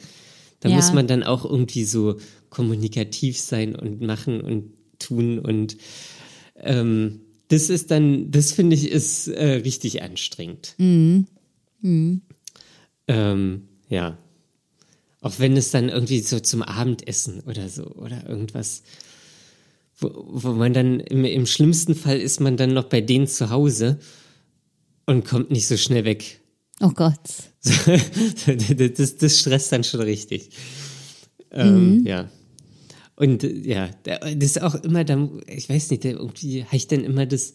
Da 0.60 0.70
ja. 0.70 0.76
muss 0.76 0.94
man 0.94 1.08
dann 1.08 1.24
auch 1.24 1.46
irgendwie 1.46 1.86
so 1.86 2.18
kommunikativ 2.52 3.40
sein 3.40 3.76
und 3.76 4.02
machen 4.02 4.40
und 4.40 4.72
tun 5.00 5.40
und 5.40 5.78
ähm, 6.58 7.22
das 7.48 7.72
ist 7.72 7.90
dann, 7.90 8.30
das 8.30 8.52
finde 8.52 8.76
ich, 8.76 8.90
ist 8.90 9.28
äh, 9.30 9.56
richtig 9.56 10.04
anstrengend. 10.04 10.76
Mhm. 10.78 11.26
Mhm. 11.82 12.22
Ähm, 13.08 13.68
ja. 13.90 14.18
Auch 15.22 15.40
wenn 15.40 15.56
es 15.56 15.72
dann 15.72 15.90
irgendwie 15.90 16.20
so 16.20 16.40
zum 16.40 16.64
Abendessen 16.64 17.42
oder 17.42 17.70
so 17.70 17.86
oder 17.86 18.28
irgendwas, 18.28 18.84
wo, 19.98 20.12
wo 20.28 20.52
man 20.54 20.74
dann 20.74 21.00
im, 21.00 21.24
im 21.24 21.46
schlimmsten 21.46 21.96
Fall 21.96 22.20
ist 22.20 22.40
man 22.40 22.58
dann 22.58 22.74
noch 22.74 22.86
bei 22.86 23.02
denen 23.02 23.28
zu 23.28 23.50
Hause 23.50 24.00
und 25.06 25.26
kommt 25.26 25.52
nicht 25.52 25.68
so 25.68 25.78
schnell 25.78 26.06
weg. 26.06 26.42
Oh 26.82 26.92
Gott. 26.92 27.20
das, 28.98 29.18
das 29.18 29.40
stresst 29.40 29.72
dann 29.72 29.84
schon 29.84 30.02
richtig. 30.02 30.50
Ähm, 31.52 32.00
mhm. 32.00 32.06
Ja. 32.06 32.30
Und 33.16 33.44
ja, 33.44 33.90
das 34.04 34.34
ist 34.34 34.62
auch 34.62 34.76
immer 34.76 35.04
dann, 35.04 35.42
ich 35.48 35.70
weiß 35.70 35.92
nicht, 35.92 36.04
irgendwie 36.04 36.66
habe 36.66 36.76
ich 36.76 36.88
dann 36.88 37.04
immer 37.04 37.26
das, 37.26 37.54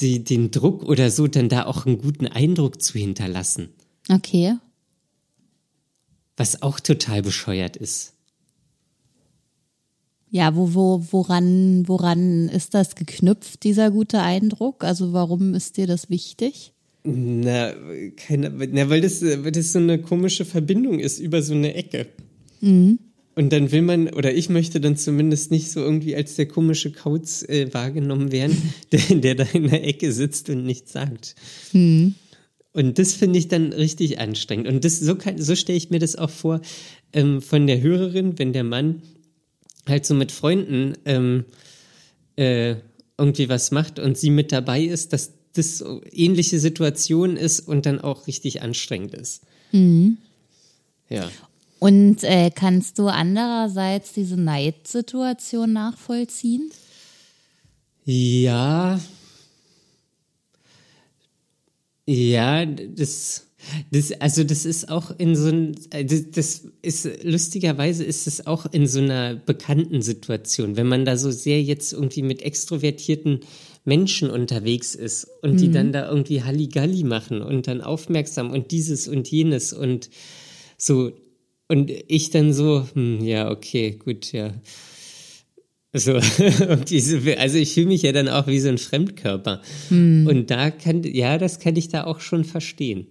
die, 0.00 0.24
den 0.24 0.50
Druck 0.50 0.84
oder 0.84 1.10
so, 1.10 1.26
dann 1.26 1.48
da 1.48 1.66
auch 1.66 1.86
einen 1.86 1.98
guten 1.98 2.26
Eindruck 2.26 2.80
zu 2.82 2.98
hinterlassen. 2.98 3.70
Okay. 4.08 4.56
Was 6.36 6.62
auch 6.62 6.80
total 6.80 7.22
bescheuert 7.22 7.76
ist. 7.76 8.14
Ja, 10.30 10.54
wo, 10.54 10.74
wo, 10.74 11.04
woran, 11.10 11.88
woran 11.88 12.48
ist 12.48 12.74
das 12.74 12.94
geknüpft, 12.94 13.64
dieser 13.64 13.90
gute 13.90 14.20
Eindruck? 14.20 14.84
Also 14.84 15.12
warum 15.12 15.54
ist 15.54 15.78
dir 15.78 15.86
das 15.86 16.10
wichtig? 16.10 16.72
Na, 17.04 17.72
keine, 18.16 18.50
na 18.50 18.90
weil, 18.90 19.00
das, 19.00 19.22
weil 19.22 19.52
das 19.52 19.72
so 19.72 19.78
eine 19.78 20.00
komische 20.00 20.44
Verbindung 20.44 20.98
ist 20.98 21.18
über 21.18 21.42
so 21.42 21.54
eine 21.54 21.74
Ecke. 21.74 22.06
Mhm. 22.60 22.98
Und 23.38 23.50
dann 23.50 23.70
will 23.70 23.82
man, 23.82 24.08
oder 24.08 24.34
ich 24.34 24.48
möchte 24.48 24.80
dann 24.80 24.96
zumindest 24.96 25.52
nicht 25.52 25.70
so 25.70 25.78
irgendwie 25.78 26.16
als 26.16 26.34
der 26.34 26.48
komische 26.48 26.90
Kauz 26.90 27.44
äh, 27.44 27.72
wahrgenommen 27.72 28.32
werden, 28.32 28.60
der, 28.92 29.14
der 29.14 29.36
da 29.36 29.44
in 29.52 29.68
der 29.68 29.86
Ecke 29.86 30.10
sitzt 30.10 30.50
und 30.50 30.64
nichts 30.64 30.92
sagt. 30.92 31.36
Mhm. 31.72 32.16
Und 32.72 32.98
das 32.98 33.14
finde 33.14 33.38
ich 33.38 33.46
dann 33.46 33.72
richtig 33.72 34.18
anstrengend. 34.18 34.66
Und 34.66 34.84
das, 34.84 34.98
so, 34.98 35.16
so 35.36 35.54
stelle 35.54 35.78
ich 35.78 35.88
mir 35.88 36.00
das 36.00 36.16
auch 36.16 36.30
vor 36.30 36.60
ähm, 37.12 37.40
von 37.40 37.68
der 37.68 37.80
Hörerin, 37.80 38.40
wenn 38.40 38.52
der 38.52 38.64
Mann 38.64 39.02
halt 39.86 40.04
so 40.04 40.14
mit 40.14 40.32
Freunden 40.32 40.94
ähm, 41.04 41.44
äh, 42.34 42.74
irgendwie 43.16 43.48
was 43.48 43.70
macht 43.70 44.00
und 44.00 44.18
sie 44.18 44.30
mit 44.30 44.50
dabei 44.50 44.82
ist, 44.82 45.12
dass 45.12 45.34
das 45.52 45.78
so 45.78 46.02
ähnliche 46.10 46.58
Situation 46.58 47.36
ist 47.36 47.60
und 47.60 47.86
dann 47.86 48.00
auch 48.00 48.26
richtig 48.26 48.62
anstrengend 48.62 49.14
ist. 49.14 49.44
Mhm. 49.70 50.18
Ja. 51.08 51.30
Und 51.78 52.24
äh, 52.24 52.50
kannst 52.52 52.98
du 52.98 53.06
andererseits 53.06 54.12
diese 54.12 54.36
Neidsituation 54.36 55.72
nachvollziehen? 55.72 56.70
Ja, 58.04 58.98
ja, 62.10 62.64
das, 62.64 63.48
das, 63.90 64.12
also 64.12 64.42
das 64.42 64.64
ist 64.64 64.88
auch 64.88 65.12
in 65.18 65.36
so 65.36 65.48
ein, 65.48 65.76
das, 65.90 66.30
das 66.30 66.68
ist, 66.80 67.06
lustigerweise 67.22 68.02
ist 68.02 68.26
es 68.26 68.46
auch 68.46 68.64
in 68.72 68.86
so 68.86 69.00
einer 69.00 69.34
bekannten 69.34 70.00
Situation, 70.00 70.78
wenn 70.78 70.86
man 70.86 71.04
da 71.04 71.18
so 71.18 71.30
sehr 71.30 71.62
jetzt 71.62 71.92
irgendwie 71.92 72.22
mit 72.22 72.40
extrovertierten 72.40 73.40
Menschen 73.84 74.30
unterwegs 74.30 74.94
ist 74.94 75.28
und 75.42 75.52
mhm. 75.52 75.56
die 75.58 75.70
dann 75.70 75.92
da 75.92 76.08
irgendwie 76.08 76.42
Halligalli 76.42 77.04
machen 77.04 77.42
und 77.42 77.66
dann 77.66 77.82
aufmerksam 77.82 78.52
und 78.52 78.70
dieses 78.70 79.06
und 79.06 79.30
jenes 79.30 79.74
und 79.74 80.08
so, 80.78 81.12
und 81.68 81.90
ich 81.90 82.30
dann 82.30 82.52
so, 82.52 82.86
hm, 82.94 83.22
ja, 83.24 83.50
okay, 83.50 83.92
gut, 83.92 84.32
ja. 84.32 84.52
So, 85.92 86.18
diese, 86.88 87.38
also 87.38 87.58
ich 87.58 87.74
fühle 87.74 87.86
mich 87.86 88.02
ja 88.02 88.12
dann 88.12 88.28
auch 88.28 88.46
wie 88.46 88.60
so 88.60 88.68
ein 88.68 88.78
Fremdkörper. 88.78 89.62
Hm. 89.88 90.26
Und 90.26 90.50
da 90.50 90.70
kann, 90.70 91.02
ja, 91.02 91.38
das 91.38 91.60
kann 91.60 91.76
ich 91.76 91.88
da 91.88 92.04
auch 92.04 92.20
schon 92.20 92.44
verstehen. 92.44 93.06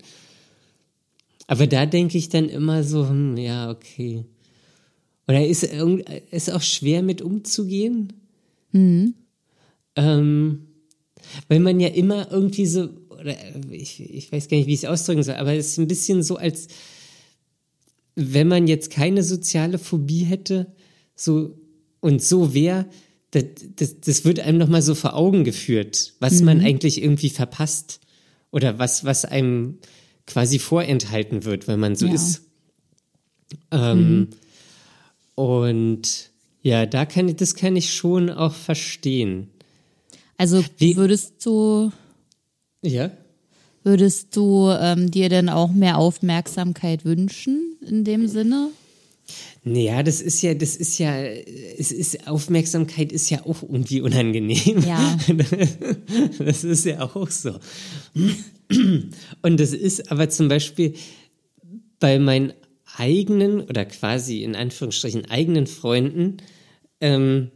Aber 1.47 1.65
da 1.65 1.85
denke 1.85 2.17
ich 2.17 2.29
dann 2.29 2.49
immer 2.49 2.83
so, 2.83 3.07
hm, 3.07 3.37
ja, 3.37 3.69
okay. 3.69 4.25
Oder 5.27 5.45
ist 5.45 5.63
es 6.31 6.49
auch 6.49 6.61
schwer 6.61 7.03
mit 7.03 7.21
umzugehen? 7.21 8.13
Hm. 8.71 9.13
Ähm, 9.95 10.67
Weil 11.47 11.59
man 11.59 11.79
ja 11.79 11.89
immer 11.89 12.31
irgendwie 12.31 12.65
so, 12.65 12.89
oder 13.09 13.35
ich, 13.71 13.99
ich 13.99 14.31
weiß 14.31 14.47
gar 14.47 14.57
nicht, 14.57 14.67
wie 14.67 14.73
ich 14.73 14.83
es 14.83 14.89
ausdrücken 14.89 15.23
soll, 15.23 15.35
aber 15.35 15.53
es 15.53 15.67
ist 15.67 15.77
ein 15.77 15.87
bisschen 15.87 16.23
so, 16.23 16.37
als 16.37 16.67
wenn 18.17 18.47
man 18.47 18.65
jetzt 18.67 18.89
keine 18.89 19.23
soziale 19.23 19.77
Phobie 19.77 20.23
hätte, 20.23 20.73
so 21.15 21.55
und 21.99 22.21
so 22.23 22.53
wäre, 22.53 22.87
das, 23.31 23.43
das, 23.75 24.01
das 24.01 24.25
wird 24.25 24.39
einem 24.39 24.57
nochmal 24.57 24.81
so 24.81 24.95
vor 24.95 25.15
Augen 25.15 25.43
geführt, 25.43 26.13
was 26.19 26.39
mhm. 26.39 26.45
man 26.45 26.61
eigentlich 26.61 27.01
irgendwie 27.01 27.29
verpasst 27.29 27.99
oder 28.51 28.79
was, 28.79 29.05
was 29.05 29.23
einem 29.23 29.77
quasi 30.25 30.57
vorenthalten 30.57 31.45
wird, 31.45 31.67
wenn 31.67 31.79
man 31.79 31.95
so 31.95 32.07
ja. 32.07 32.13
ist. 32.13 32.41
Ähm, 33.71 34.19
mhm. 34.19 34.27
Und 35.35 36.31
ja, 36.63 36.87
da 36.87 37.05
kann 37.05 37.29
ich, 37.29 37.35
das 37.35 37.53
kann 37.53 37.75
ich 37.75 37.93
schon 37.93 38.31
auch 38.31 38.53
verstehen. 38.53 39.51
Also 40.37 40.63
Wie, 40.77 40.95
würdest 40.95 41.45
du. 41.45 41.91
Ja. 42.81 43.11
Würdest 43.87 44.35
du 44.35 44.69
ähm, 44.69 45.11
dir 45.11 45.29
denn 45.29 45.47
auch 45.47 45.71
mehr 45.71 45.97
Aufmerksamkeit 45.97 47.05
wünschen 47.05 47.77
in 47.87 48.03
dem 48.03 48.27
Sinne? 48.27 48.69
Naja, 49.63 50.03
das 50.03 50.19
ist 50.19 50.41
ja, 50.41 50.53
das 50.55 50.75
ist 50.75 50.97
ja, 50.97 51.15
es 51.15 51.93
ist, 51.93 52.27
Aufmerksamkeit 52.27 53.13
ist 53.13 53.29
ja 53.29 53.45
auch 53.45 53.63
irgendwie 53.63 54.01
unangenehm. 54.01 54.83
Ja. 54.85 55.17
Das 56.39 56.65
ist 56.65 56.83
ja 56.83 56.99
auch 56.99 57.29
so. 57.29 57.59
Und 59.41 59.57
das 59.57 59.71
ist 59.71 60.11
aber 60.11 60.27
zum 60.27 60.49
Beispiel 60.49 60.93
bei 62.01 62.19
meinen 62.19 62.51
eigenen 62.97 63.61
oder 63.61 63.85
quasi 63.85 64.43
in 64.43 64.57
Anführungsstrichen 64.57 65.31
eigenen 65.31 65.65
Freunden, 65.65 66.37
ähm, 66.99 67.51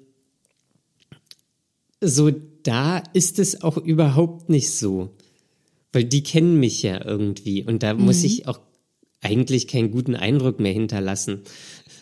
so 2.00 2.32
da 2.64 3.04
ist 3.12 3.38
es 3.38 3.64
auch 3.64 3.76
überhaupt 3.76 4.50
nicht 4.50 4.72
so. 4.72 5.10
Weil 5.94 6.06
die 6.06 6.24
kennen 6.24 6.60
mich 6.60 6.84
ja 6.84 7.04
irgendwie 7.04 7.64
und 7.64 7.84
da 7.84 7.94
mhm. 7.94 8.06
muss 8.06 8.24
ich 8.24 8.48
auch 8.48 8.60
eigentlich 9.22 9.68
keinen 9.68 9.92
guten 9.92 10.16
Eindruck 10.16 10.60
mehr 10.60 10.74
hinterlassen. 10.74 11.42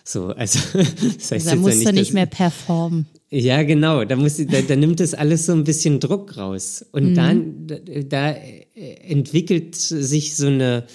So, 0.04 0.28
also 0.28 0.60
das 1.18 1.32
heißt 1.32 1.48
da 1.48 1.56
musst 1.56 1.74
ja 1.74 1.78
nicht, 1.78 1.88
du 1.88 1.94
nicht 1.94 2.14
mehr 2.14 2.26
performen. 2.26 3.08
Ja, 3.30 3.62
genau. 3.64 4.06
Da, 4.06 4.16
muss, 4.16 4.38
da, 4.38 4.62
da 4.62 4.76
nimmt 4.76 5.00
es 5.02 5.14
alles 5.14 5.46
so 5.46 5.54
ein 5.54 5.64
bisschen 5.64 6.00
Druck 6.00 6.38
raus. 6.38 6.84
Und 6.92 7.12
mhm. 7.12 7.16
dann 7.16 7.68
da, 7.68 7.76
da 8.04 8.36
entwickelt 9.04 9.76
sich 9.76 10.36
so 10.36 10.48
eine, 10.48 10.86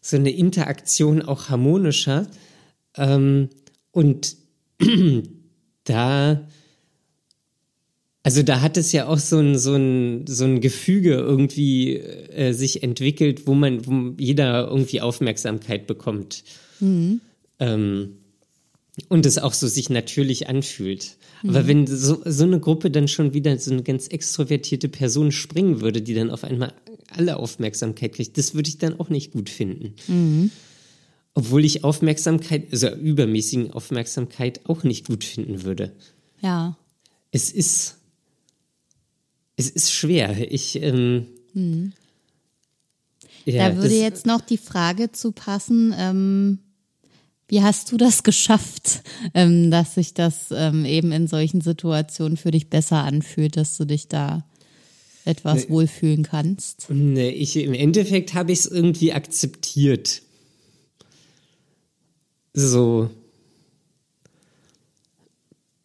so 0.00 0.16
eine 0.16 0.30
Interaktion 0.30 1.22
auch 1.22 1.48
harmonischer. 1.48 2.26
Ähm, 2.96 3.50
und 3.92 4.36
da, 5.84 6.48
also 8.26 8.42
da 8.42 8.60
hat 8.60 8.76
es 8.76 8.90
ja 8.90 9.06
auch 9.06 9.20
so 9.20 9.38
ein, 9.38 9.56
so 9.56 9.76
ein, 9.76 10.26
so 10.26 10.42
ein 10.46 10.60
Gefüge 10.60 11.12
irgendwie 11.12 11.96
äh, 11.96 12.52
sich 12.54 12.82
entwickelt, 12.82 13.46
wo 13.46 13.54
man, 13.54 13.86
wo 13.86 14.20
jeder 14.20 14.66
irgendwie 14.66 15.00
Aufmerksamkeit 15.00 15.86
bekommt. 15.86 16.42
Mhm. 16.80 17.20
Ähm, 17.60 18.16
und 19.08 19.26
es 19.26 19.38
auch 19.38 19.52
so 19.52 19.68
sich 19.68 19.90
natürlich 19.90 20.48
anfühlt. 20.48 21.18
Mhm. 21.44 21.50
Aber 21.50 21.68
wenn 21.68 21.86
so, 21.86 22.20
so 22.24 22.42
eine 22.42 22.58
Gruppe 22.58 22.90
dann 22.90 23.06
schon 23.06 23.32
wieder 23.32 23.56
so 23.60 23.70
eine 23.70 23.84
ganz 23.84 24.08
extrovertierte 24.08 24.88
Person 24.88 25.30
springen 25.30 25.80
würde, 25.80 26.02
die 26.02 26.14
dann 26.14 26.32
auf 26.32 26.42
einmal 26.42 26.72
alle 27.10 27.36
Aufmerksamkeit 27.36 28.14
kriegt, 28.14 28.36
das 28.38 28.56
würde 28.56 28.68
ich 28.68 28.78
dann 28.78 28.98
auch 28.98 29.08
nicht 29.08 29.30
gut 29.30 29.50
finden. 29.50 29.94
Mhm. 30.08 30.50
Obwohl 31.32 31.64
ich 31.64 31.84
Aufmerksamkeit, 31.84 32.72
also 32.72 32.88
übermäßigen 32.88 33.70
Aufmerksamkeit 33.70 34.62
auch 34.64 34.82
nicht 34.82 35.06
gut 35.06 35.22
finden 35.22 35.62
würde. 35.62 35.92
Ja. 36.42 36.76
Es 37.30 37.52
ist, 37.52 37.98
es 39.56 39.70
ist 39.70 39.92
schwer. 39.92 40.52
Ich, 40.52 40.80
ähm, 40.82 41.26
mhm. 41.54 41.92
ja, 43.44 43.70
da 43.70 43.76
würde 43.76 43.96
jetzt 43.96 44.26
noch 44.26 44.40
die 44.40 44.58
Frage 44.58 45.12
zu 45.12 45.32
passen, 45.32 45.94
ähm, 45.96 46.58
wie 47.48 47.62
hast 47.62 47.90
du 47.92 47.96
das 47.96 48.22
geschafft, 48.22 49.02
ähm, 49.34 49.70
dass 49.70 49.94
sich 49.94 50.14
das 50.14 50.46
ähm, 50.50 50.84
eben 50.84 51.12
in 51.12 51.26
solchen 51.26 51.60
Situationen 51.60 52.36
für 52.36 52.50
dich 52.50 52.68
besser 52.68 53.02
anfühlt, 53.02 53.56
dass 53.56 53.76
du 53.76 53.84
dich 53.84 54.08
da 54.08 54.44
etwas 55.24 55.64
nee, 55.64 55.70
wohlfühlen 55.70 56.22
kannst? 56.22 56.86
Nee, 56.88 57.30
ich, 57.30 57.56
im 57.56 57.74
Endeffekt 57.74 58.34
habe 58.34 58.52
ich 58.52 58.60
es 58.60 58.66
irgendwie 58.66 59.12
akzeptiert. 59.12 60.22
So. 62.52 63.10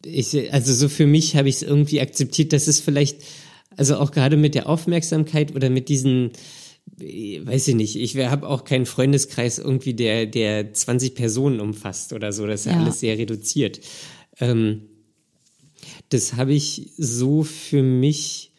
Ich, 0.04 0.52
also 0.52 0.72
so 0.74 0.88
für 0.88 1.06
mich 1.06 1.36
habe 1.36 1.48
ich 1.48 1.56
es 1.56 1.62
irgendwie 1.62 2.00
akzeptiert, 2.00 2.52
dass 2.52 2.66
es 2.66 2.80
vielleicht, 2.80 3.18
also 3.76 3.96
auch 3.96 4.10
gerade 4.10 4.36
mit 4.36 4.54
der 4.54 4.68
Aufmerksamkeit 4.68 5.54
oder 5.54 5.70
mit 5.70 5.88
diesen 5.88 6.32
weiß 6.98 7.68
ich 7.68 7.74
nicht, 7.74 7.96
ich 7.96 8.16
habe 8.16 8.48
auch 8.48 8.64
keinen 8.64 8.86
Freundeskreis 8.86 9.58
irgendwie, 9.58 9.94
der, 9.94 10.26
der 10.26 10.72
20 10.72 11.14
Personen 11.14 11.60
umfasst 11.60 12.12
oder 12.12 12.32
so. 12.32 12.46
Das 12.46 12.60
ist 12.60 12.72
ja, 12.72 12.78
alles 12.78 13.00
sehr 13.00 13.18
reduziert. 13.18 13.80
Ähm, 14.40 14.82
das 16.10 16.34
habe 16.34 16.52
ich 16.52 16.90
so 16.96 17.42
für 17.42 17.82
mich 17.82 18.52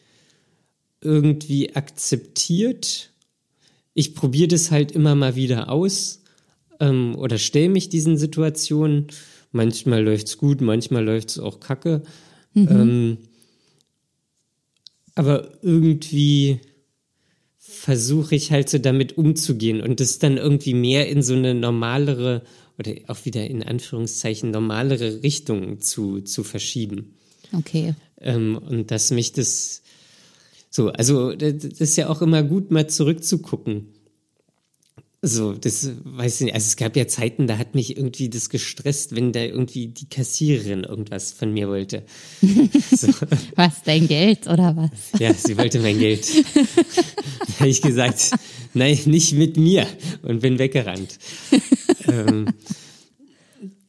irgendwie 1.00 1.74
akzeptiert. 1.76 3.12
Ich 3.92 4.14
probiere 4.14 4.48
das 4.48 4.70
halt 4.70 4.92
immer 4.92 5.14
mal 5.14 5.36
wieder 5.36 5.70
aus 5.70 6.22
ähm, 6.80 7.14
oder 7.16 7.38
stelle 7.38 7.68
mich 7.68 7.88
diesen 7.88 8.16
Situationen. 8.16 9.08
Manchmal 9.52 10.02
läuft 10.02 10.26
es 10.26 10.38
gut, 10.38 10.60
manchmal 10.60 11.04
läuft 11.04 11.30
es 11.30 11.38
auch 11.38 11.60
kacke. 11.60 12.02
Mhm. 12.54 12.68
Ähm, 12.68 13.18
aber 15.14 15.48
irgendwie 15.62 16.60
versuche 17.58 18.34
ich 18.34 18.50
halt 18.50 18.68
so 18.68 18.78
damit 18.78 19.16
umzugehen 19.16 19.80
und 19.80 20.00
das 20.00 20.18
dann 20.18 20.36
irgendwie 20.36 20.74
mehr 20.74 21.08
in 21.08 21.22
so 21.22 21.34
eine 21.34 21.54
normalere 21.54 22.42
oder 22.78 22.92
auch 23.06 23.24
wieder 23.24 23.46
in 23.48 23.62
Anführungszeichen 23.62 24.50
normalere 24.50 25.22
Richtung 25.22 25.80
zu, 25.80 26.20
zu 26.20 26.42
verschieben. 26.42 27.14
Okay. 27.52 27.94
Ähm, 28.20 28.58
und 28.58 28.90
dass 28.90 29.10
mich 29.10 29.32
das 29.32 29.82
so, 30.70 30.88
also 30.88 31.34
das 31.34 31.64
ist 31.64 31.96
ja 31.96 32.08
auch 32.08 32.20
immer 32.20 32.42
gut, 32.42 32.72
mal 32.72 32.88
zurückzugucken. 32.88 33.93
So, 35.26 35.54
das 35.54 35.90
weiß 36.04 36.40
ich 36.40 36.44
nicht. 36.44 36.54
Also 36.54 36.66
es 36.66 36.76
gab 36.76 36.94
ja 36.96 37.06
Zeiten, 37.06 37.46
da 37.46 37.56
hat 37.56 37.74
mich 37.74 37.96
irgendwie 37.96 38.28
das 38.28 38.50
gestresst, 38.50 39.16
wenn 39.16 39.32
da 39.32 39.40
irgendwie 39.40 39.86
die 39.86 40.06
Kassiererin 40.06 40.84
irgendwas 40.84 41.32
von 41.32 41.52
mir 41.52 41.68
wollte. 41.68 42.04
So. 42.94 43.08
Was, 43.56 43.82
dein 43.84 44.06
Geld 44.06 44.46
oder 44.46 44.76
was? 44.76 45.20
Ja, 45.20 45.32
sie 45.32 45.56
wollte 45.56 45.80
mein 45.80 45.98
Geld. 45.98 46.26
da 46.54 47.60
habe 47.60 47.68
ich 47.68 47.82
gesagt, 47.82 48.32
nein, 48.74 48.98
nicht 49.06 49.32
mit 49.32 49.56
mir 49.56 49.86
und 50.22 50.40
bin 50.40 50.58
weggerannt. 50.58 51.18
ähm, 52.06 52.46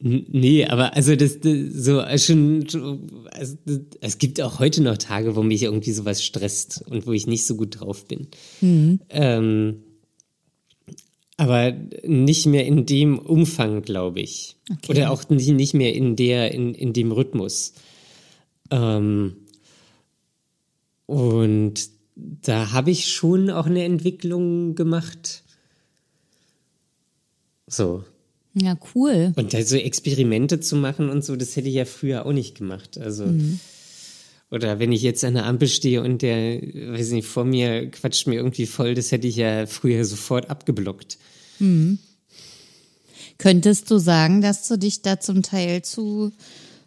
nee, 0.00 0.64
aber 0.64 0.96
also 0.96 1.14
das, 1.14 1.40
das 1.40 1.56
so 1.72 2.02
schon, 2.16 2.66
also, 3.30 3.56
das, 3.64 3.80
es 4.00 4.18
gibt 4.18 4.40
auch 4.40 4.58
heute 4.58 4.82
noch 4.82 4.96
Tage, 4.96 5.36
wo 5.36 5.42
mich 5.42 5.62
irgendwie 5.62 5.92
sowas 5.92 6.24
stresst 6.24 6.82
und 6.88 7.06
wo 7.06 7.12
ich 7.12 7.26
nicht 7.26 7.46
so 7.46 7.56
gut 7.56 7.80
drauf 7.80 8.06
bin. 8.06 8.28
Mhm. 8.60 9.00
Ähm, 9.10 9.76
aber 11.36 11.72
nicht 12.04 12.46
mehr 12.46 12.66
in 12.66 12.86
dem 12.86 13.18
Umfang, 13.18 13.82
glaube 13.82 14.20
ich. 14.20 14.56
Okay. 14.70 14.90
Oder 14.90 15.10
auch 15.10 15.28
nicht 15.28 15.74
mehr 15.74 15.94
in 15.94 16.16
der, 16.16 16.52
in, 16.52 16.74
in 16.74 16.92
dem 16.92 17.12
Rhythmus. 17.12 17.74
Ähm, 18.70 19.36
und 21.06 21.88
da 22.14 22.72
habe 22.72 22.90
ich 22.90 23.12
schon 23.12 23.50
auch 23.50 23.66
eine 23.66 23.84
Entwicklung 23.84 24.74
gemacht. 24.74 25.42
So. 27.66 28.04
Ja, 28.54 28.78
cool. 28.94 29.34
Und 29.36 29.52
da 29.52 29.62
so 29.62 29.76
Experimente 29.76 30.60
zu 30.60 30.76
machen 30.76 31.10
und 31.10 31.22
so, 31.22 31.36
das 31.36 31.54
hätte 31.56 31.68
ich 31.68 31.74
ja 31.74 31.84
früher 31.84 32.24
auch 32.24 32.32
nicht 32.32 32.56
gemacht. 32.56 32.96
Also. 32.98 33.26
Mhm. 33.26 33.60
Oder 34.50 34.78
wenn 34.78 34.92
ich 34.92 35.02
jetzt 35.02 35.24
an 35.24 35.34
der 35.34 35.46
Ampel 35.46 35.68
stehe 35.68 36.02
und 36.02 36.22
der, 36.22 36.60
weiß 36.60 37.10
nicht, 37.10 37.26
vor 37.26 37.44
mir 37.44 37.90
quatscht 37.90 38.26
mir 38.26 38.36
irgendwie 38.36 38.66
voll, 38.66 38.94
das 38.94 39.10
hätte 39.10 39.26
ich 39.26 39.36
ja 39.36 39.66
früher 39.66 40.04
sofort 40.04 40.50
abgeblockt. 40.50 41.18
Mhm. 41.58 41.98
Könntest 43.38 43.90
du 43.90 43.98
sagen, 43.98 44.40
dass 44.40 44.66
du 44.68 44.78
dich 44.78 45.02
da 45.02 45.20
zum 45.20 45.42
Teil 45.42 45.82
zu 45.82 46.32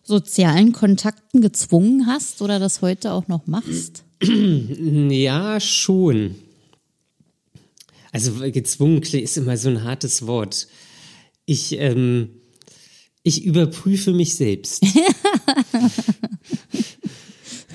sozialen 0.03 0.71
Kontakten 0.73 1.41
gezwungen 1.41 2.07
hast 2.07 2.41
oder 2.41 2.59
das 2.59 2.81
heute 2.81 3.11
auch 3.11 3.27
noch 3.27 3.45
machst? 3.47 4.03
Ja, 4.21 5.59
schon. 5.61 6.35
Also 8.11 8.33
gezwungen 8.51 9.01
ist 9.01 9.37
immer 9.37 9.55
so 9.55 9.69
ein 9.69 9.83
hartes 9.83 10.27
Wort. 10.27 10.67
Ich, 11.45 11.79
ähm, 11.79 12.29
ich 13.23 13.45
überprüfe 13.45 14.11
mich 14.11 14.35
selbst. 14.35 14.83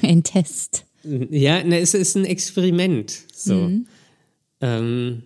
ein 0.04 0.22
Test. 0.22 0.84
Ja, 1.02 1.62
na, 1.64 1.76
es 1.78 1.94
ist 1.94 2.16
ein 2.16 2.24
Experiment. 2.24 3.22
So. 3.34 3.54
Mhm. 3.54 3.86
Ähm, 4.60 5.22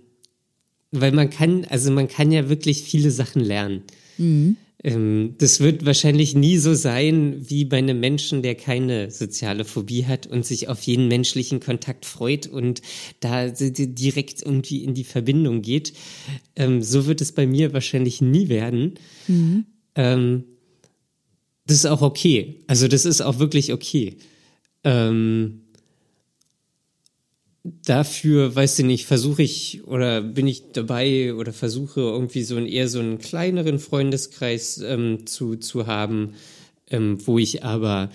weil 0.91 1.13
man 1.13 1.31
kann, 1.31 1.65
also 1.67 1.91
man 1.91 2.09
kann 2.09 2.33
ja 2.33 2.49
wirklich 2.49 2.83
viele 2.83 3.11
Sachen 3.11 3.43
lernen. 3.43 3.83
Mhm. 4.17 4.57
ähm, 4.83 5.35
das 5.39 5.61
wird 5.61 5.87
wahrscheinlich 5.87 6.35
nie 6.35 6.57
so 6.57 6.75
sein 6.75 7.37
wie 7.49 7.65
bei 7.65 7.79
einem 7.79 8.01
Menschen, 8.01 8.43
der 8.43 8.57
keine 8.57 9.13
soziale 9.13 9.65
Phobie 9.65 10.07
hat 10.07 10.27
und 10.27 10.45
sich 10.45 10.69
auf 10.69 10.83
jeden 10.83 11.07
menschlichen 11.07 11.61
Kontakt 11.61 12.05
freut 12.05 12.49
und 12.49 12.83
da 13.21 13.49
direkt 13.49 14.43
irgendwie 14.43 14.83
in 14.83 14.95
die 14.95 15.05
Verbindung 15.05 15.63
geht. 15.63 15.93
Ähm, 16.57 16.83
so 16.83 17.07
wird 17.07 17.21
es 17.21 17.31
bei 17.31 17.47
mir 17.47 17.73
wahrscheinlich 17.73 18.21
nie 18.21 18.49
werden. 18.49 18.95
Mhm. 19.29 19.67
Ähm, 19.95 20.45
das 21.67 21.77
ist 21.77 21.87
auch 21.87 22.03
okay. 22.03 22.61
Also 22.67 22.89
das 22.89 23.05
ist 23.05 23.21
auch 23.21 23.39
wirklich 23.39 23.73
okay. 23.73 24.17
Ähm, 24.85 25.63
dafür, 27.85 28.55
weiß 28.55 28.79
ich 28.79 28.85
nicht, 28.85 29.07
versuche 29.07 29.43
ich 29.43 29.87
oder 29.87 30.23
bin 30.23 30.47
ich 30.47 30.73
dabei 30.73 31.35
oder 31.35 31.53
versuche 31.53 32.01
irgendwie 32.01 32.43
so 32.43 32.57
einen 32.57 32.67
eher 32.67 32.89
so 32.89 33.01
einen 33.01 33.19
kleineren 33.19 33.79
Freundeskreis 33.79 34.79
ähm, 34.79 35.27
zu, 35.27 35.57
zu 35.57 35.87
haben, 35.87 36.35
ähm, 36.91 37.19
wo 37.27 37.39
ich 37.39 37.65
aber, 37.65 38.11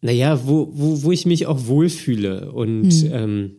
naja, 0.00 0.46
wo, 0.46 0.68
wo, 0.72 1.02
wo 1.02 1.12
ich 1.12 1.26
mich 1.26 1.46
auch 1.46 1.66
wohlfühle 1.66 2.50
und 2.52 3.04
mhm. 3.04 3.10
ähm, 3.12 3.56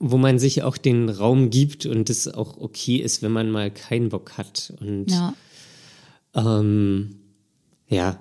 wo 0.00 0.16
man 0.18 0.38
sich 0.38 0.62
auch 0.64 0.76
den 0.76 1.08
Raum 1.08 1.50
gibt 1.50 1.86
und 1.86 2.10
es 2.10 2.26
auch 2.26 2.56
okay 2.58 2.96
ist, 2.96 3.22
wenn 3.22 3.30
man 3.30 3.50
mal 3.50 3.70
keinen 3.70 4.08
Bock 4.08 4.36
hat. 4.36 4.72
Und 4.80 5.10
ja, 5.10 5.34
ähm, 6.34 7.16
ja. 7.88 8.20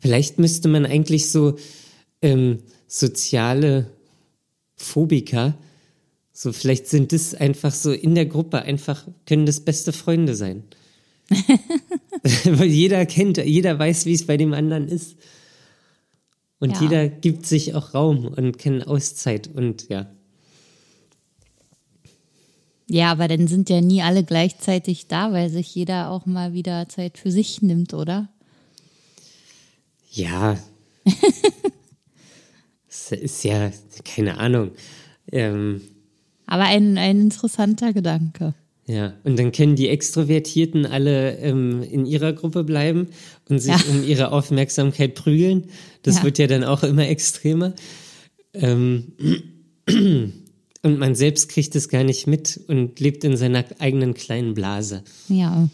Vielleicht 0.00 0.38
müsste 0.38 0.68
man 0.68 0.86
eigentlich 0.86 1.30
so 1.30 1.56
ähm, 2.22 2.60
soziale 2.86 3.90
Phobiker, 4.76 5.54
so 6.32 6.52
vielleicht 6.52 6.88
sind 6.88 7.12
das 7.12 7.34
einfach 7.34 7.72
so 7.72 7.92
in 7.92 8.14
der 8.14 8.26
Gruppe 8.26 8.62
einfach, 8.62 9.06
können 9.26 9.46
das 9.46 9.60
beste 9.60 9.92
Freunde 9.92 10.34
sein. 10.34 10.64
Weil 12.44 12.68
jeder 12.68 13.06
kennt, 13.06 13.38
jeder 13.38 13.78
weiß, 13.78 14.06
wie 14.06 14.14
es 14.14 14.26
bei 14.26 14.36
dem 14.36 14.52
anderen 14.52 14.88
ist. 14.88 15.16
Und 16.58 16.72
ja. 16.72 16.82
jeder 16.82 17.08
gibt 17.08 17.46
sich 17.46 17.74
auch 17.74 17.94
Raum 17.94 18.26
und 18.26 18.58
kennt 18.58 18.86
Auszeit 18.86 19.48
und 19.52 19.88
ja. 19.88 20.10
Ja, 22.88 23.12
aber 23.12 23.28
dann 23.28 23.48
sind 23.48 23.70
ja 23.70 23.80
nie 23.80 24.02
alle 24.02 24.24
gleichzeitig 24.24 25.06
da, 25.06 25.32
weil 25.32 25.50
sich 25.50 25.74
jeder 25.74 26.10
auch 26.10 26.26
mal 26.26 26.52
wieder 26.52 26.88
Zeit 26.88 27.18
für 27.18 27.30
sich 27.30 27.62
nimmt, 27.62 27.94
oder? 27.94 28.28
Ja. 30.14 30.58
Das 33.10 33.20
ist 33.20 33.44
ja, 33.44 33.70
keine 34.04 34.38
Ahnung. 34.38 34.70
Ähm, 35.30 35.82
Aber 36.46 36.62
ein, 36.64 36.96
ein 36.96 37.20
interessanter 37.20 37.92
Gedanke. 37.92 38.54
Ja, 38.86 39.14
und 39.24 39.38
dann 39.38 39.52
können 39.52 39.76
die 39.76 39.88
Extrovertierten 39.88 40.86
alle 40.86 41.36
ähm, 41.38 41.82
in 41.82 42.06
ihrer 42.06 42.32
Gruppe 42.32 42.64
bleiben 42.64 43.08
und 43.48 43.58
sich 43.58 43.72
ja. 43.72 43.90
um 43.90 44.06
ihre 44.06 44.32
Aufmerksamkeit 44.32 45.14
prügeln. 45.14 45.64
Das 46.02 46.18
ja. 46.18 46.22
wird 46.22 46.38
ja 46.38 46.46
dann 46.46 46.64
auch 46.64 46.82
immer 46.82 47.06
extremer. 47.08 47.74
Ähm, 48.54 49.12
und 49.86 50.98
man 50.98 51.14
selbst 51.14 51.48
kriegt 51.48 51.74
es 51.76 51.88
gar 51.88 52.04
nicht 52.04 52.26
mit 52.26 52.60
und 52.68 53.00
lebt 53.00 53.24
in 53.24 53.36
seiner 53.36 53.64
eigenen 53.80 54.14
kleinen 54.14 54.54
Blase. 54.54 55.02
Ja. 55.28 55.68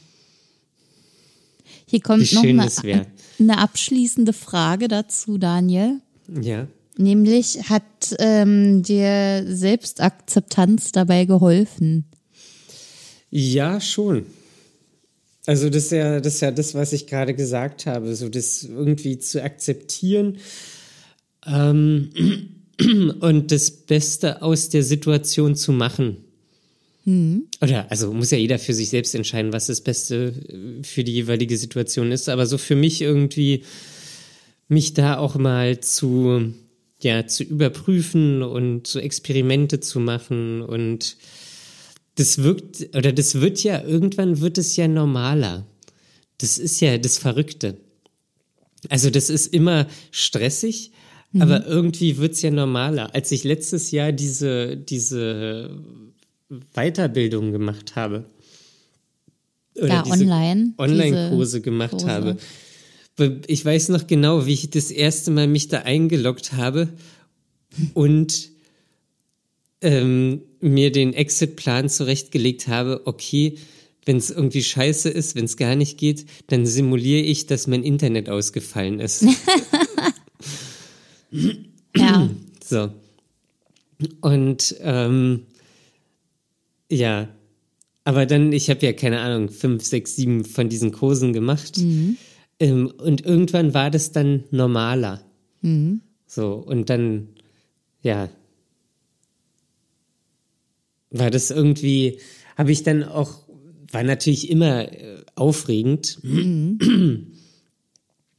Hier 1.91 2.01
kommt 2.01 2.32
noch 2.32 2.45
eine, 2.45 3.07
eine 3.41 3.59
abschließende 3.59 4.32
Frage 4.32 4.86
dazu, 4.86 5.38
Daniel. 5.38 6.01
Ja. 6.41 6.68
Nämlich 6.97 7.68
hat 7.68 7.82
ähm, 8.20 8.84
dir 8.84 9.45
Selbstakzeptanz 9.49 10.93
dabei 10.93 11.24
geholfen? 11.24 12.05
Ja, 13.30 13.80
schon. 13.80 14.26
Also 15.47 15.68
das 15.68 15.84
ist 15.84 15.93
ja 15.93 16.20
das, 16.20 16.34
ist 16.34 16.41
ja 16.43 16.53
das 16.53 16.74
was 16.74 16.93
ich 16.93 17.09
gerade 17.09 17.34
gesagt 17.34 17.86
habe, 17.86 18.14
so 18.14 18.28
das 18.28 18.62
irgendwie 18.62 19.18
zu 19.18 19.43
akzeptieren 19.43 20.38
ähm, 21.45 22.11
und 23.20 23.51
das 23.51 23.70
Beste 23.72 24.43
aus 24.43 24.68
der 24.68 24.84
Situation 24.84 25.57
zu 25.57 25.72
machen. 25.72 26.18
Mhm. 27.11 27.49
Oder, 27.61 27.91
also 27.91 28.13
muss 28.13 28.31
ja 28.31 28.39
jeder 28.39 28.59
für 28.59 28.73
sich 28.73 28.89
selbst 28.89 29.15
entscheiden, 29.15 29.53
was 29.53 29.67
das 29.67 29.81
Beste 29.81 30.81
für 30.83 31.03
die 31.03 31.15
jeweilige 31.15 31.57
Situation 31.57 32.13
ist. 32.13 32.29
Aber 32.29 32.47
so 32.47 32.57
für 32.57 32.77
mich 32.77 33.03
irgendwie, 33.03 33.65
mich 34.69 34.95
da 34.95 35.19
auch 35.19 35.37
mal 35.37 35.81
zu 35.81 36.53
ja, 37.03 37.27
zu 37.27 37.43
überprüfen 37.43 38.43
und 38.43 38.87
so 38.87 38.99
Experimente 38.99 39.81
zu 39.81 40.01
machen 40.01 40.63
und 40.63 41.17
das 42.17 42.43
wirkt, 42.43 42.95
oder 42.95 43.13
das 43.13 43.41
wird 43.41 43.63
ja, 43.63 43.83
irgendwann 43.83 44.41
wird 44.41 44.59
es 44.59 44.77
ja 44.77 44.87
normaler. 44.87 45.67
Das 46.39 46.59
ist 46.59 46.81
ja 46.81 46.99
das 46.99 47.19
Verrückte. 47.19 47.79
Also 48.89 49.11
das 49.11 49.31
ist 49.31 49.53
immer 49.55 49.87
stressig, 50.11 50.93
mhm. 51.33 51.43
aber 51.43 51.67
irgendwie 51.67 52.19
wird 52.19 52.33
es 52.35 52.43
ja 52.43 52.51
normaler. 52.51 53.15
Als 53.15 53.33
ich 53.33 53.45
letztes 53.45 53.91
Jahr 53.91 54.13
diese, 54.13 54.77
diese 54.77 55.71
Weiterbildung 56.75 57.53
gemacht 57.53 57.97
habe, 57.97 58.27
oder 59.77 59.89
ja, 59.89 60.07
online, 60.07 60.75
Online-Kurse 60.79 61.61
gemacht 61.61 61.93
Kurse. 61.93 62.09
habe, 62.09 62.37
ich 63.47 63.65
weiß 63.65 63.91
noch 63.91 64.07
genau, 64.07 64.47
wie 64.47 64.55
ich 64.55 64.71
das 64.71 64.91
erste 64.91 65.31
Mal 65.31 65.47
mich 65.47 65.69
da 65.69 65.81
eingeloggt 65.83 66.55
habe 66.55 66.89
und 67.95 68.51
ähm, 69.83 70.43
mir 70.61 70.93
den 70.93 71.13
Exit-Plan 71.13 71.89
zurechtgelegt 71.89 72.69
habe, 72.69 73.03
okay, 73.05 73.57
wenn 74.05 74.17
es 74.17 74.31
irgendwie 74.31 74.63
scheiße 74.63 75.09
ist, 75.09 75.35
wenn 75.35 75.45
es 75.45 75.57
gar 75.57 75.77
nicht 75.77 75.99
geht, 75.99 76.27
dann 76.49 76.67
simuliere 76.67 77.23
ich, 77.23 77.47
dass 77.47 77.67
mein 77.67 77.83
Internet 77.83 78.29
ausgefallen 78.29 78.99
ist. 78.99 79.25
ja. 81.97 82.29
So. 82.65 82.91
Und 84.21 84.77
ähm, 84.81 85.47
ja, 86.91 87.28
aber 88.05 88.26
dann, 88.26 88.53
ich 88.53 88.70
habe 88.70 88.84
ja 88.84 88.93
keine 88.93 89.20
Ahnung, 89.20 89.51
fünf, 89.51 89.84
sechs, 89.84 90.16
sieben 90.16 90.45
von 90.45 90.68
diesen 90.68 90.91
Kursen 90.93 91.32
gemacht. 91.32 91.78
Mhm. 91.78 92.16
Ähm, 92.59 92.93
und 92.99 93.24
irgendwann 93.24 93.74
war 93.74 93.91
das 93.91 94.12
dann 94.12 94.45
normaler. 94.51 95.22
Mhm. 95.62 96.01
So, 96.26 96.55
und 96.55 96.91
dann, 96.91 97.28
ja, 98.03 98.28
war 101.11 101.30
das 101.30 101.51
irgendwie, 101.51 102.18
habe 102.57 102.72
ich 102.72 102.82
dann 102.82 103.05
auch, 103.05 103.49
war 103.91 104.03
natürlich 104.03 104.51
immer 104.51 104.93
äh, 104.93 105.22
aufregend 105.34 106.18
mhm. 106.22 107.32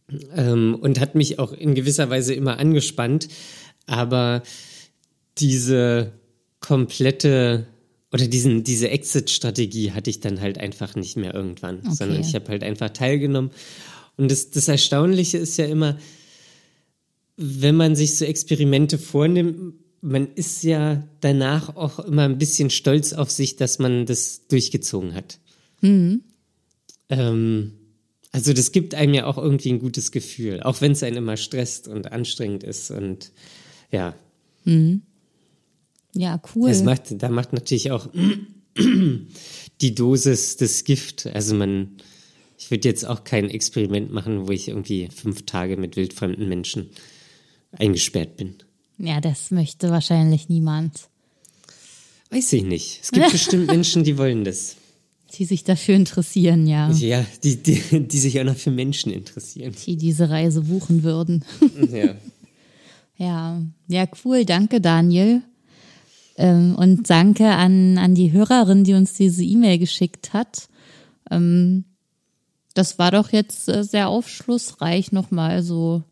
ähm, 0.35 0.75
und 0.75 0.99
hat 0.99 1.15
mich 1.15 1.39
auch 1.39 1.53
in 1.53 1.75
gewisser 1.75 2.09
Weise 2.09 2.33
immer 2.33 2.59
angespannt, 2.59 3.27
aber 3.87 4.43
diese 5.37 6.13
komplette 6.59 7.67
oder 8.11 8.27
diesen, 8.27 8.63
diese 8.63 8.89
Exit-Strategie 8.89 9.91
hatte 9.91 10.09
ich 10.09 10.19
dann 10.19 10.41
halt 10.41 10.57
einfach 10.57 10.95
nicht 10.95 11.15
mehr 11.15 11.33
irgendwann, 11.33 11.79
okay. 11.79 11.95
sondern 11.95 12.21
ich 12.21 12.35
habe 12.35 12.49
halt 12.49 12.63
einfach 12.63 12.89
teilgenommen 12.89 13.51
und 14.17 14.29
das, 14.31 14.51
das 14.51 14.67
Erstaunliche 14.67 15.37
ist 15.37 15.57
ja 15.57 15.65
immer, 15.65 15.97
wenn 17.37 17.75
man 17.75 17.95
sich 17.95 18.17
so 18.17 18.25
Experimente 18.25 18.97
vornimmt, 18.97 19.75
man 20.01 20.27
ist 20.33 20.63
ja 20.63 21.07
danach 21.21 21.75
auch 21.75 21.99
immer 21.99 22.23
ein 22.23 22.37
bisschen 22.37 22.69
stolz 22.69 23.13
auf 23.13 23.29
sich, 23.29 23.55
dass 23.55 23.79
man 23.79 24.05
das 24.05 24.47
durchgezogen 24.47 25.13
hat. 25.13 25.39
Mhm. 25.81 26.21
Ähm, 27.09 27.73
also 28.31 28.53
das 28.53 28.71
gibt 28.71 28.95
einem 28.95 29.13
ja 29.13 29.25
auch 29.25 29.37
irgendwie 29.37 29.71
ein 29.71 29.79
gutes 29.79 30.11
Gefühl, 30.11 30.61
auch 30.61 30.81
wenn 30.81 30.93
es 30.93 31.03
einen 31.03 31.17
immer 31.17 31.37
stresst 31.37 31.87
und 31.87 32.11
anstrengend 32.11 32.63
ist 32.63 32.91
und 32.91 33.31
ja. 33.91 34.15
Mhm. 34.65 35.01
Ja, 36.13 36.41
cool. 36.55 36.69
Das 36.69 36.83
macht, 36.83 37.21
da 37.21 37.29
macht 37.29 37.53
natürlich 37.53 37.91
auch 37.91 38.09
die 39.81 39.95
Dosis 39.95 40.57
das 40.57 40.83
Gift. 40.83 41.27
Also 41.27 41.55
man, 41.55 41.97
ich 42.57 42.69
würde 42.71 42.87
jetzt 42.87 43.05
auch 43.05 43.23
kein 43.23 43.49
Experiment 43.49 44.11
machen, 44.11 44.47
wo 44.47 44.51
ich 44.51 44.67
irgendwie 44.67 45.09
fünf 45.13 45.45
Tage 45.45 45.77
mit 45.77 45.95
wildfremden 45.95 46.47
Menschen 46.47 46.89
eingesperrt 47.71 48.37
bin. 48.37 48.55
Ja, 48.97 49.21
das 49.21 49.51
möchte 49.51 49.89
wahrscheinlich 49.89 50.49
niemand. 50.49 51.09
Weiß 52.29 52.53
ich 52.53 52.63
nicht. 52.63 52.99
Es 53.01 53.11
gibt 53.11 53.31
bestimmt 53.31 53.67
Menschen, 53.67 54.03
die 54.03 54.17
wollen 54.17 54.43
das. 54.43 54.75
Die 55.33 55.45
sich 55.45 55.63
dafür 55.63 55.95
interessieren, 55.95 56.67
ja. 56.67 56.91
Ja, 56.91 57.25
die, 57.43 57.55
die, 57.63 58.07
die 58.07 58.19
sich 58.19 58.39
auch 58.39 58.43
noch 58.43 58.57
für 58.57 58.71
Menschen 58.71 59.13
interessieren. 59.13 59.73
Die 59.85 59.95
diese 59.95 60.29
Reise 60.29 60.61
buchen 60.61 61.03
würden. 61.03 61.45
Ja. 61.89 62.15
ja, 63.17 63.61
ja, 63.87 64.07
cool. 64.25 64.43
Danke, 64.43 64.81
Daniel. 64.81 65.41
Ähm, 66.37 66.75
und 66.75 67.09
danke 67.09 67.49
an, 67.49 67.97
an 67.97 68.15
die 68.15 68.31
Hörerin, 68.31 68.83
die 68.83 68.93
uns 68.93 69.13
diese 69.13 69.43
E-Mail 69.43 69.77
geschickt 69.77 70.33
hat. 70.33 70.67
Ähm, 71.29 71.85
das 72.73 72.99
war 72.99 73.11
doch 73.11 73.31
jetzt 73.31 73.67
äh, 73.67 73.83
sehr 73.83 74.07
aufschlussreich, 74.07 75.11
nochmal 75.11 75.61
so, 75.63 76.03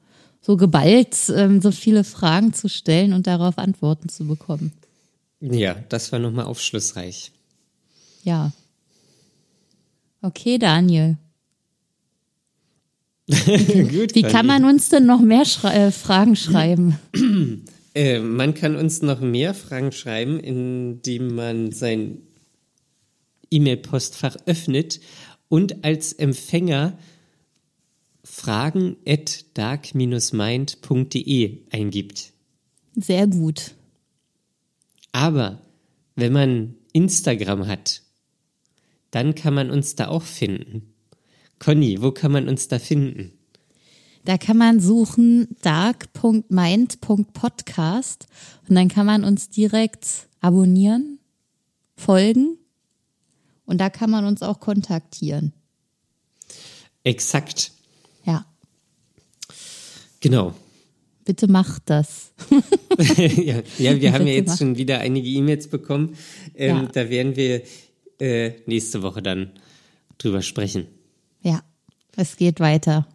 so 0.42 0.58
geballt, 0.58 1.16
ähm, 1.34 1.62
so 1.62 1.72
viele 1.72 2.04
Fragen 2.04 2.54
zu 2.54 2.68
stellen 2.68 3.14
und 3.14 3.28
darauf 3.28 3.58
Antworten 3.58 4.10
zu 4.10 4.26
bekommen. 4.26 4.74
Ja, 5.40 5.76
das 5.88 6.12
war 6.12 6.20
nochmal 6.20 6.46
aufschlussreich. 6.46 7.32
Ja. 8.24 8.52
Okay, 10.22 10.58
Daniel. 10.58 11.18
Gut, 13.30 14.16
Wie 14.16 14.24
kann 14.24 14.48
man 14.48 14.66
uns 14.66 14.90
denn 14.90 15.06
noch 15.06 15.22
mehr 15.22 15.46
schrei 15.46 15.76
äh, 15.76 15.92
Fragen 15.92 16.36
schreiben? 16.36 16.98
Äh, 17.96 18.20
man 18.20 18.54
kann 18.54 18.76
uns 18.76 19.02
noch 19.02 19.20
mehr 19.20 19.54
Fragen 19.54 19.92
schreiben, 19.92 20.40
indem 20.40 21.36
man 21.36 21.72
sein 21.72 22.22
E-Mail-Postfach 23.52 24.38
öffnet 24.46 25.00
und 25.48 25.84
als 25.84 26.14
Empfänger 26.14 26.98
fragen 28.24 28.98
at 29.08 29.58
dark-mind.de 29.58 31.58
eingibt. 31.72 32.32
Sehr 32.96 33.28
gut. 33.28 33.74
Aber 35.12 35.62
wenn 36.16 36.34
man 36.34 36.76
Instagram 36.94 37.68
hat, 37.68 38.04
dann 39.12 39.36
kann 39.36 39.54
man 39.56 39.72
uns 39.72 39.96
da 39.96 40.10
auch 40.10 40.24
finden. 40.24 40.94
Conny, 41.58 42.00
wo 42.02 42.12
kann 42.12 42.32
man 42.32 42.48
uns 42.48 42.68
da 42.68 42.78
finden? 42.78 43.39
Da 44.30 44.38
kann 44.38 44.58
man 44.58 44.80
suchen 44.80 45.48
dark.mind.podcast 45.64 48.28
und 48.68 48.76
dann 48.76 48.88
kann 48.88 49.08
man 49.08 49.24
uns 49.24 49.50
direkt 49.50 50.28
abonnieren, 50.40 51.18
folgen 51.96 52.60
und 53.66 53.82
da 53.82 53.90
kann 53.90 54.12
man 54.12 54.26
uns 54.26 54.44
auch 54.44 54.60
kontaktieren. 54.60 55.54
Exakt. 57.04 57.72
Ja, 58.24 58.46
Genau. 60.20 60.54
bitte 61.26 61.48
macht 61.48 61.90
das. 61.90 62.32
ja, 63.00 63.64
ja, 63.80 64.00
wir 64.00 64.14
haben 64.14 64.28
ja 64.28 64.34
jetzt 64.34 64.60
schon 64.60 64.78
wieder 64.78 65.00
einige 65.00 65.28
E-Mails 65.28 65.70
bekommen. 65.70 66.16
Ähm, 66.54 66.78
Ja. 66.78 66.86
Da 66.86 67.10
werden 67.10 67.36
wir 67.36 67.64
äh, 68.20 68.52
nächste 68.68 69.02
Woche 69.02 69.24
dann 69.24 69.54
drüber 70.20 70.44
sprechen. 70.44 70.86
Ja, 71.42 71.64
es 72.16 72.38
geht 72.38 72.60
weiter. 72.60 73.08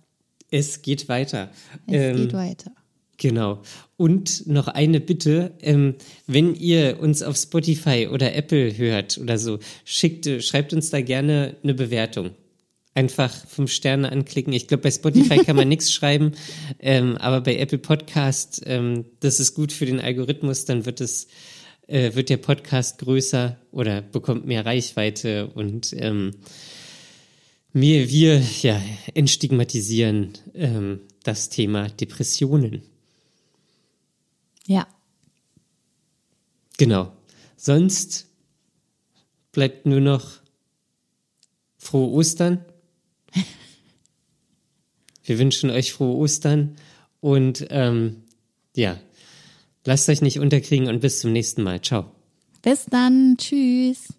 Es 0.54 0.82
geht 0.82 1.08
weiter. 1.08 1.50
Es 1.88 1.94
Ähm, 1.94 2.16
geht 2.16 2.32
weiter. 2.32 2.70
Genau. 3.16 3.62
Und 3.96 4.46
noch 4.46 4.68
eine 4.68 5.00
Bitte, 5.00 5.52
ähm, 5.60 5.96
wenn 6.28 6.54
ihr 6.54 7.00
uns 7.00 7.24
auf 7.24 7.36
Spotify 7.36 8.08
oder 8.08 8.36
Apple 8.36 8.78
hört 8.78 9.18
oder 9.18 9.36
so, 9.36 9.58
schickt, 9.84 10.28
schreibt 10.44 10.72
uns 10.72 10.90
da 10.90 11.00
gerne 11.00 11.56
eine 11.64 11.74
Bewertung. 11.74 12.30
Einfach 12.94 13.34
fünf 13.48 13.72
Sterne 13.72 14.12
anklicken. 14.12 14.52
Ich 14.52 14.68
glaube, 14.68 14.84
bei 14.84 14.92
Spotify 14.92 15.38
kann 15.38 15.56
man 15.56 15.66
nichts 15.74 15.92
schreiben, 15.92 16.32
ähm, 16.78 17.16
aber 17.16 17.40
bei 17.40 17.56
Apple 17.56 17.78
Podcast, 17.78 18.62
ähm, 18.66 19.06
das 19.18 19.40
ist 19.40 19.54
gut 19.54 19.72
für 19.72 19.86
den 19.86 19.98
Algorithmus, 19.98 20.66
dann 20.66 20.86
wird 20.86 21.00
es, 21.00 21.26
äh, 21.88 22.14
wird 22.14 22.28
der 22.28 22.36
Podcast 22.36 22.98
größer 22.98 23.56
oder 23.72 24.02
bekommt 24.02 24.46
mehr 24.46 24.64
Reichweite 24.64 25.48
und 25.48 25.92
ähm, 25.98 26.30
wir, 27.74 28.08
wir 28.08 28.40
ja, 28.62 28.80
entstigmatisieren 29.12 30.32
ähm, 30.54 31.00
das 31.22 31.50
Thema 31.50 31.88
Depressionen. 31.90 32.82
Ja, 34.66 34.86
Genau. 36.76 37.12
Sonst 37.56 38.26
bleibt 39.52 39.86
nur 39.86 40.00
noch 40.00 40.40
frohe 41.78 42.10
Ostern. 42.10 42.64
Wir 45.24 45.38
wünschen 45.38 45.70
euch 45.70 45.92
frohe 45.92 46.16
Ostern 46.16 46.76
und 47.20 47.66
ähm, 47.70 48.24
ja, 48.76 49.00
lasst 49.84 50.08
euch 50.08 50.20
nicht 50.20 50.38
unterkriegen 50.38 50.88
und 50.88 51.00
bis 51.00 51.20
zum 51.20 51.32
nächsten 51.32 51.62
Mal. 51.62 51.80
Ciao. 51.80 52.10
bis 52.62 52.84
dann. 52.86 53.36
Tschüss. 53.38 54.12